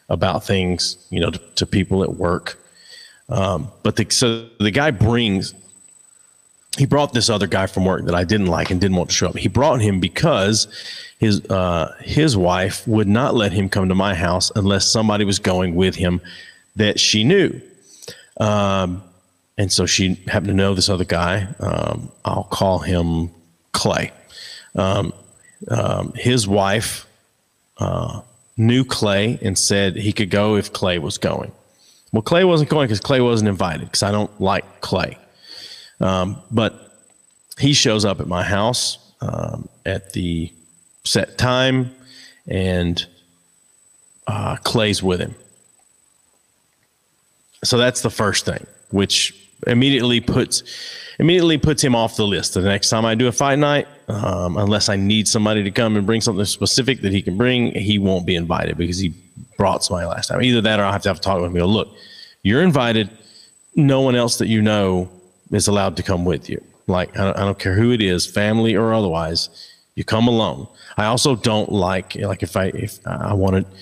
about 0.09 0.45
things, 0.45 0.97
you 1.11 1.21
know, 1.21 1.31
to, 1.31 1.39
to 1.57 1.67
people 1.67 2.03
at 2.03 2.15
work. 2.15 2.59
Um, 3.29 3.71
but 3.83 3.97
the, 3.97 4.07
so 4.11 4.49
the 4.59 4.71
guy 4.71 4.91
brings, 4.91 5.55
he 6.79 6.87
brought 6.87 7.13
this 7.13 7.29
other 7.29 7.47
guy 7.47 7.67
from 7.67 7.85
work 7.85 8.05
that 8.07 8.15
I 8.15 8.25
didn't 8.25 8.47
like 8.47 8.71
and 8.71 8.81
didn't 8.81 8.97
want 8.97 9.11
to 9.11 9.17
show 9.17 9.29
up. 9.29 9.37
He 9.37 9.49
brought 9.49 9.81
him 9.81 10.01
because 10.01 10.69
his 11.19 11.45
uh, 11.47 11.95
his 12.01 12.37
wife 12.37 12.87
would 12.87 13.09
not 13.09 13.35
let 13.35 13.53
him 13.53 13.69
come 13.69 13.89
to 13.89 13.95
my 13.95 14.15
house 14.15 14.53
unless 14.55 14.87
somebody 14.87 15.25
was 15.25 15.39
going 15.39 15.75
with 15.75 15.97
him 15.97 16.21
that 16.77 17.01
she 17.01 17.25
knew. 17.25 17.61
Um, 18.39 19.03
and 19.57 19.73
so 19.73 19.85
she 19.85 20.15
happened 20.29 20.49
to 20.49 20.55
know 20.55 20.75
this 20.75 20.89
other 20.89 21.05
guy. 21.05 21.49
Um, 21.59 22.13
I'll 22.25 22.45
call 22.45 22.79
him 22.79 23.31
Clay. 23.73 24.13
Um, 24.77 25.13
um, 25.69 26.13
his 26.15 26.47
wife 26.47 27.07
uh, 27.79 28.21
knew 28.59 28.85
Clay 28.85 29.39
and 29.41 29.57
said 29.57 29.97
he 29.97 30.13
could 30.13 30.31
go 30.31 30.57
if 30.57 30.73
Clay 30.73 30.99
was 30.99 31.17
going. 31.17 31.53
Well, 32.13 32.23
Clay 32.23 32.45
wasn't 32.45 32.71
going 32.71 32.89
because 32.89 33.01
Clay 33.01 33.21
wasn't 33.21 33.49
invited 33.49 33.87
because 33.87 34.03
I 34.03 34.11
don't 34.11 34.41
like 34.41 34.81
Clay. 34.81 35.17
Um, 36.01 36.43
but 36.51 36.93
he 37.59 37.73
shows 37.73 38.05
up 38.05 38.21
at 38.21 38.27
my 38.27 38.43
house 38.43 38.99
um, 39.21 39.69
at 39.87 40.13
the 40.13 40.53
set 41.05 41.39
time, 41.39 41.95
and 42.47 43.05
uh, 44.27 44.57
Clay's 44.57 45.03
with 45.03 45.21
him. 45.21 45.35
So 47.65 47.79
that's 47.79 48.03
the 48.03 48.11
first 48.11 48.45
thing, 48.45 48.67
which 48.91 49.35
immediately 49.67 50.21
puts 50.21 50.63
immediately 51.19 51.59
puts 51.59 51.83
him 51.83 51.95
off 51.95 52.17
the 52.17 52.27
list. 52.27 52.55
The 52.55 52.63
next 52.63 52.91
time 52.91 53.05
I 53.05 53.15
do 53.15 53.27
a 53.27 53.33
fight 53.33 53.59
night, 53.59 53.89
um, 54.09 54.57
unless 54.57 54.89
I 54.89 54.97
need 54.97 55.29
somebody 55.29 55.63
to 55.63 55.71
come 55.71 55.97
and 55.97 56.07
bring 56.07 56.21
something 56.21 56.45
specific 56.45 57.03
that 57.03 57.13
he 57.13 57.21
can 57.21 57.37
bring, 57.37 57.73
he 57.73 57.99
won't 57.99 58.27
be 58.27 58.37
invited 58.37 58.79
because 58.79 58.99
he 58.99 59.13
brought 59.57 59.85
somebody 59.85 60.07
last 60.07 60.29
time. 60.29 60.43
Either 60.43 60.61
that, 60.63 60.81
or 60.81 60.85
I 60.85 60.87
will 60.87 60.93
have 60.93 61.03
to 61.03 61.09
have 61.11 61.19
a 61.19 61.21
talk 61.21 61.41
with 61.41 61.47
him. 61.47 61.55
Go, 61.55 61.67
look, 61.67 61.89
you're 62.43 62.63
invited. 62.63 63.11
No 63.75 64.01
one 64.01 64.17
else 64.17 64.39
that 64.39 64.49
you 64.49 64.63
know 64.63 65.11
is 65.53 65.69
allowed 65.69 65.97
to 65.99 66.03
come 66.03 66.25
with 66.25 66.49
you. 66.49 66.63
Like 66.87 67.19
I 67.19 67.25
don't, 67.25 67.37
I 67.37 67.41
don't 67.41 67.59
care 67.59 67.75
who 67.75 67.93
it 67.93 68.01
is, 68.01 68.27
family 68.27 68.75
or 68.75 68.95
otherwise. 68.95 69.51
You 69.95 70.05
come 70.05 70.27
alone. 70.27 70.69
I 70.97 71.07
also 71.07 71.37
don't 71.37 71.71
like 71.71 72.15
like 72.17 72.43
if 72.43 72.57
I 72.57 72.67
if 72.67 72.99
I 73.07 73.35
want 73.35 73.57
to 73.57 73.79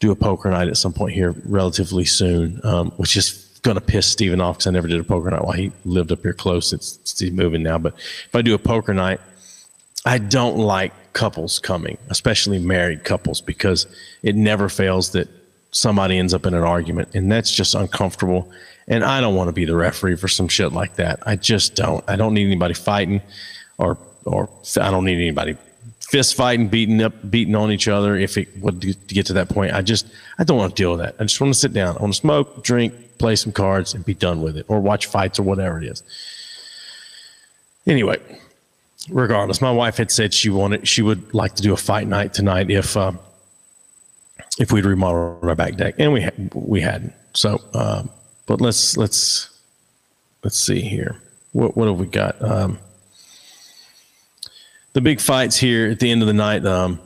do 0.00 0.10
a 0.10 0.16
poker 0.16 0.50
night 0.50 0.68
at 0.68 0.76
some 0.76 0.92
point 0.92 1.12
here 1.12 1.34
relatively 1.44 2.04
soon, 2.04 2.60
um, 2.64 2.90
which 2.92 3.16
is 3.16 3.60
going 3.62 3.76
to 3.76 3.80
piss 3.80 4.06
Steven 4.06 4.40
off 4.40 4.56
because 4.56 4.66
I 4.66 4.70
never 4.70 4.88
did 4.88 4.98
a 4.98 5.04
poker 5.04 5.30
night 5.30 5.44
while 5.44 5.52
he 5.52 5.70
lived 5.84 6.10
up 6.10 6.22
here 6.22 6.32
close. 6.32 6.72
It's, 6.72 6.98
it's 7.02 7.22
moving 7.30 7.62
now, 7.62 7.78
but 7.78 7.94
if 7.94 8.34
I 8.34 8.42
do 8.42 8.54
a 8.54 8.58
poker 8.58 8.94
night, 8.94 9.20
I 10.06 10.18
don't 10.18 10.56
like 10.56 10.92
couples 11.12 11.58
coming, 11.58 11.98
especially 12.08 12.58
married 12.58 13.04
couples, 13.04 13.40
because 13.40 13.86
it 14.22 14.34
never 14.36 14.68
fails 14.68 15.10
that 15.12 15.28
somebody 15.72 16.18
ends 16.18 16.34
up 16.34 16.46
in 16.46 16.54
an 16.54 16.62
argument, 16.64 17.14
and 17.14 17.30
that's 17.30 17.50
just 17.50 17.74
uncomfortable. 17.74 18.50
And 18.88 19.04
I 19.04 19.20
don't 19.20 19.34
want 19.34 19.48
to 19.48 19.52
be 19.52 19.64
the 19.64 19.76
referee 19.76 20.16
for 20.16 20.28
some 20.28 20.48
shit 20.48 20.72
like 20.72 20.96
that. 20.96 21.20
I 21.26 21.36
just 21.36 21.74
don't. 21.74 22.02
I 22.08 22.16
don't 22.16 22.34
need 22.34 22.46
anybody 22.46 22.74
fighting, 22.74 23.20
or 23.78 23.98
or 24.24 24.48
I 24.80 24.90
don't 24.90 25.04
need 25.04 25.16
anybody 25.16 25.56
fist 26.00 26.34
fighting, 26.34 26.66
beating 26.66 27.00
up, 27.02 27.30
beating 27.30 27.54
on 27.54 27.70
each 27.70 27.86
other. 27.86 28.16
If 28.16 28.36
it 28.36 28.48
would 28.58 28.80
get 29.06 29.26
to 29.26 29.32
that 29.34 29.48
point, 29.48 29.72
I 29.72 29.82
just 29.82 30.06
I 30.38 30.44
don't 30.44 30.56
want 30.56 30.74
to 30.74 30.82
deal 30.82 30.90
with 30.92 31.00
that. 31.00 31.14
I 31.20 31.24
just 31.24 31.40
want 31.40 31.52
to 31.54 31.58
sit 31.58 31.72
down. 31.72 31.96
I 31.96 32.00
want 32.00 32.14
to 32.14 32.20
smoke, 32.20 32.64
drink, 32.64 32.94
play 33.18 33.36
some 33.36 33.52
cards, 33.52 33.94
and 33.94 34.04
be 34.04 34.14
done 34.14 34.42
with 34.42 34.56
it, 34.56 34.66
or 34.68 34.80
watch 34.80 35.06
fights 35.06 35.38
or 35.38 35.44
whatever 35.44 35.78
it 35.78 35.84
is. 35.84 36.02
Anyway, 37.86 38.18
regardless, 39.08 39.60
my 39.60 39.72
wife 39.72 39.96
had 39.96 40.10
said 40.10 40.34
she 40.34 40.50
wanted 40.50 40.86
she 40.86 41.02
would 41.02 41.32
like 41.32 41.54
to 41.56 41.62
do 41.62 41.72
a 41.72 41.76
fight 41.76 42.06
night 42.06 42.34
tonight 42.34 42.70
if 42.70 42.96
uh, 42.96 43.12
if 44.58 44.72
we'd 44.72 44.84
remodel 44.84 45.38
our 45.42 45.54
back 45.54 45.76
deck, 45.76 45.94
and 45.98 46.12
we 46.12 46.22
ha- 46.22 46.30
we 46.54 46.80
hadn't. 46.80 47.12
So, 47.34 47.60
uh, 47.72 48.02
but 48.46 48.60
let's 48.60 48.96
let's 48.96 49.48
let's 50.44 50.58
see 50.58 50.80
here. 50.80 51.16
What 51.52 51.76
what 51.76 51.88
have 51.88 51.98
we 51.98 52.06
got? 52.06 52.40
Um, 52.42 52.78
the 54.92 55.00
big 55.00 55.20
fights 55.20 55.56
here 55.56 55.90
at 55.90 56.00
the 56.00 56.10
end 56.10 56.22
of 56.22 56.26
the 56.26 56.34
night. 56.34 56.66
Um, 56.66 57.00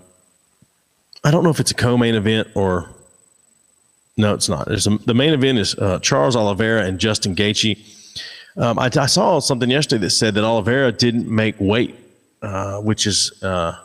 I 1.22 1.30
don't 1.30 1.44
know 1.44 1.50
if 1.50 1.60
it's 1.60 1.70
a 1.70 1.74
co-main 1.74 2.14
event 2.14 2.48
or 2.54 2.88
No, 4.16 4.34
it's 4.34 4.48
not. 4.48 4.68
There's 4.68 4.86
a, 4.86 4.98
the 4.98 5.14
main 5.14 5.32
event 5.32 5.58
is 5.58 5.74
uh, 5.76 5.98
Charles 6.00 6.36
Oliveira 6.36 6.84
and 6.84 6.98
Justin 6.98 7.34
Gaethje. 7.34 7.78
Um, 8.56 8.78
I, 8.78 8.90
I, 8.96 9.06
saw 9.06 9.40
something 9.40 9.68
yesterday 9.68 10.02
that 10.02 10.10
said 10.10 10.34
that 10.34 10.44
Oliveira 10.44 10.92
didn't 10.92 11.28
make 11.28 11.56
weight, 11.58 11.96
uh, 12.40 12.80
which 12.80 13.06
is 13.06 13.42
uh, 13.42 13.76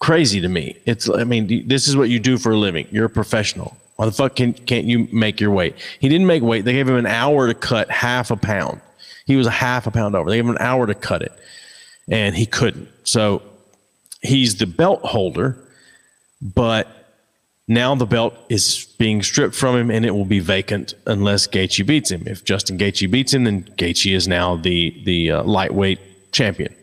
crazy 0.00 0.40
to 0.40 0.48
me. 0.48 0.76
It's, 0.84 1.08
I 1.08 1.24
mean, 1.24 1.66
this 1.66 1.88
is 1.88 1.96
what 1.96 2.10
you 2.10 2.18
do 2.20 2.36
for 2.36 2.52
a 2.52 2.58
living. 2.58 2.86
You're 2.90 3.06
a 3.06 3.10
professional. 3.10 3.76
Why 3.96 4.06
the 4.06 4.12
fuck 4.12 4.36
can, 4.36 4.52
can't 4.52 4.84
you 4.84 5.08
make 5.12 5.40
your 5.40 5.50
weight? 5.50 5.76
He 5.98 6.08
didn't 6.08 6.26
make 6.26 6.42
weight. 6.42 6.64
They 6.64 6.72
gave 6.72 6.88
him 6.88 6.96
an 6.96 7.06
hour 7.06 7.46
to 7.46 7.54
cut 7.54 7.90
half 7.90 8.30
a 8.30 8.36
pound. 8.36 8.80
He 9.26 9.36
was 9.36 9.46
a 9.46 9.50
half 9.50 9.86
a 9.86 9.90
pound 9.90 10.14
over. 10.14 10.28
They 10.28 10.36
gave 10.36 10.44
him 10.44 10.50
an 10.50 10.58
hour 10.60 10.86
to 10.86 10.94
cut 10.94 11.22
it, 11.22 11.32
and 12.08 12.34
he 12.34 12.46
couldn't. 12.46 12.88
So 13.04 13.42
he's 14.22 14.56
the 14.56 14.66
belt 14.66 15.02
holder, 15.02 15.56
but 16.40 16.99
now 17.70 17.94
the 17.94 18.04
belt 18.04 18.34
is 18.48 18.86
being 18.98 19.22
stripped 19.22 19.54
from 19.54 19.76
him, 19.76 19.92
and 19.92 20.04
it 20.04 20.10
will 20.10 20.24
be 20.24 20.40
vacant 20.40 20.94
unless 21.06 21.46
Gaethje 21.46 21.86
beats 21.86 22.10
him. 22.10 22.24
If 22.26 22.44
Justin 22.44 22.76
Gaethje 22.76 23.08
beats 23.08 23.32
him, 23.32 23.44
then 23.44 23.62
Gaethje 23.62 24.12
is 24.12 24.26
now 24.26 24.56
the 24.56 25.00
the 25.04 25.30
uh, 25.30 25.42
lightweight 25.44 26.00
champion. 26.32 26.74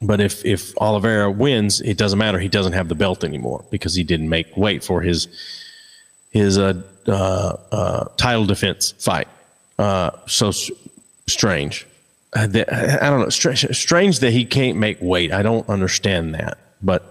But 0.00 0.22
if 0.22 0.42
if 0.42 0.74
Oliveira 0.78 1.30
wins, 1.30 1.82
it 1.82 1.98
doesn't 1.98 2.18
matter. 2.18 2.38
He 2.38 2.48
doesn't 2.48 2.72
have 2.72 2.88
the 2.88 2.94
belt 2.94 3.24
anymore 3.24 3.62
because 3.70 3.94
he 3.94 4.04
didn't 4.04 4.30
make 4.30 4.56
weight 4.56 4.82
for 4.82 5.02
his 5.02 5.28
his 6.30 6.56
uh, 6.56 6.82
uh, 7.06 7.56
uh 7.70 8.04
title 8.16 8.46
defense 8.46 8.92
fight. 8.92 9.28
Uh, 9.78 10.12
so 10.26 10.50
strange. 11.26 11.86
Uh, 12.32 12.48
I 12.50 13.10
don't 13.10 13.20
know. 13.20 13.28
Strange, 13.28 13.66
strange 13.76 14.20
that 14.20 14.30
he 14.30 14.46
can't 14.46 14.78
make 14.78 14.96
weight. 15.02 15.30
I 15.30 15.42
don't 15.42 15.68
understand 15.68 16.34
that. 16.36 16.56
But 16.80 17.04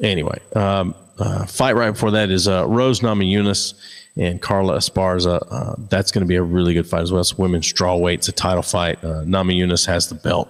anyway, 0.00 0.38
um, 0.54 0.94
uh, 1.22 1.46
fight 1.46 1.76
right 1.76 1.92
before 1.92 2.10
that 2.10 2.30
is 2.30 2.48
uh, 2.48 2.66
Rose 2.66 3.00
Namajunas 3.00 3.74
and 4.16 4.42
Carla 4.42 4.76
Esparza. 4.76 5.40
Uh, 5.50 5.76
that's 5.88 6.10
going 6.10 6.22
to 6.22 6.26
be 6.26 6.34
a 6.34 6.42
really 6.42 6.74
good 6.74 6.86
fight 6.86 7.02
as 7.02 7.12
well. 7.12 7.20
It's 7.20 7.38
women's 7.38 7.66
straw 7.68 7.96
weight. 7.96 8.20
It's 8.20 8.28
a 8.28 8.32
title 8.32 8.62
fight. 8.62 8.98
Uh, 9.04 9.22
Namajunas 9.22 9.86
has 9.86 10.08
the 10.08 10.16
belt, 10.16 10.48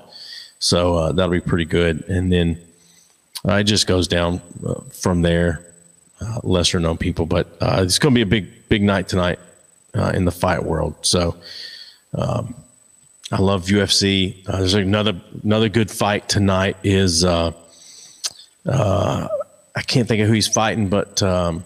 so 0.61 0.97
uh, 0.97 1.13
that'll 1.13 1.31
be 1.31 1.41
pretty 1.41 1.67
good. 1.67 2.09
And 2.09 2.33
then 2.33 2.59
uh, 3.47 3.57
it 3.57 3.65
just 3.65 3.87
goes 3.87 4.09
down 4.09 4.41
uh, 4.67 4.81
from 4.93 5.21
there. 5.21 5.67
lesser 6.43 6.81
known 6.81 6.97
people, 6.97 7.27
but 7.27 7.49
it's 7.61 7.99
going 7.99 8.15
to 8.15 8.19
be 8.19 8.23
a 8.23 8.27
big, 8.27 8.69
big 8.71 8.83
night 8.83 9.09
tonight 9.09 9.39
in 10.15 10.25
the 10.25 10.33
fight 10.33 10.65
world. 10.65 10.95
So. 11.03 11.37
Um, 12.15 12.55
I 13.31 13.41
love 13.41 13.65
UFC. 13.65 14.45
there's 14.45 14.75
another 14.75 15.19
another 15.43 15.71
good 15.71 15.91
fight 15.91 16.29
tonight. 16.29 16.77
Is 16.85 17.25
uh, 17.25 17.53
I 19.75 19.83
can't 19.83 20.07
think 20.07 20.21
of 20.21 20.29
who 20.29 20.35
he's 20.35 20.49
fighting, 20.49 20.89
but 20.89 21.23
um, 21.23 21.65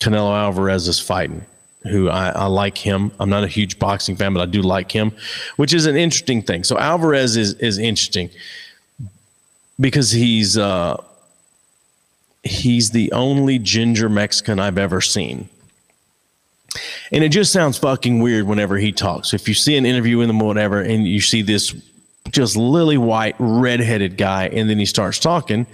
Canelo 0.00 0.36
Alvarez 0.36 0.88
is 0.88 1.00
fighting. 1.00 1.44
Who 1.84 2.08
I, 2.08 2.30
I, 2.30 2.46
like 2.46 2.78
him. 2.78 3.12
I'm 3.20 3.28
not 3.28 3.44
a 3.44 3.46
huge 3.46 3.78
boxing 3.78 4.16
fan, 4.16 4.32
but 4.32 4.40
I 4.40 4.46
do 4.46 4.62
like 4.62 4.90
him, 4.90 5.12
which 5.56 5.74
is 5.74 5.84
an 5.84 5.96
interesting 5.96 6.40
thing. 6.40 6.64
So 6.64 6.78
Alvarez 6.78 7.36
is 7.36 7.52
is 7.54 7.76
interesting 7.76 8.30
because 9.78 10.10
he's 10.10 10.56
uh, 10.56 10.96
he's 12.42 12.90
the 12.92 13.12
only 13.12 13.58
ginger 13.58 14.08
Mexican 14.08 14.58
I've 14.58 14.78
ever 14.78 15.02
seen. 15.02 15.50
And 17.12 17.22
it 17.22 17.28
just 17.28 17.52
sounds 17.52 17.78
fucking 17.78 18.20
weird 18.20 18.46
whenever 18.46 18.78
he 18.78 18.90
talks. 18.90 19.34
If 19.34 19.46
you 19.46 19.54
see 19.54 19.76
an 19.76 19.86
interview 19.86 20.20
in 20.20 20.28
the 20.28 20.44
whatever, 20.44 20.80
and 20.80 21.06
you 21.06 21.20
see 21.20 21.42
this 21.42 21.74
just 22.30 22.56
lily 22.56 22.98
white, 22.98 23.36
redheaded 23.38 24.16
guy, 24.16 24.48
and 24.48 24.68
then 24.68 24.78
he 24.78 24.86
starts 24.86 25.18
talking, 25.18 25.66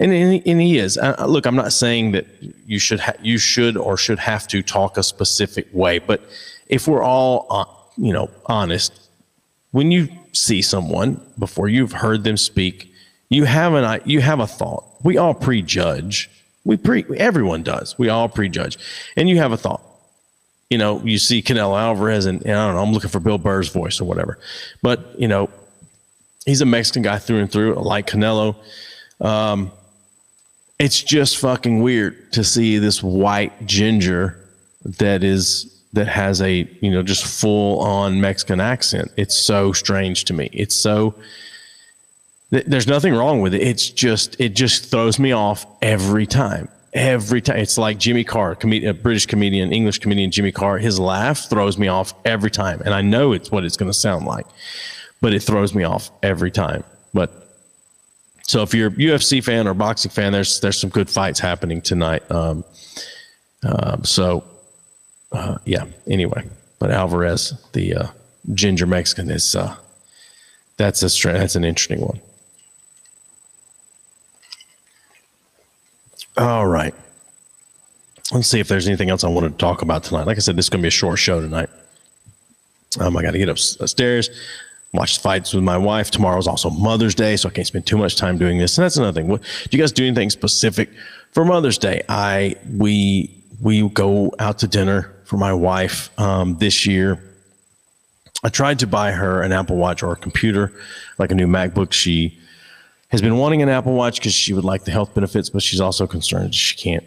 and 0.00 0.12
and, 0.12 0.60
he 0.60 0.78
is. 0.78 0.96
Uh, 0.96 1.26
look, 1.28 1.46
I'm 1.46 1.54
not 1.54 1.72
saying 1.72 2.12
that 2.12 2.26
you 2.66 2.78
should 2.78 3.00
ha- 3.00 3.20
you 3.22 3.36
should 3.36 3.76
or 3.76 3.96
should 3.96 4.18
have 4.18 4.48
to 4.48 4.62
talk 4.62 4.96
a 4.96 5.02
specific 5.02 5.68
way, 5.72 5.98
but 5.98 6.22
if 6.68 6.88
we're 6.88 7.02
all 7.02 7.46
uh, 7.50 7.64
you 7.98 8.12
know 8.12 8.30
honest, 8.46 8.98
when 9.72 9.90
you 9.92 10.08
see 10.32 10.62
someone 10.62 11.20
before 11.38 11.68
you've 11.68 11.92
heard 11.92 12.24
them 12.24 12.38
speak, 12.38 12.92
you 13.28 13.44
have 13.44 13.74
an 13.74 14.00
you 14.06 14.22
have 14.22 14.40
a 14.40 14.46
thought. 14.46 14.84
We 15.02 15.18
all 15.18 15.34
prejudge. 15.34 16.30
We 16.64 16.78
pre 16.78 17.04
everyone 17.18 17.62
does. 17.62 17.98
We 17.98 18.08
all 18.08 18.28
prejudge, 18.28 18.78
and 19.16 19.28
you 19.28 19.36
have 19.36 19.52
a 19.52 19.58
thought. 19.58 19.82
You 20.70 20.78
know, 20.78 21.00
you 21.00 21.18
see 21.18 21.42
Canelo 21.42 21.78
Alvarez, 21.78 22.24
and, 22.24 22.42
and 22.46 22.54
I 22.54 22.66
don't 22.66 22.76
know. 22.76 22.82
I'm 22.82 22.92
looking 22.92 23.10
for 23.10 23.20
Bill 23.20 23.38
Burr's 23.38 23.68
voice 23.68 24.00
or 24.00 24.04
whatever, 24.04 24.38
but 24.80 25.18
you 25.18 25.28
know, 25.28 25.50
he's 26.46 26.62
a 26.62 26.66
Mexican 26.66 27.02
guy 27.02 27.18
through 27.18 27.40
and 27.40 27.52
through, 27.52 27.74
like 27.74 28.06
Canelo. 28.06 28.56
Um, 29.20 29.72
it's 30.80 31.02
just 31.02 31.36
fucking 31.36 31.82
weird 31.82 32.32
to 32.32 32.42
see 32.42 32.78
this 32.78 33.02
white 33.02 33.66
ginger 33.66 34.36
that 34.84 35.22
is 35.22 35.76
that 35.92 36.08
has 36.08 36.40
a 36.40 36.66
you 36.80 36.90
know 36.90 37.02
just 37.02 37.24
full 37.24 37.80
on 37.80 38.20
Mexican 38.20 38.60
accent. 38.60 39.12
It's 39.16 39.36
so 39.36 39.72
strange 39.72 40.24
to 40.24 40.32
me. 40.32 40.48
It's 40.52 40.74
so 40.74 41.14
there's 42.48 42.86
nothing 42.86 43.14
wrong 43.14 43.42
with 43.42 43.52
it. 43.54 43.60
It's 43.62 43.90
just 43.90 44.40
it 44.40 44.54
just 44.54 44.90
throws 44.90 45.18
me 45.18 45.32
off 45.32 45.66
every 45.82 46.26
time. 46.26 46.68
Every 46.94 47.40
time 47.40 47.58
it's 47.58 47.78
like 47.78 47.98
Jimmy 47.98 48.24
Carr, 48.24 48.56
a 48.60 48.92
British 48.94 49.26
comedian, 49.26 49.72
English 49.72 49.98
comedian 49.98 50.30
Jimmy 50.30 50.50
Carr. 50.50 50.78
His 50.78 50.98
laugh 50.98 51.48
throws 51.48 51.78
me 51.78 51.88
off 51.88 52.14
every 52.24 52.50
time, 52.50 52.80
and 52.84 52.94
I 52.94 53.02
know 53.02 53.32
it's 53.32 53.52
what 53.52 53.64
it's 53.64 53.76
going 53.76 53.90
to 53.90 53.96
sound 53.96 54.26
like, 54.26 54.46
but 55.20 55.32
it 55.32 55.40
throws 55.40 55.72
me 55.72 55.84
off 55.84 56.10
every 56.22 56.50
time. 56.50 56.82
But 57.14 57.39
so 58.50 58.62
if 58.62 58.74
you're 58.74 58.88
a 58.88 58.90
UFC 58.90 59.44
fan 59.44 59.68
or 59.68 59.74
boxing 59.74 60.10
fan, 60.10 60.32
there's 60.32 60.58
there's 60.58 60.76
some 60.76 60.90
good 60.90 61.08
fights 61.08 61.38
happening 61.38 61.80
tonight. 61.80 62.28
Um, 62.32 62.64
um, 63.62 64.02
so 64.02 64.42
uh, 65.30 65.58
yeah. 65.64 65.84
Anyway, 66.08 66.44
but 66.80 66.90
Alvarez, 66.90 67.54
the 67.74 67.94
uh, 67.94 68.06
ginger 68.52 68.88
Mexican, 68.88 69.30
is 69.30 69.54
uh, 69.54 69.76
that's 70.78 71.00
a 71.04 71.28
that's 71.28 71.54
an 71.54 71.64
interesting 71.64 72.00
one. 72.00 72.20
All 76.36 76.66
right. 76.66 76.94
Let's 78.32 78.48
see 78.48 78.58
if 78.58 78.66
there's 78.66 78.88
anything 78.88 79.10
else 79.10 79.22
I 79.22 79.28
wanted 79.28 79.52
to 79.52 79.58
talk 79.58 79.82
about 79.82 80.02
tonight. 80.02 80.26
Like 80.26 80.38
I 80.38 80.40
said, 80.40 80.56
this 80.56 80.64
is 80.64 80.70
going 80.70 80.80
to 80.80 80.84
be 80.84 80.88
a 80.88 80.90
short 80.90 81.20
show 81.20 81.40
tonight. 81.40 81.70
Um, 82.98 83.16
I 83.16 83.22
got 83.22 83.30
to 83.30 83.38
get 83.38 83.48
upstairs, 83.48 84.28
watch 84.92 85.18
fights 85.18 85.54
with 85.54 85.64
my 85.64 85.78
wife. 85.78 86.10
Tomorrow 86.10 86.38
is 86.38 86.46
also 86.46 86.70
Mother's 86.70 87.14
Day, 87.14 87.36
so 87.36 87.48
I 87.48 87.52
can't 87.52 87.66
spend 87.66 87.86
too 87.86 87.96
much 87.98 88.16
time 88.16 88.38
doing 88.38 88.58
this. 88.58 88.76
And 88.76 88.84
that's 88.84 88.96
another 88.96 89.18
thing. 89.18 89.28
What, 89.28 89.42
do 89.42 89.76
you 89.76 89.82
guys 89.82 89.92
do 89.92 90.04
anything 90.04 90.30
specific 90.30 90.90
for 91.32 91.44
Mother's 91.44 91.78
Day? 91.78 92.02
I 92.08 92.56
we 92.76 93.34
we 93.60 93.88
go 93.90 94.32
out 94.38 94.58
to 94.60 94.66
dinner 94.66 95.14
for 95.24 95.36
my 95.36 95.52
wife 95.52 96.10
um, 96.18 96.56
this 96.58 96.86
year. 96.86 97.22
I 98.42 98.48
tried 98.48 98.78
to 98.80 98.86
buy 98.86 99.12
her 99.12 99.42
an 99.42 99.52
Apple 99.52 99.76
Watch 99.76 100.02
or 100.02 100.12
a 100.12 100.16
computer, 100.16 100.72
like 101.18 101.30
a 101.30 101.34
new 101.34 101.46
MacBook. 101.46 101.92
She 101.92 102.38
has 103.08 103.20
been 103.20 103.36
wanting 103.36 103.60
an 103.62 103.68
Apple 103.68 103.92
Watch 103.92 104.18
because 104.18 104.32
she 104.32 104.54
would 104.54 104.64
like 104.64 104.84
the 104.84 104.90
health 104.90 105.14
benefits, 105.14 105.50
but 105.50 105.62
she's 105.62 105.80
also 105.80 106.06
concerned 106.06 106.54
she 106.54 106.76
can't. 106.76 107.04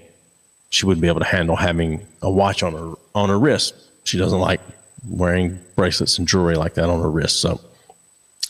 She 0.69 0.85
wouldn't 0.85 1.01
be 1.01 1.07
able 1.07 1.19
to 1.19 1.25
handle 1.25 1.55
having 1.55 2.05
a 2.21 2.31
watch 2.31 2.63
on 2.63 2.73
her 2.73 2.93
on 3.13 3.29
her 3.29 3.39
wrist. 3.39 3.75
She 4.05 4.17
doesn't 4.17 4.39
like 4.39 4.61
wearing 5.07 5.59
bracelets 5.75 6.17
and 6.17 6.27
jewelry 6.27 6.55
like 6.55 6.75
that 6.75 6.89
on 6.89 7.01
her 7.01 7.09
wrist. 7.09 7.41
So 7.41 7.59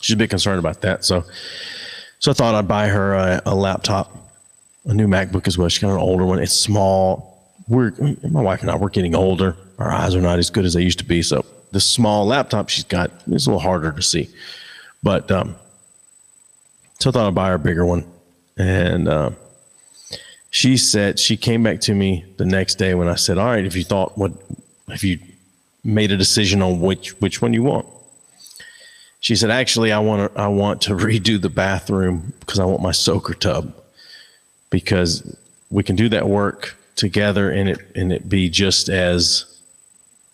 she's 0.03 0.13
a 0.13 0.17
bit 0.17 0.29
concerned 0.29 0.59
about 0.59 0.81
that. 0.81 1.05
So, 1.05 1.23
so 2.19 2.31
I 2.31 2.33
thought 2.33 2.55
I'd 2.55 2.67
buy 2.67 2.87
her 2.87 3.13
a, 3.13 3.41
a 3.47 3.55
laptop, 3.55 4.15
a 4.85 4.93
new 4.93 5.07
MacBook 5.07 5.47
as 5.47 5.57
well. 5.57 5.69
She's 5.69 5.81
got 5.81 5.91
an 5.91 5.97
older 5.97 6.25
one. 6.25 6.39
It's 6.39 6.53
small. 6.53 7.41
We're 7.67 7.93
my 8.29 8.41
wife 8.41 8.61
and 8.61 8.69
I. 8.69 8.75
We're 8.75 8.89
getting 8.89 9.15
older. 9.15 9.55
Our 9.79 9.91
eyes 9.91 10.13
are 10.13 10.21
not 10.21 10.39
as 10.39 10.49
good 10.49 10.65
as 10.65 10.73
they 10.73 10.81
used 10.81 10.99
to 10.99 11.05
be. 11.05 11.21
So 11.21 11.45
the 11.71 11.79
small 11.79 12.25
laptop 12.25 12.69
she's 12.69 12.83
got 12.83 13.11
is 13.27 13.47
a 13.47 13.49
little 13.49 13.61
harder 13.61 13.91
to 13.93 14.01
see. 14.01 14.29
But 15.01 15.31
um, 15.31 15.55
so 16.99 17.09
I 17.09 17.13
thought 17.13 17.27
I'd 17.27 17.35
buy 17.35 17.49
her 17.49 17.55
a 17.55 17.59
bigger 17.59 17.85
one. 17.85 18.05
And 18.57 19.07
uh, 19.07 19.31
she 20.51 20.77
said 20.77 21.17
she 21.17 21.37
came 21.37 21.63
back 21.63 21.79
to 21.81 21.95
me 21.95 22.25
the 22.37 22.45
next 22.45 22.75
day 22.75 22.93
when 22.93 23.07
I 23.07 23.15
said, 23.15 23.37
"All 23.37 23.47
right, 23.47 23.65
if 23.65 23.75
you 23.75 23.83
thought 23.83 24.17
what, 24.17 24.33
if 24.89 25.03
you 25.03 25.19
made 25.83 26.11
a 26.11 26.17
decision 26.17 26.61
on 26.61 26.81
which 26.81 27.19
which 27.21 27.41
one 27.41 27.53
you 27.53 27.63
want." 27.63 27.87
She 29.23 29.37
said, 29.37 29.51
"Actually, 29.51 29.93
I 29.93 29.99
want 29.99 30.33
to 30.33 30.39
I 30.39 30.47
want 30.47 30.81
to 30.81 30.95
redo 30.95 31.41
the 31.41 31.49
bathroom 31.49 32.33
because 32.41 32.59
I 32.59 32.65
want 32.65 32.81
my 32.81 32.91
soaker 32.91 33.33
tub 33.33 33.73
because 34.69 35.37
we 35.71 35.81
can 35.81 35.95
do 35.95 36.09
that 36.09 36.27
work 36.27 36.75
together 36.97 37.49
and 37.49 37.69
it 37.69 37.79
and 37.95 38.11
it 38.11 38.27
be 38.27 38.49
just 38.49 38.89
as 38.89 39.45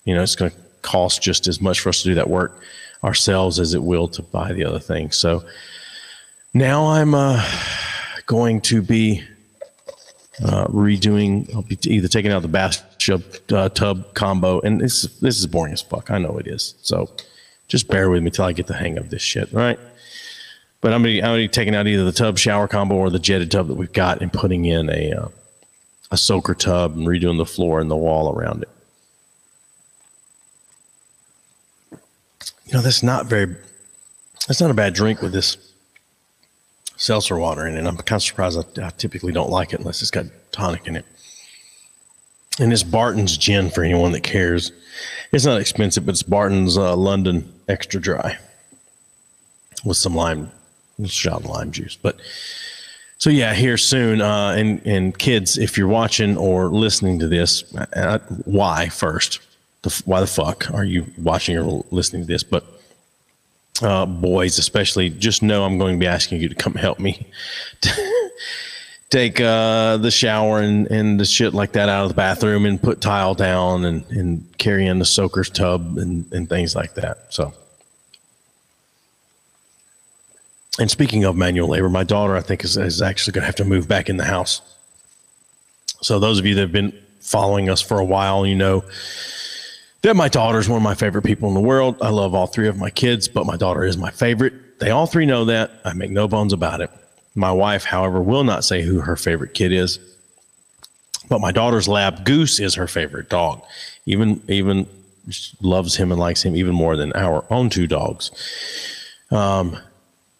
you 0.05 0.15
know 0.15 0.23
it's 0.23 0.35
going 0.35 0.49
to 0.49 0.57
cost 0.81 1.21
just 1.21 1.45
as 1.47 1.61
much 1.61 1.79
for 1.81 1.89
us 1.89 2.01
to 2.01 2.09
do 2.09 2.15
that 2.15 2.31
work 2.31 2.63
ourselves 3.03 3.59
as 3.59 3.75
it 3.75 3.83
will 3.83 4.07
to 4.07 4.23
buy 4.23 4.53
the 4.53 4.65
other 4.65 4.79
thing." 4.79 5.11
So 5.11 5.45
now 6.55 6.87
I'm 6.87 7.13
uh, 7.13 7.45
going 8.25 8.59
to 8.61 8.81
be 8.81 9.23
uh, 10.43 10.65
redoing. 10.65 11.53
I'll 11.53 11.61
be 11.61 11.77
either 11.83 12.07
taking 12.07 12.31
out 12.31 12.41
the 12.41 12.47
bathtub 12.47 13.23
uh, 13.51 13.69
tub 13.69 14.15
combo, 14.15 14.61
and 14.61 14.81
this 14.81 15.03
this 15.19 15.37
is 15.37 15.45
boring 15.45 15.73
as 15.73 15.83
fuck. 15.83 16.09
I 16.09 16.17
know 16.17 16.39
it 16.39 16.47
is. 16.47 16.73
So 16.81 17.11
just 17.69 17.87
bear 17.87 18.09
with 18.09 18.21
me 18.21 18.31
till 18.31 18.43
I 18.43 18.51
get 18.51 18.67
the 18.67 18.73
hang 18.73 18.97
of 18.97 19.09
this 19.09 19.21
shit, 19.21 19.53
right? 19.53 19.79
But 20.81 20.93
I'm 20.93 21.05
I'm 21.05 21.19
gonna 21.19 21.37
be 21.37 21.47
taking 21.47 21.75
out 21.75 21.87
either 21.87 22.03
the 22.03 22.11
tub 22.11 22.37
shower 22.37 22.67
combo 22.67 22.95
or 22.95 23.09
the 23.09 23.19
jetted 23.19 23.51
tub 23.51 23.67
that 23.67 23.75
we've 23.75 23.93
got 23.93 24.21
and 24.21 24.31
putting 24.31 24.65
in 24.65 24.89
a 24.89 25.13
uh, 25.13 25.27
a 26.11 26.17
soaker 26.17 26.55
tub 26.55 26.97
and 26.97 27.07
redoing 27.07 27.37
the 27.37 27.45
floor 27.45 27.79
and 27.79 27.89
the 27.89 27.95
wall 27.95 28.35
around 28.35 28.63
it. 28.63 28.69
You 32.65 32.73
know, 32.73 32.81
that's 32.81 33.03
not 33.03 33.25
very, 33.25 33.55
that's 34.47 34.61
not 34.61 34.69
a 34.69 34.75
bad 34.75 34.93
drink 34.93 35.21
with 35.21 35.31
this 35.31 35.57
seltzer 36.97 37.37
water 37.37 37.65
in 37.67 37.75
it. 37.75 37.85
I'm 37.85 37.97
kind 37.97 38.17
of 38.17 38.23
surprised 38.23 38.79
I, 38.79 38.87
I 38.87 38.89
typically 38.91 39.31
don't 39.31 39.49
like 39.49 39.73
it 39.73 39.79
unless 39.79 40.01
it's 40.01 40.11
got 40.11 40.25
tonic 40.51 40.87
in 40.87 40.95
it. 40.95 41.05
And 42.59 42.73
it's 42.73 42.83
Barton's 42.83 43.37
gin 43.37 43.69
for 43.69 43.83
anyone 43.83 44.11
that 44.11 44.21
cares. 44.21 44.71
It's 45.31 45.45
not 45.45 45.61
expensive, 45.61 46.05
but 46.05 46.11
it's 46.11 46.23
Barton's 46.23 46.77
uh, 46.77 46.95
London 46.95 47.51
Extra 47.69 48.01
Dry 48.01 48.37
with 49.85 49.97
some 49.97 50.15
lime, 50.15 50.51
shot 51.05 51.45
lime 51.45 51.71
juice. 51.71 51.95
But 51.95 52.19
so 53.17 53.29
yeah, 53.29 53.53
here 53.53 53.77
soon. 53.77 54.21
Uh, 54.21 54.55
and 54.57 54.85
and 54.85 55.17
kids, 55.17 55.57
if 55.57 55.77
you're 55.77 55.87
watching 55.87 56.37
or 56.37 56.67
listening 56.67 57.19
to 57.19 57.27
this, 57.27 57.63
uh, 57.93 58.19
why 58.45 58.89
first? 58.89 59.39
The, 59.81 60.01
why 60.05 60.19
the 60.19 60.27
fuck 60.27 60.69
are 60.73 60.83
you 60.83 61.05
watching 61.17 61.57
or 61.57 61.85
listening 61.91 62.23
to 62.23 62.27
this? 62.27 62.43
But 62.43 62.65
uh, 63.81 64.05
boys, 64.05 64.57
especially, 64.57 65.09
just 65.09 65.41
know 65.41 65.63
I'm 65.63 65.77
going 65.77 65.95
to 65.95 65.99
be 65.99 66.07
asking 66.07 66.41
you 66.41 66.49
to 66.49 66.55
come 66.55 66.73
help 66.73 66.99
me 66.99 67.27
take 69.09 69.41
uh, 69.41 69.97
the 69.97 70.11
shower 70.11 70.59
and, 70.59 70.87
and 70.87 71.19
the 71.19 71.25
shit 71.25 71.53
like 71.53 71.71
that 71.71 71.89
out 71.89 72.03
of 72.03 72.09
the 72.09 72.15
bathroom 72.15 72.65
and 72.65 72.81
put 72.81 73.01
tile 73.01 73.33
down 73.33 73.85
and, 73.85 74.05
and 74.11 74.57
carry 74.57 74.85
in 74.85 74.99
the 74.99 75.05
soaker's 75.05 75.49
tub 75.49 75.97
and, 75.97 76.31
and 76.31 76.47
things 76.47 76.75
like 76.75 76.93
that. 76.93 77.33
So, 77.33 77.53
and 80.79 80.89
speaking 80.89 81.23
of 81.23 81.35
manual 81.35 81.67
labor, 81.67 81.89
my 81.89 82.03
daughter, 82.03 82.35
I 82.35 82.41
think, 82.41 82.63
is, 82.63 82.77
is 82.77 83.01
actually 83.01 83.33
going 83.33 83.41
to 83.41 83.47
have 83.47 83.55
to 83.55 83.65
move 83.65 83.87
back 83.87 84.09
in 84.09 84.17
the 84.17 84.25
house. 84.25 84.61
So, 86.01 86.19
those 86.19 86.39
of 86.39 86.45
you 86.45 86.55
that 86.55 86.61
have 86.61 86.71
been 86.71 86.97
following 87.19 87.69
us 87.69 87.81
for 87.81 87.99
a 87.99 88.05
while, 88.05 88.45
you 88.45 88.55
know 88.55 88.83
that 90.03 90.15
my 90.15 90.29
daughter 90.29 90.59
is 90.59 90.69
one 90.69 90.77
of 90.77 90.83
my 90.83 90.95
favorite 90.95 91.23
people 91.23 91.49
in 91.49 91.55
the 91.55 91.61
world. 91.61 91.97
I 92.01 92.09
love 92.09 92.33
all 92.33 92.47
three 92.47 92.67
of 92.67 92.77
my 92.77 92.89
kids, 92.89 93.27
but 93.27 93.45
my 93.45 93.57
daughter 93.57 93.83
is 93.83 93.97
my 93.97 94.11
favorite. 94.11 94.79
They 94.79 94.91
all 94.91 95.07
three 95.07 95.25
know 95.25 95.45
that. 95.45 95.71
I 95.83 95.93
make 95.93 96.11
no 96.11 96.27
bones 96.27 96.53
about 96.53 96.79
it. 96.79 96.89
My 97.39 97.53
wife, 97.53 97.85
however, 97.85 98.21
will 98.21 98.43
not 98.43 98.65
say 98.65 98.81
who 98.81 98.99
her 98.99 99.15
favorite 99.15 99.53
kid 99.53 99.71
is. 99.71 99.97
But 101.29 101.39
my 101.39 101.53
daughter's 101.53 101.87
lab 101.87 102.25
goose 102.25 102.59
is 102.59 102.75
her 102.75 102.85
favorite 102.85 103.29
dog. 103.29 103.63
Even 104.05 104.41
even 104.49 104.87
loves 105.61 105.95
him 105.95 106.11
and 106.11 106.19
likes 106.19 106.43
him 106.43 106.57
even 106.57 106.75
more 106.75 106.97
than 106.97 107.13
our 107.13 107.45
own 107.49 107.69
two 107.69 107.87
dogs. 107.87 108.31
Um, 109.31 109.77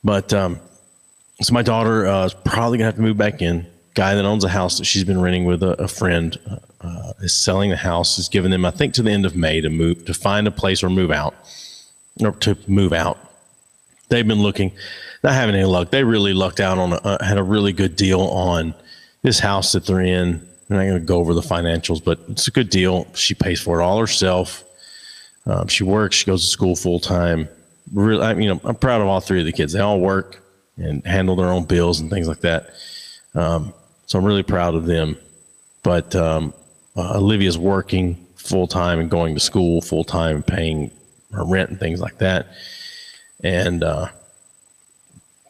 but 0.04 0.34
um, 0.34 0.60
so 1.42 1.54
my 1.54 1.62
daughter 1.62 2.06
uh, 2.06 2.26
is 2.26 2.34
probably 2.34 2.80
gonna 2.80 2.88
have 2.88 2.96
to 2.96 3.02
move 3.02 3.18
back 3.18 3.42
in. 3.42 3.66
Guy 3.94 4.16
that 4.16 4.26
owns 4.26 4.44
a 4.44 4.50
house 4.50 4.78
that 4.78 4.86
she's 4.86 5.06
been 5.06 5.22
renting 5.22 5.46
with 5.46 5.64
a, 5.64 5.82
a 5.82 5.88
friend 5.88 6.38
uh, 6.82 7.14
is 7.22 7.34
selling 7.34 7.70
the 7.70 7.78
house. 7.78 8.18
Has 8.18 8.28
given 8.28 8.52
them, 8.52 8.66
I 8.66 8.72
think, 8.72 8.94
to 8.96 9.04
the 9.04 9.12
end 9.12 9.26
of 9.26 9.38
May 9.38 9.62
to 9.62 9.70
move 9.70 10.04
to 10.04 10.14
find 10.14 10.48
a 10.48 10.52
place 10.52 10.84
or 10.84 10.90
move 10.90 11.12
out 11.12 11.34
or 12.20 12.32
to 12.32 12.58
move 12.68 12.92
out. 12.92 13.29
They've 14.10 14.28
been 14.28 14.42
looking 14.42 14.72
not 15.24 15.34
having 15.34 15.56
any 15.56 15.66
luck. 15.66 15.92
They 15.92 16.04
really 16.04 16.34
lucked 16.34 16.60
out 16.60 16.78
on 16.78 16.94
a, 16.94 16.96
uh, 16.98 17.24
had 17.24 17.38
a 17.38 17.44
really 17.44 17.74
good 17.74 17.96
deal 17.96 18.22
on 18.22 18.74
this 19.22 19.40
house 19.40 19.74
that 19.74 19.86
they're 19.86 20.02
in. 20.02 20.48
I'm 20.70 20.78
not 20.78 20.84
going 20.84 20.94
to 20.94 21.00
go 21.00 21.18
over 21.18 21.34
the 21.34 21.42
financials, 21.42 22.04
but 22.04 22.20
it's 22.30 22.48
a 22.48 22.52
good 22.52 22.70
deal. 22.70 23.08
She 23.14 23.34
pays 23.34 23.60
for 23.60 23.80
it 23.80 23.84
all 23.84 24.00
herself. 24.00 24.64
Um, 25.46 25.68
she 25.68 25.84
works. 25.84 26.16
She 26.16 26.26
goes 26.26 26.44
to 26.46 26.50
school 26.50 26.76
full 26.76 27.00
time. 27.00 27.50
Really, 27.92 28.24
I, 28.24 28.34
you 28.34 28.48
know, 28.48 28.62
I'm 28.64 28.76
proud 28.76 29.02
of 29.02 29.08
all 29.08 29.20
three 29.20 29.40
of 29.40 29.46
the 29.46 29.52
kids. 29.52 29.74
They 29.74 29.80
all 29.80 30.00
work 30.00 30.42
and 30.78 31.06
handle 31.06 31.36
their 31.36 31.50
own 31.50 31.66
bills 31.66 32.00
and 32.00 32.10
things 32.10 32.28
like 32.28 32.42
that. 32.42 32.70
Um, 33.36 33.74
so 34.06 34.20
I'm 34.20 34.26
really 34.26 34.44
proud 34.44 34.76
of 34.76 34.86
them. 34.86 35.18
But 35.82 36.16
um, 36.16 36.54
uh, 36.96 37.18
Olivia's 37.18 37.58
working 37.58 38.28
full 38.36 38.68
time 38.68 39.00
and 39.00 39.10
going 39.10 39.34
to 39.34 39.40
school 39.40 39.82
full 39.82 40.04
time, 40.04 40.44
paying 40.44 40.92
her 41.32 41.46
rent 41.46 41.72
and 41.72 41.80
things 41.80 42.00
like 42.00 42.20
that. 42.20 42.48
And 43.44 43.84
uh, 43.84 44.10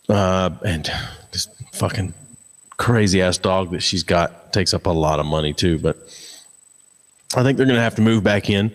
uh, 0.07 0.49
and 0.65 0.91
this 1.31 1.47
fucking 1.73 2.13
crazy 2.77 3.21
ass 3.21 3.37
dog 3.37 3.71
that 3.71 3.81
she's 3.81 4.03
got 4.03 4.53
takes 4.53 4.73
up 4.73 4.85
a 4.85 4.91
lot 4.91 5.19
of 5.19 5.25
money 5.25 5.53
too. 5.53 5.79
But 5.79 5.97
I 7.35 7.43
think 7.43 7.57
they're 7.57 7.65
going 7.65 7.75
to 7.75 7.81
have 7.81 7.95
to 7.95 8.01
move 8.01 8.23
back 8.23 8.49
in, 8.49 8.71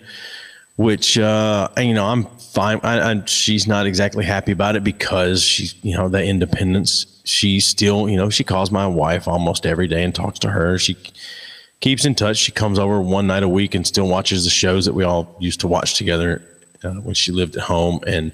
which, 0.77 1.19
uh, 1.19 1.69
you 1.77 1.95
know, 1.95 2.07
I'm 2.07 2.25
fine. 2.39 2.81
I, 2.83 3.13
I, 3.13 3.23
she's 3.27 3.67
not 3.67 3.87
exactly 3.87 4.25
happy 4.25 4.53
about 4.53 4.77
it 4.77 4.85
because 4.85 5.43
she's, 5.43 5.75
you 5.85 5.97
know, 5.97 6.09
the 6.09 6.25
independence. 6.25 7.21
She 7.25 7.61
still, 7.61 8.09
you 8.09 8.17
know, 8.17 8.31
she 8.31 8.45
calls 8.45 8.71
my 8.71 8.87
wife 8.87 9.27
almost 9.27 9.67
every 9.67 9.89
day 9.89 10.05
and 10.05 10.15
talks 10.15 10.39
to 10.41 10.51
her. 10.51 10.79
She 10.79 10.97
keeps 11.81 12.05
in 12.05 12.15
touch. 12.15 12.37
She 12.37 12.53
comes 12.53 12.79
over 12.79 13.01
one 13.01 13.27
night 13.27 13.43
a 13.43 13.49
week 13.49 13.75
and 13.75 13.87
still 13.87 14.09
watches 14.09 14.45
the 14.45 14.51
shows 14.51 14.85
that 14.85 14.93
we 14.93 15.05
all 15.05 15.35
used 15.41 15.61
to 15.61 15.69
watch 15.69 15.95
together 15.95 16.43
uh, 16.83 16.95
when 16.95 17.15
she 17.15 17.33
lived 17.33 17.57
at 17.57 17.63
home. 17.63 18.01
And, 18.07 18.33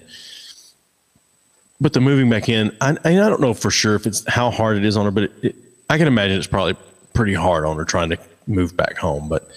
but 1.81 1.93
the 1.93 2.01
moving 2.01 2.28
back 2.28 2.49
in, 2.49 2.76
I, 2.81 2.97
I 3.05 3.14
don't 3.14 3.41
know 3.41 3.55
for 3.55 3.70
sure 3.70 3.95
if 3.95 4.07
it's 4.07 4.28
how 4.28 4.51
hard 4.51 4.76
it 4.76 4.85
is 4.85 4.97
on 4.97 5.07
her, 5.07 5.11
but 5.11 5.24
it, 5.24 5.33
it, 5.43 5.57
I 5.89 5.99
can 5.99 6.07
imagine 6.07 6.37
it's 6.37 6.47
probably 6.47 6.76
pretty 7.14 7.35
hard 7.35 7.64
on 7.64 7.76
her 7.76 7.85
trying 7.85 8.11
to 8.11 8.18
move 8.47 8.76
back 8.76 8.97
home. 8.97 9.28
But 9.28 9.49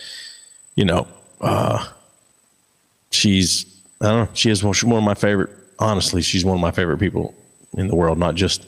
you 0.75 0.85
know, 0.85 1.07
uh, 1.41 1.85
she's 3.11 3.65
I 4.01 4.07
don't 4.07 4.25
know. 4.25 4.29
She 4.33 4.49
is 4.49 4.63
one 4.63 4.73
of 4.73 5.03
my 5.03 5.13
favorite. 5.13 5.49
Honestly, 5.79 6.21
she's 6.21 6.45
one 6.45 6.55
of 6.55 6.61
my 6.61 6.71
favorite 6.71 6.99
people 6.99 7.35
in 7.77 7.87
the 7.87 7.95
world. 7.95 8.17
Not 8.17 8.35
just 8.35 8.65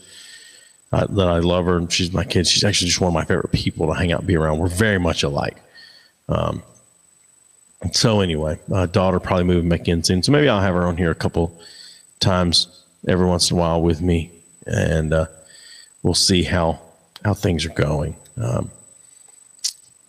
uh, 0.92 1.06
that 1.08 1.28
I 1.28 1.40
love 1.40 1.66
her 1.66 1.78
and 1.78 1.92
she's 1.92 2.12
my 2.12 2.24
kid. 2.24 2.48
She's 2.48 2.64
actually 2.64 2.88
just 2.88 3.00
one 3.00 3.08
of 3.08 3.14
my 3.14 3.26
favorite 3.26 3.52
people 3.52 3.88
to 3.88 3.94
hang 3.94 4.12
out, 4.12 4.20
and 4.20 4.28
be 4.28 4.36
around. 4.36 4.60
We're 4.60 4.68
very 4.68 5.00
much 5.00 5.24
alike. 5.24 5.58
Um, 6.28 6.64
so 7.92 8.20
anyway, 8.20 8.60
uh, 8.74 8.88
daughter 8.88 9.20
probably 9.20 9.44
moving 9.46 9.70
back 9.70 9.88
in 9.88 10.04
soon. 10.04 10.24
So 10.24 10.32
maybe 10.32 10.50
I'll 10.50 10.62
have 10.62 10.74
her 10.74 10.86
on 10.86 10.98
here 10.98 11.12
a 11.12 11.16
couple 11.16 11.58
times 12.20 12.85
every 13.08 13.26
once 13.26 13.52
in 13.52 13.58
a 13.58 13.60
while 13.60 13.82
with 13.82 14.02
me, 14.02 14.32
and 14.66 15.14
uh, 15.14 15.28
we'll 16.04 16.14
see 16.14 16.44
how 16.44 16.80
how 17.24 17.34
things 17.34 17.66
are 17.66 17.70
going. 17.70 18.16
Um, 18.38 18.72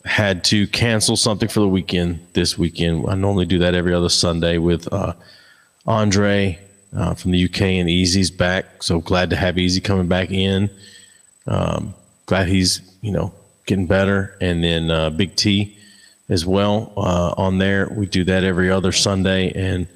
had 0.04 0.44
to 0.44 0.66
cancel 0.68 1.16
something 1.16 1.48
for 1.48 1.60
the 1.60 1.68
weekend 1.68 2.24
this 2.32 2.56
weekend. 2.56 3.06
I 3.08 3.14
normally 3.16 3.46
do 3.46 3.58
that 3.58 3.74
every 3.74 3.92
other 3.92 4.08
Sunday 4.08 4.56
with 4.58 4.90
uh, 4.92 5.14
Andre 5.86 6.60
uh, 6.96 7.14
from 7.14 7.32
the 7.32 7.44
UK 7.44 7.62
and 7.62 7.90
Easy's 7.90 8.30
back. 8.30 8.82
So 8.82 9.00
glad 9.00 9.30
to 9.30 9.36
have 9.36 9.58
Easy 9.58 9.80
coming 9.80 10.06
back 10.06 10.30
in. 10.30 10.70
Um, 11.46 11.94
glad 12.26 12.48
he's 12.48 12.80
you 13.00 13.12
know 13.12 13.32
getting 13.66 13.86
better, 13.86 14.36
and 14.40 14.62
then 14.62 14.90
uh, 14.90 15.10
Big 15.10 15.36
T 15.36 15.76
as 16.28 16.44
well 16.44 16.92
uh, 16.96 17.34
on 17.36 17.58
there. 17.58 17.88
We 17.88 18.06
do 18.06 18.24
that 18.24 18.44
every 18.44 18.70
other 18.70 18.92
Sunday, 18.92 19.52
and 19.52 19.86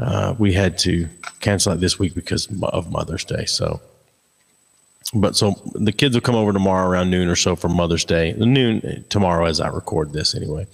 uh, 0.00 0.34
we 0.38 0.52
had 0.52 0.78
to 0.78 1.08
cancel 1.40 1.72
it 1.74 1.80
this 1.80 1.98
week 1.98 2.14
because 2.14 2.48
of 2.62 2.90
Mother's 2.90 3.24
Day. 3.24 3.44
So, 3.44 3.80
but 5.12 5.36
so 5.36 5.54
the 5.74 5.92
kids 5.92 6.16
will 6.16 6.22
come 6.22 6.34
over 6.34 6.52
tomorrow 6.52 6.88
around 6.88 7.10
noon 7.10 7.28
or 7.28 7.36
so 7.36 7.54
for 7.54 7.68
Mother's 7.68 8.04
Day. 8.04 8.32
Noon 8.32 9.04
tomorrow 9.10 9.44
as 9.44 9.60
I 9.60 9.68
record 9.68 10.12
this 10.12 10.34
anyway. 10.34 10.66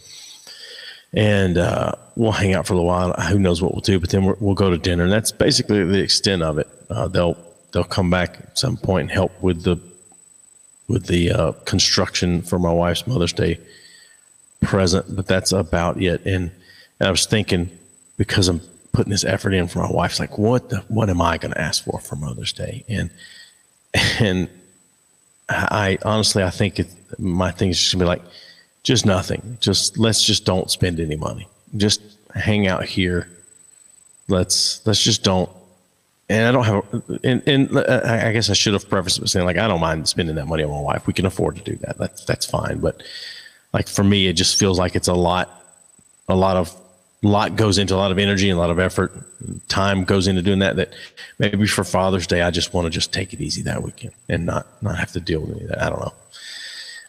And 1.12 1.59
uh, 1.59 1.93
we'll 2.14 2.33
hang 2.33 2.55
out 2.55 2.66
for 2.66 2.74
a 2.74 2.77
little 2.77 2.89
while. 2.89 3.12
Who 3.14 3.39
knows 3.39 3.61
what 3.61 3.72
we'll 3.72 3.81
do? 3.81 3.99
But 3.99 4.11
then 4.11 4.24
we 4.24 4.35
will 4.39 4.55
go 4.55 4.70
to 4.70 4.79
dinner. 4.79 5.05
And 5.05 5.12
that's 5.12 5.33
basically 5.33 5.83
the 5.85 6.01
extent 6.01 6.43
of 6.43 6.59
it. 6.59 6.68
Uh, 6.89 7.09
they'll 7.09 7.37
they'll 7.72 7.85
come 7.85 8.11
back 8.11 8.39
at 8.41 8.59
some 8.59 8.77
point 8.77 9.03
and 9.03 9.11
help 9.11 9.33
with 9.43 9.62
the 9.64 9.77
with 10.89 11.07
the 11.07 11.33
uh, 11.33 11.53
construction 11.64 12.43
for 12.43 12.61
my 12.61 12.72
wife's 12.72 13.07
Mother's 13.09 13.33
Day 13.33 13.59
present. 14.62 15.16
But 15.16 15.27
that's 15.27 15.51
about 15.51 16.01
it. 16.01 16.24
And, 16.27 16.53
and 17.01 17.09
I 17.09 17.11
was 17.11 17.27
thinking 17.27 17.70
because 18.16 18.49
I'm 18.49 18.61
putting 18.97 19.11
this 19.11 19.24
effort 19.24 19.53
in 19.53 19.68
for 19.68 19.80
my 19.80 19.90
wife's 19.90 20.18
like, 20.18 20.38
what 20.38 20.70
the, 20.70 20.78
what 20.88 21.11
am 21.11 21.20
I 21.20 21.36
going 21.38 21.53
to 21.53 21.61
ask 21.61 21.84
for 21.84 22.01
for 22.01 22.16
Mother's 22.16 22.53
Day? 22.53 22.84
And 22.88 23.11
and 24.18 24.49
I 25.49 25.99
honestly, 26.05 26.42
I 26.42 26.51
think 26.51 26.80
it, 26.80 26.88
my 27.18 27.51
thing 27.51 27.68
is 27.68 27.78
just 27.78 27.92
gonna 27.92 28.05
be 28.05 28.09
like, 28.09 28.22
just 28.82 29.07
nothing. 29.07 29.59
Just 29.61 29.99
let's 29.99 30.22
just 30.24 30.44
don't 30.44 30.70
spend 30.70 30.99
any 30.99 31.16
money. 31.16 31.47
Just 31.76 32.01
hang 32.34 32.66
out 32.66 32.84
here. 32.84 33.28
Let's 34.28 34.84
let's 34.86 35.03
just 35.03 35.22
don't. 35.22 35.51
And 36.28 36.49
I 36.49 36.53
don't 36.53 36.64
have. 36.64 37.20
And, 37.22 37.42
and 37.47 37.76
uh, 37.76 38.01
I 38.05 38.32
guess 38.32 38.51
I 38.51 38.55
should 38.55 38.72
have 38.72 38.88
prefaced 38.88 39.18
it 39.18 39.20
by 39.20 39.26
saying 39.26 39.47
like 39.47 39.59
I 39.59 39.68
don't 39.68 39.80
mind 39.80 40.09
spending 40.09 40.34
that 40.36 40.47
money 40.47 40.64
on 40.64 40.70
my 40.70 40.80
wife. 40.80 41.07
We 41.07 41.12
can 41.12 41.26
afford 41.26 41.57
to 41.57 41.62
do 41.62 41.76
that. 41.82 41.99
That's 41.99 42.24
that's 42.24 42.47
fine. 42.47 42.78
But 42.78 43.03
like 43.72 43.88
for 43.88 44.03
me, 44.03 44.26
it 44.26 44.32
just 44.32 44.59
feels 44.59 44.78
like 44.78 44.97
it's 44.97 45.09
a 45.09 45.14
lot, 45.14 45.62
a 46.28 46.34
lot 46.34 46.57
of 46.57 46.74
lot 47.22 47.56
goes 47.56 47.78
into 47.78 47.94
a 47.94 47.96
lot 47.96 48.10
of 48.12 48.18
energy 48.18 48.48
and 48.50 48.56
a 48.56 48.60
lot 48.60 48.70
of 48.70 48.78
effort 48.78 49.12
time 49.68 50.04
goes 50.04 50.26
into 50.26 50.42
doing 50.42 50.58
that 50.58 50.76
that 50.76 50.92
maybe 51.38 51.66
for 51.66 51.82
father's 51.82 52.26
day 52.26 52.42
i 52.42 52.50
just 52.50 52.74
want 52.74 52.84
to 52.84 52.90
just 52.90 53.12
take 53.12 53.32
it 53.32 53.40
easy 53.40 53.62
that 53.62 53.82
weekend 53.82 54.12
and 54.28 54.44
not 54.46 54.66
not 54.82 54.96
have 54.98 55.10
to 55.12 55.20
deal 55.20 55.40
with 55.40 55.50
any 55.52 55.62
of 55.62 55.68
that 55.68 55.82
i 55.82 55.88
don't 55.88 56.00
know 56.00 56.12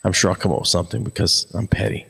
i'm 0.04 0.14
sure 0.14 0.32
i'll 0.32 0.36
come 0.36 0.52
up 0.52 0.60
with 0.60 0.68
something 0.68 1.04
because 1.04 1.46
i'm 1.54 1.68
petty 1.68 2.06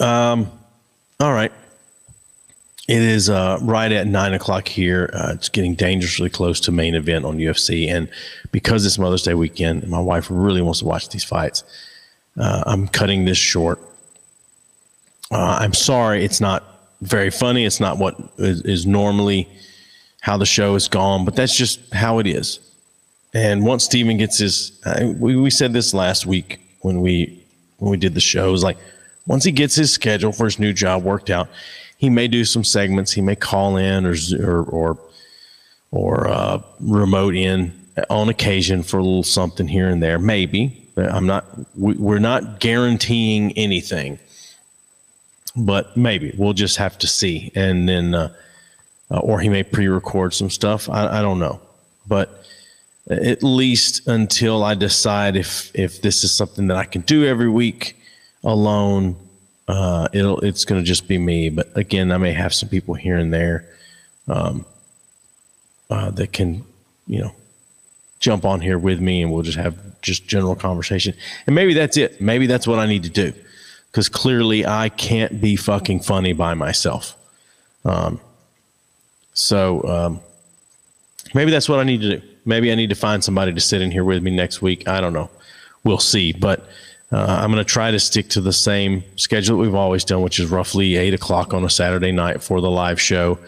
um 0.00 0.50
all 1.20 1.32
right 1.32 1.52
It 2.88 3.00
is 3.00 3.30
uh, 3.30 3.58
right 3.62 3.92
at 3.92 4.06
nine 4.08 4.34
o'clock 4.34 4.66
here. 4.66 5.08
Uh, 5.14 5.32
it's 5.34 5.48
getting 5.48 5.74
dangerously 5.76 6.28
close 6.28 6.58
to 6.60 6.72
main 6.72 6.94
event 6.96 7.24
on 7.24 7.38
UFC, 7.38 7.88
and 7.88 8.08
because 8.50 8.84
it's 8.84 8.98
Mother's 8.98 9.22
Day 9.22 9.34
weekend, 9.34 9.86
my 9.88 10.00
wife 10.00 10.26
really 10.30 10.60
wants 10.60 10.80
to 10.80 10.86
watch 10.86 11.08
these 11.08 11.22
fights. 11.22 11.62
Uh, 12.36 12.64
I'm 12.66 12.88
cutting 12.88 13.24
this 13.24 13.38
short. 13.38 13.78
Uh, 15.32 15.58
I'm 15.60 15.72
sorry, 15.72 16.24
it's 16.24 16.40
not 16.40 16.62
very 17.00 17.30
funny. 17.30 17.64
It's 17.64 17.80
not 17.80 17.98
what 17.98 18.16
is, 18.38 18.62
is 18.62 18.86
normally 18.86 19.48
how 20.20 20.36
the 20.36 20.46
show 20.46 20.74
is 20.74 20.88
gone, 20.88 21.24
but 21.24 21.34
that's 21.34 21.56
just 21.56 21.92
how 21.92 22.18
it 22.18 22.26
is. 22.26 22.60
And 23.34 23.64
once 23.64 23.84
Steven 23.84 24.18
gets 24.18 24.38
his, 24.38 24.78
we, 25.18 25.36
we 25.36 25.50
said 25.50 25.72
this 25.72 25.94
last 25.94 26.26
week 26.26 26.60
when 26.80 27.00
we 27.00 27.38
when 27.78 27.90
we 27.90 27.96
did 27.96 28.14
the 28.14 28.20
show, 28.20 28.48
it 28.48 28.52
was 28.52 28.62
like 28.62 28.76
once 29.26 29.42
he 29.42 29.52
gets 29.52 29.74
his 29.74 29.92
schedule 29.92 30.32
for 30.32 30.44
his 30.44 30.58
new 30.58 30.72
job 30.72 31.02
worked 31.02 31.30
out, 31.30 31.48
he 31.96 32.10
may 32.10 32.28
do 32.28 32.44
some 32.44 32.62
segments. 32.62 33.12
He 33.12 33.22
may 33.22 33.36
call 33.36 33.76
in 33.76 34.04
or 34.04 34.14
or 34.38 34.62
or, 34.64 34.98
or 35.90 36.28
uh, 36.28 36.62
remote 36.80 37.34
in 37.34 37.72
on 38.10 38.28
occasion 38.28 38.82
for 38.82 38.98
a 38.98 39.02
little 39.02 39.22
something 39.22 39.66
here 39.66 39.88
and 39.88 40.02
there. 40.02 40.18
Maybe 40.18 40.90
I'm 40.96 41.26
not. 41.26 41.46
We, 41.76 41.94
we're 41.94 42.18
not 42.18 42.60
guaranteeing 42.60 43.52
anything, 43.52 44.18
but 45.54 45.96
maybe 45.96 46.32
we'll 46.36 46.52
just 46.52 46.76
have 46.76 46.98
to 46.98 47.06
see. 47.06 47.52
And 47.54 47.88
then, 47.88 48.14
uh, 48.14 48.34
uh, 49.10 49.18
or 49.18 49.40
he 49.40 49.48
may 49.48 49.62
pre-record 49.62 50.34
some 50.34 50.50
stuff. 50.50 50.88
I, 50.88 51.18
I 51.18 51.22
don't 51.22 51.38
know, 51.38 51.60
but 52.06 52.44
at 53.10 53.42
least 53.42 54.06
until 54.06 54.62
I 54.62 54.74
decide 54.74 55.36
if 55.36 55.70
if 55.74 56.00
this 56.00 56.24
is 56.24 56.32
something 56.34 56.68
that 56.68 56.76
I 56.76 56.84
can 56.84 57.02
do 57.02 57.26
every 57.26 57.50
week 57.50 57.96
alone, 58.44 59.16
uh, 59.68 60.08
it'll 60.12 60.38
it's 60.40 60.64
going 60.64 60.80
to 60.80 60.86
just 60.86 61.08
be 61.08 61.18
me. 61.18 61.50
But 61.50 61.76
again, 61.76 62.12
I 62.12 62.18
may 62.18 62.32
have 62.32 62.54
some 62.54 62.68
people 62.68 62.94
here 62.94 63.16
and 63.16 63.32
there 63.32 63.68
um, 64.28 64.64
uh, 65.90 66.10
that 66.12 66.32
can, 66.32 66.64
you 67.06 67.20
know, 67.20 67.32
jump 68.20 68.44
on 68.44 68.60
here 68.60 68.78
with 68.78 69.00
me, 69.00 69.22
and 69.22 69.32
we'll 69.32 69.42
just 69.42 69.58
have 69.58 69.76
just 70.00 70.26
general 70.26 70.54
conversation. 70.54 71.14
And 71.46 71.54
maybe 71.54 71.74
that's 71.74 71.96
it. 71.96 72.20
Maybe 72.20 72.46
that's 72.46 72.66
what 72.66 72.78
I 72.78 72.86
need 72.86 73.02
to 73.02 73.10
do, 73.10 73.32
because 73.92 74.08
clearly 74.08 74.64
I 74.64 74.88
can't 74.88 75.38
be 75.38 75.54
fucking 75.54 76.00
funny 76.00 76.32
by 76.32 76.54
myself. 76.54 77.14
Um, 77.84 78.20
so 79.34 79.84
um, 79.84 80.20
maybe 81.34 81.50
that's 81.50 81.68
what 81.68 81.78
I 81.78 81.84
need 81.84 82.00
to 82.00 82.18
do. 82.18 82.26
Maybe 82.46 82.72
I 82.72 82.74
need 82.74 82.88
to 82.88 82.96
find 82.96 83.22
somebody 83.22 83.52
to 83.52 83.60
sit 83.60 83.82
in 83.82 83.90
here 83.90 84.02
with 84.02 84.22
me 84.22 84.30
next 84.30 84.62
week. 84.62 84.88
I 84.88 85.00
don't 85.02 85.12
know. 85.12 85.30
We'll 85.84 85.98
see. 85.98 86.32
But 86.32 86.66
uh, 87.12 87.38
I'm 87.40 87.52
going 87.52 87.62
to 87.62 87.70
try 87.70 87.90
to 87.90 88.00
stick 88.00 88.30
to 88.30 88.40
the 88.40 88.52
same 88.52 89.04
schedule 89.16 89.58
that 89.58 89.62
we've 89.62 89.74
always 89.74 90.04
done, 90.04 90.22
which 90.22 90.40
is 90.40 90.50
roughly 90.50 90.96
eight 90.96 91.12
o'clock 91.12 91.52
on 91.52 91.62
a 91.62 91.70
Saturday 91.70 92.12
night 92.12 92.42
for 92.42 92.62
the 92.62 92.70
live 92.70 93.00
show. 93.00 93.38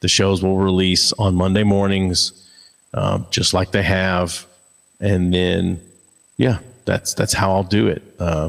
The 0.00 0.08
shows 0.08 0.42
will 0.42 0.56
release 0.56 1.12
on 1.12 1.34
Monday 1.34 1.62
mornings, 1.62 2.32
uh, 2.94 3.18
just 3.30 3.52
like 3.52 3.70
they 3.70 3.82
have, 3.82 4.46
and 4.98 5.32
then 5.32 5.78
yeah, 6.38 6.60
that's 6.86 7.12
that's 7.12 7.34
how 7.34 7.52
I'll 7.52 7.62
do 7.62 7.88
it. 7.88 8.02
Uh, 8.18 8.48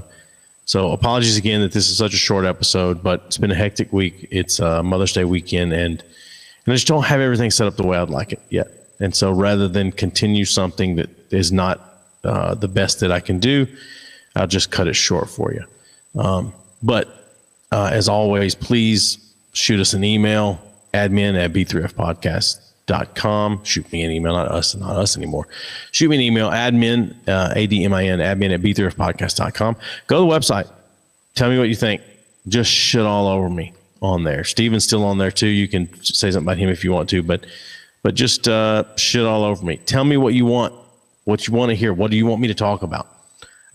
so 0.65 0.91
apologies 0.91 1.37
again 1.37 1.61
that 1.61 1.71
this 1.71 1.89
is 1.89 1.97
such 1.97 2.13
a 2.13 2.17
short 2.17 2.45
episode, 2.45 3.03
but 3.03 3.23
it's 3.27 3.37
been 3.37 3.51
a 3.51 3.55
hectic 3.55 3.91
week. 3.91 4.27
It's 4.31 4.59
uh, 4.59 4.83
Mother's 4.83 5.13
Day 5.13 5.25
weekend, 5.25 5.73
and 5.73 6.03
and 6.65 6.73
I 6.73 6.75
just 6.75 6.87
don't 6.87 7.03
have 7.03 7.19
everything 7.19 7.51
set 7.51 7.67
up 7.67 7.75
the 7.75 7.85
way 7.85 7.97
I'd 7.97 8.09
like 8.09 8.31
it 8.31 8.41
yet. 8.49 8.67
And 8.99 9.15
so 9.15 9.31
rather 9.31 9.67
than 9.67 9.91
continue 9.91 10.45
something 10.45 10.95
that 10.97 11.09
is 11.33 11.51
not 11.51 11.81
uh, 12.23 12.53
the 12.53 12.67
best 12.67 12.99
that 12.99 13.11
I 13.11 13.19
can 13.19 13.39
do, 13.39 13.67
I'll 14.35 14.47
just 14.47 14.69
cut 14.69 14.87
it 14.87 14.93
short 14.93 15.29
for 15.29 15.51
you. 15.51 15.65
Um, 16.19 16.53
but 16.83 17.07
uh, 17.71 17.89
as 17.91 18.07
always, 18.07 18.53
please 18.53 19.17
shoot 19.53 19.79
us 19.79 19.93
an 19.93 20.03
email, 20.03 20.61
admin 20.93 21.35
at 21.35 21.51
b3fpodcast.com. 21.51 22.70
Shoot 23.63 23.91
me 23.91 24.03
an 24.03 24.11
email, 24.11 24.33
not 24.33 24.49
us, 24.49 24.75
not 24.75 24.95
us 24.97 25.15
anymore. 25.15 25.47
Shoot 25.91 26.09
me 26.09 26.17
an 26.17 26.21
email, 26.21 26.49
admin, 26.49 27.15
uh, 27.27 27.53
A-D-M-I-N, 27.55 28.19
admin 28.19 28.53
at 28.53 28.61
b3fpodcast.com. 28.61 29.75
Go 30.07 30.17
to 30.17 30.29
the 30.29 30.39
website. 30.39 30.69
Tell 31.35 31.49
me 31.49 31.57
what 31.57 31.69
you 31.69 31.75
think. 31.75 32.01
Just 32.47 32.71
shit 32.71 33.05
all 33.05 33.27
over 33.27 33.49
me 33.49 33.73
on 34.01 34.23
there. 34.23 34.43
Steven's 34.43 34.83
still 34.83 35.05
on 35.05 35.17
there 35.17 35.31
too. 35.31 35.47
You 35.47 35.67
can 35.67 35.87
say 36.03 36.31
something 36.31 36.47
about 36.47 36.57
him 36.57 36.69
if 36.69 36.83
you 36.83 36.91
want 36.91 37.09
to, 37.09 37.23
but 37.23 37.45
but 38.03 38.15
just 38.15 38.47
uh, 38.47 38.83
shit 38.97 39.25
all 39.25 39.43
over 39.43 39.63
me. 39.63 39.77
Tell 39.77 40.03
me 40.03 40.17
what 40.17 40.33
you 40.33 40.45
want, 40.45 40.73
what 41.25 41.47
you 41.47 41.53
want 41.53 41.69
to 41.69 41.75
hear. 41.75 41.93
What 41.93 42.09
do 42.09 42.17
you 42.17 42.25
want 42.25 42.41
me 42.41 42.47
to 42.47 42.55
talk 42.55 42.81
about? 42.81 43.07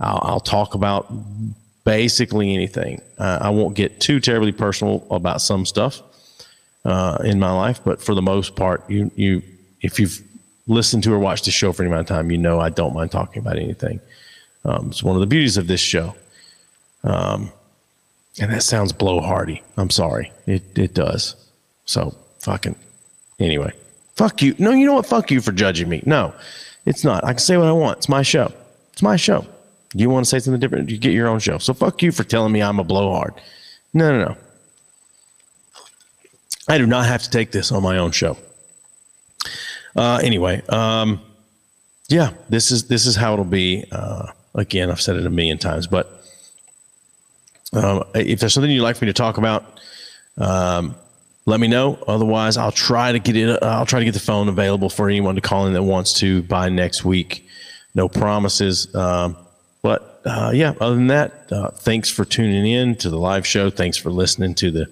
I'll, 0.01 0.21
I'll 0.23 0.41
talk 0.41 0.75
about 0.75 1.11
basically 1.85 2.53
anything. 2.53 3.01
Uh, 3.19 3.39
I 3.41 3.51
won't 3.51 3.77
get 3.77 4.01
too 4.01 4.19
terribly 4.19 4.51
personal 4.51 5.07
about 5.11 5.41
some 5.41 5.65
stuff 5.65 6.03
uh, 6.87 7.19
in 7.25 7.39
my 7.41 7.51
life, 7.51 7.81
but 7.85 8.01
for 8.01 8.15
the 8.15 8.23
most 8.23 8.55
part, 8.55 8.89
you 8.89 9.11
you 9.17 9.43
if 9.83 9.99
you've 9.99 10.23
listened 10.69 11.03
to 11.05 11.13
or 11.13 11.19
watched 11.19 11.45
the 11.45 11.51
show 11.51 11.73
for 11.73 11.83
any 11.83 11.91
amount 11.91 12.09
of 12.09 12.17
time, 12.17 12.31
you 12.31 12.39
know 12.39 12.61
I 12.61 12.71
don't 12.71 12.95
mind 12.95 13.11
talking 13.11 13.41
about 13.41 13.59
anything. 13.59 14.01
Um, 14.65 14.89
it's 14.91 15.03
one 15.03 15.17
of 15.17 15.21
the 15.21 15.27
beauties 15.27 15.57
of 15.57 15.67
this 15.67 15.81
show. 15.81 16.15
Um, 17.05 17.53
and 18.41 18.53
that 18.53 18.63
sounds 18.63 18.93
blowhardy. 18.93 19.63
I'm 19.77 19.91
sorry. 19.91 20.33
It 20.47 20.63
it 20.79 20.95
does. 20.95 21.35
So 21.87 22.15
fucking 22.41 22.77
anyway. 23.41 23.73
Fuck 24.15 24.41
you. 24.43 24.55
No, 24.59 24.71
you 24.71 24.87
know 24.87 24.95
what? 24.95 25.07
Fuck 25.07 25.31
you 25.31 25.41
for 25.41 25.53
judging 25.53 25.89
me. 25.89 26.03
No, 26.07 26.33
it's 26.85 27.05
not. 27.05 27.25
I 27.25 27.33
can 27.33 27.39
say 27.39 27.57
what 27.57 27.67
I 27.67 27.73
want. 27.73 27.99
It's 27.99 28.09
my 28.09 28.23
show. 28.23 28.53
It's 28.93 29.03
my 29.03 29.17
show. 29.17 29.45
You 29.93 30.09
want 30.09 30.25
to 30.25 30.31
say 30.31 30.39
something 30.39 30.61
different? 30.61 30.89
You 30.89 30.99
get 30.99 31.13
your 31.13 31.29
own 31.29 31.41
show. 31.41 31.59
So 31.59 31.75
fuck 31.75 32.03
you 32.03 32.13
for 32.13 32.25
telling 32.25 32.53
me 32.53 32.63
I'm 32.63 32.79
a 32.79 32.85
blowhard. 32.85 33.35
No, 33.93 34.17
no, 34.17 34.29
no. 34.29 34.37
I 36.69 36.79
do 36.79 36.87
not 36.87 37.07
have 37.07 37.23
to 37.23 37.31
take 37.31 37.53
this 37.53 37.71
on 37.73 37.83
my 37.83 37.99
own 37.99 38.11
show. 38.11 38.37
Uh, 39.95 40.21
anyway, 40.23 40.63
um, 40.69 41.21
yeah, 42.09 42.33
this 42.49 42.71
is 42.71 42.89
this 42.89 43.07
is 43.07 43.17
how 43.17 43.33
it'll 43.33 43.45
be. 43.45 43.85
Uh, 43.91 44.27
again, 44.55 44.91
I've 44.91 45.01
said 45.01 45.17
it 45.17 45.27
a 45.27 45.31
million 45.31 45.59
times, 45.59 45.87
but 45.87 46.23
um, 47.73 48.05
if 48.15 48.41
there's 48.41 48.53
something 48.53 48.71
you'd 48.71 48.83
like 48.83 49.01
me 49.01 49.07
to 49.07 49.13
talk 49.13 49.39
about, 49.39 49.81
um, 50.39 50.95
let 51.47 51.61
me 51.61 51.69
know. 51.69 51.99
Otherwise, 52.07 52.57
I'll 52.57 52.73
try 52.73 53.13
to 53.13 53.19
get 53.19 53.37
it. 53.37 53.63
I'll 53.63 53.87
try 53.87 54.01
to 54.01 54.05
get 54.05 54.15
the 54.15 54.21
phone 54.21 54.49
available 54.49 54.91
for 54.91 55.09
anyone 55.09 55.35
to 55.37 55.41
call 55.41 55.67
in 55.67 55.73
that 55.75 55.83
wants 55.83 56.13
to 56.15 56.43
by 56.43 56.69
next 56.69 57.05
week. 57.05 57.47
No 57.95 58.09
promises, 58.09 58.95
um, 58.95 59.37
but 59.83 60.21
uh, 60.27 60.51
yeah. 60.53 60.75
Other 60.81 60.97
than 60.97 61.07
that, 61.07 61.51
uh, 61.51 61.71
thanks 61.71 62.11
for 62.11 62.25
tuning 62.25 62.67
in 62.67 62.97
to 62.97 63.09
the 63.09 63.19
live 63.19 63.47
show. 63.47 63.71
Thanks 63.71 63.97
for 63.97 64.11
listening 64.11 64.55
to 64.57 64.71
the 64.71 64.87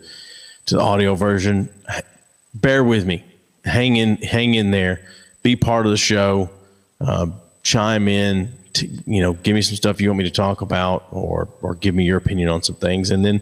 to 0.66 0.76
the 0.76 0.80
audio 0.80 1.14
version. 1.14 1.68
Bear 2.54 2.84
with 2.84 3.06
me. 3.06 3.24
Hang 3.64 3.96
in. 3.96 4.16
Hang 4.16 4.54
in 4.54 4.70
there. 4.70 5.00
Be 5.42 5.56
part 5.56 5.86
of 5.86 5.92
the 5.92 5.98
show. 5.98 6.50
Uh, 7.00 7.26
chime 7.62 8.08
in. 8.08 8.52
To, 8.74 8.86
you 8.86 9.22
know, 9.22 9.34
give 9.34 9.54
me 9.54 9.62
some 9.62 9.76
stuff 9.76 10.00
you 10.00 10.08
want 10.08 10.18
me 10.18 10.24
to 10.24 10.30
talk 10.30 10.60
about, 10.60 11.06
or 11.10 11.48
or 11.62 11.74
give 11.76 11.94
me 11.94 12.04
your 12.04 12.18
opinion 12.18 12.48
on 12.48 12.62
some 12.62 12.76
things, 12.76 13.10
and 13.10 13.24
then 13.24 13.40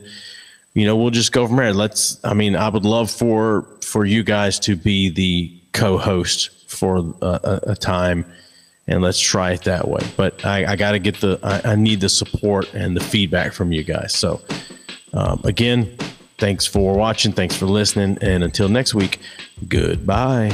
you 0.74 0.86
know, 0.86 0.96
we'll 0.96 1.10
just 1.10 1.32
go 1.32 1.46
from 1.46 1.56
there. 1.56 1.72
Let's. 1.72 2.18
I 2.24 2.34
mean, 2.34 2.56
I 2.56 2.68
would 2.68 2.84
love 2.84 3.10
for 3.10 3.66
for 3.82 4.04
you 4.04 4.22
guys 4.22 4.58
to 4.60 4.76
be 4.76 5.10
the 5.10 5.54
co-host 5.72 6.70
for 6.70 7.14
a, 7.20 7.60
a 7.64 7.76
time, 7.76 8.24
and 8.86 9.02
let's 9.02 9.20
try 9.20 9.52
it 9.52 9.62
that 9.62 9.86
way. 9.88 10.00
But 10.16 10.44
I, 10.46 10.72
I 10.72 10.76
got 10.76 10.92
to 10.92 10.98
get 10.98 11.20
the. 11.20 11.38
I, 11.42 11.72
I, 11.72 11.76
need 11.76 12.00
the 12.00 12.08
support 12.08 12.72
and 12.72 12.96
the 12.96 13.00
feedback 13.00 13.52
from 13.52 13.72
you 13.72 13.82
guys. 13.82 14.14
So, 14.14 14.40
um, 15.12 15.42
again, 15.44 15.94
thanks 16.42 16.66
for 16.66 16.94
watching. 16.96 17.32
Thanks 17.32 17.56
for 17.56 17.66
listening, 17.66 18.18
and 18.20 18.42
until 18.42 18.68
next 18.68 18.94
week, 18.94 19.20
goodbye. 19.68 20.52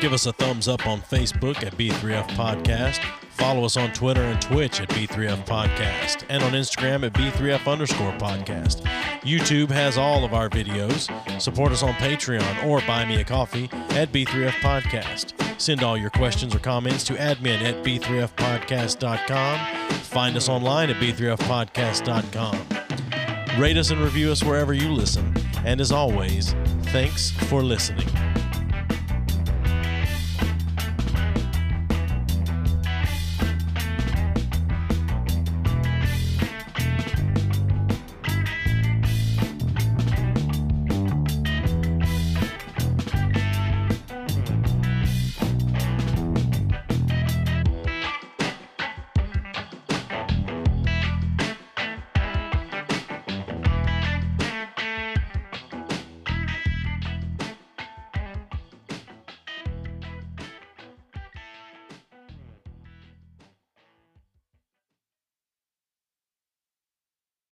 Give 0.00 0.12
us 0.12 0.26
a 0.26 0.32
thumbs 0.32 0.66
up 0.66 0.88
on 0.88 1.00
Facebook 1.02 1.64
at 1.64 1.76
B3F 1.76 2.28
Podcast. 2.30 2.98
Follow 3.30 3.64
us 3.64 3.76
on 3.76 3.92
Twitter 3.92 4.22
and 4.22 4.42
Twitch 4.42 4.80
at 4.80 4.88
B3F 4.88 5.46
Podcast 5.46 6.24
and 6.28 6.42
on 6.42 6.50
Instagram 6.52 7.06
at 7.06 7.12
B3F 7.12 7.70
underscore 7.70 8.10
podcast. 8.14 8.82
YouTube 9.20 9.70
has 9.70 9.96
all 9.96 10.24
of 10.24 10.34
our 10.34 10.50
videos. 10.50 11.08
Support 11.40 11.70
us 11.70 11.84
on 11.84 11.92
Patreon 11.94 12.66
or 12.66 12.80
buy 12.80 13.04
me 13.04 13.20
a 13.20 13.24
coffee 13.24 13.70
at 13.90 14.10
B3F 14.10 14.54
Podcast. 14.54 15.60
Send 15.60 15.84
all 15.84 15.96
your 15.96 16.10
questions 16.10 16.56
or 16.56 16.58
comments 16.58 17.04
to 17.04 17.12
admin 17.14 17.62
at 17.62 17.84
B3FPodcast.com. 17.84 19.90
Find 19.90 20.36
us 20.36 20.48
online 20.48 20.90
at 20.90 20.96
B3FPodcast.com. 20.96 23.21
Rate 23.58 23.76
us 23.76 23.90
and 23.90 24.00
review 24.00 24.32
us 24.32 24.42
wherever 24.42 24.72
you 24.72 24.90
listen. 24.90 25.34
And 25.64 25.80
as 25.80 25.92
always, 25.92 26.54
thanks 26.86 27.30
for 27.32 27.62
listening. 27.62 28.08